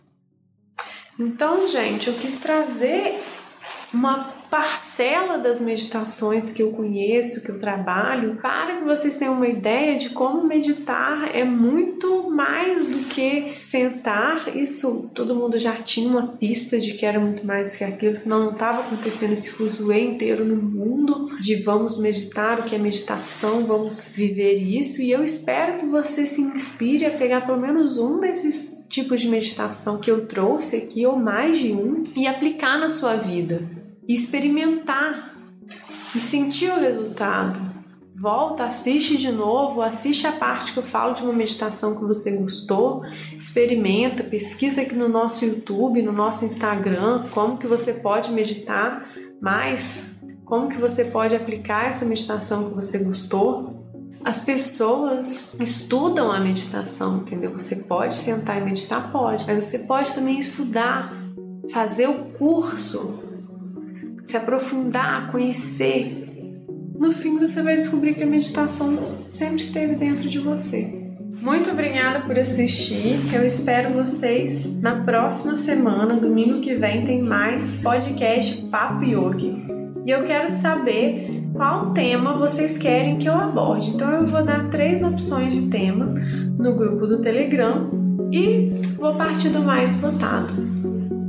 Então, 1.19 1.67
gente, 1.67 2.07
eu 2.07 2.13
quis 2.13 2.39
trazer 2.39 3.19
uma 3.93 4.39
parcela 4.49 5.37
das 5.37 5.61
meditações 5.61 6.51
que 6.51 6.63
eu 6.63 6.71
conheço, 6.71 7.43
que 7.43 7.49
eu 7.49 7.59
trabalho, 7.59 8.37
para 8.41 8.77
que 8.77 8.83
vocês 8.83 9.17
tenham 9.17 9.35
uma 9.35 9.47
ideia 9.47 9.97
de 9.97 10.09
como 10.09 10.43
meditar 10.43 11.35
é 11.35 11.43
muito 11.43 12.29
mais 12.29 12.87
do 12.87 12.99
que 13.05 13.53
sentar. 13.59 14.55
Isso 14.55 15.09
todo 15.13 15.35
mundo 15.35 15.59
já 15.59 15.73
tinha 15.73 16.09
uma 16.09 16.27
pista 16.27 16.79
de 16.79 16.93
que 16.93 17.05
era 17.05 17.19
muito 17.19 17.45
mais 17.45 17.75
que 17.75 17.83
aquilo, 17.83 18.15
senão 18.15 18.45
não 18.45 18.51
estava 18.51 18.81
acontecendo 18.81 19.33
esse 19.33 19.51
fuzuê 19.51 20.01
inteiro 20.01 20.43
no 20.43 20.55
mundo 20.55 21.27
de 21.41 21.55
vamos 21.57 21.99
meditar, 21.99 22.59
o 22.59 22.63
que 22.63 22.75
é 22.75 22.79
meditação, 22.79 23.65
vamos 23.65 24.11
viver 24.15 24.55
isso. 24.55 25.01
E 25.01 25.11
eu 25.11 25.23
espero 25.23 25.77
que 25.79 25.85
você 25.85 26.25
se 26.25 26.41
inspire 26.41 27.05
a 27.05 27.11
pegar 27.11 27.45
pelo 27.45 27.59
menos 27.59 27.97
um 27.97 28.19
desses 28.19 28.79
tipos 28.89 29.21
de 29.21 29.29
meditação 29.29 29.99
que 29.99 30.09
eu 30.09 30.25
trouxe 30.25 30.77
aqui, 30.77 31.05
ou 31.05 31.15
mais 31.15 31.59
de 31.59 31.71
um, 31.71 32.03
e 32.15 32.25
aplicar 32.25 32.79
na 32.79 32.89
sua 32.89 33.15
vida. 33.15 33.78
Experimentar 34.09 35.35
e 36.15 36.19
sentir 36.19 36.71
o 36.71 36.79
resultado. 36.79 37.59
Volta, 38.15 38.63
assiste 38.65 39.17
de 39.17 39.31
novo, 39.31 39.83
assiste 39.83 40.25
a 40.25 40.31
parte 40.31 40.73
que 40.73 40.79
eu 40.79 40.83
falo 40.83 41.13
de 41.13 41.21
uma 41.21 41.31
meditação 41.31 41.95
que 41.95 42.03
você 42.03 42.31
gostou, 42.31 43.03
experimenta, 43.37 44.23
pesquisa 44.23 44.81
aqui 44.81 44.95
no 44.95 45.07
nosso 45.07 45.45
YouTube, 45.45 46.01
no 46.01 46.11
nosso 46.11 46.43
Instagram, 46.43 47.23
como 47.31 47.59
que 47.59 47.67
você 47.67 47.93
pode 47.93 48.31
meditar 48.31 49.07
mais, 49.39 50.19
como 50.43 50.67
que 50.67 50.77
você 50.77 51.05
pode 51.05 51.35
aplicar 51.35 51.85
essa 51.85 52.03
meditação 52.03 52.69
que 52.69 52.75
você 52.75 52.97
gostou 52.97 53.79
as 54.23 54.43
pessoas 54.43 55.55
estudam 55.59 56.31
a 56.31 56.39
meditação, 56.39 57.19
entendeu? 57.19 57.51
Você 57.51 57.77
pode 57.77 58.15
sentar 58.15 58.61
e 58.61 58.65
meditar, 58.65 59.11
pode, 59.11 59.45
mas 59.45 59.63
você 59.63 59.79
pode 59.79 60.13
também 60.13 60.39
estudar, 60.39 61.13
fazer 61.71 62.07
o 62.07 62.25
curso, 62.25 63.28
se 64.29 64.37
aprofundar, 64.37 65.31
conhecer. 65.31 66.53
No 66.99 67.11
fim, 67.11 67.39
você 67.39 67.63
vai 67.63 67.75
descobrir 67.75 68.13
que 68.13 68.21
a 68.21 68.27
meditação 68.27 68.95
sempre 69.27 69.55
esteve 69.55 69.95
dentro 69.95 70.29
de 70.29 70.37
você. 70.37 71.15
Muito 71.41 71.71
obrigada 71.71 72.19
por 72.19 72.37
assistir. 72.37 73.17
Eu 73.33 73.43
espero 73.43 73.91
vocês 73.91 74.79
na 74.81 75.03
próxima 75.03 75.55
semana, 75.55 76.13
domingo 76.19 76.59
que 76.59 76.75
vem, 76.75 77.05
tem 77.05 77.23
mais 77.23 77.79
podcast 77.81 78.67
Papo 78.67 79.03
Yogi. 79.03 79.55
E 80.05 80.11
eu 80.11 80.21
quero 80.21 80.51
saber 80.51 81.49
qual 81.55 81.91
tema 81.91 82.37
vocês 82.37 82.77
querem 82.77 83.17
que 83.17 83.27
eu 83.27 83.33
aborde. 83.33 83.89
Então 83.89 84.11
eu 84.11 84.27
vou 84.27 84.45
dar 84.45 84.69
três 84.69 85.01
opções 85.01 85.55
de 85.55 85.69
tema 85.69 86.05
no 86.55 86.75
grupo 86.75 87.07
do 87.07 87.19
Telegram 87.23 87.89
e 88.31 88.93
vou 88.95 89.15
partir 89.15 89.49
do 89.49 89.61
mais 89.61 89.99
votado. 89.99 90.53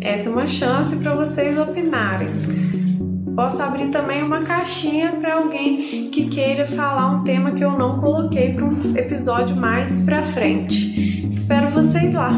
Essa 0.03 0.29
é 0.29 0.33
uma 0.33 0.47
chance 0.47 0.97
para 0.97 1.15
vocês 1.15 1.59
opinarem. 1.59 2.61
Posso 3.35 3.63
abrir 3.63 3.89
também 3.89 4.23
uma 4.23 4.43
caixinha 4.43 5.13
para 5.13 5.35
alguém 5.35 6.11
que 6.11 6.29
queira 6.29 6.67
falar 6.67 7.11
um 7.11 7.25
tema 7.25 7.53
que 7.53 7.65
eu 7.65 7.73
não 7.73 8.01
coloquei 8.01 8.53
para 8.53 8.65
um 8.65 8.97
episódio 8.97 9.57
mais 9.57 10.05
para 10.05 10.23
frente. 10.23 11.29
Espero 11.31 11.71
vocês 11.71 12.15
lá. 12.15 12.33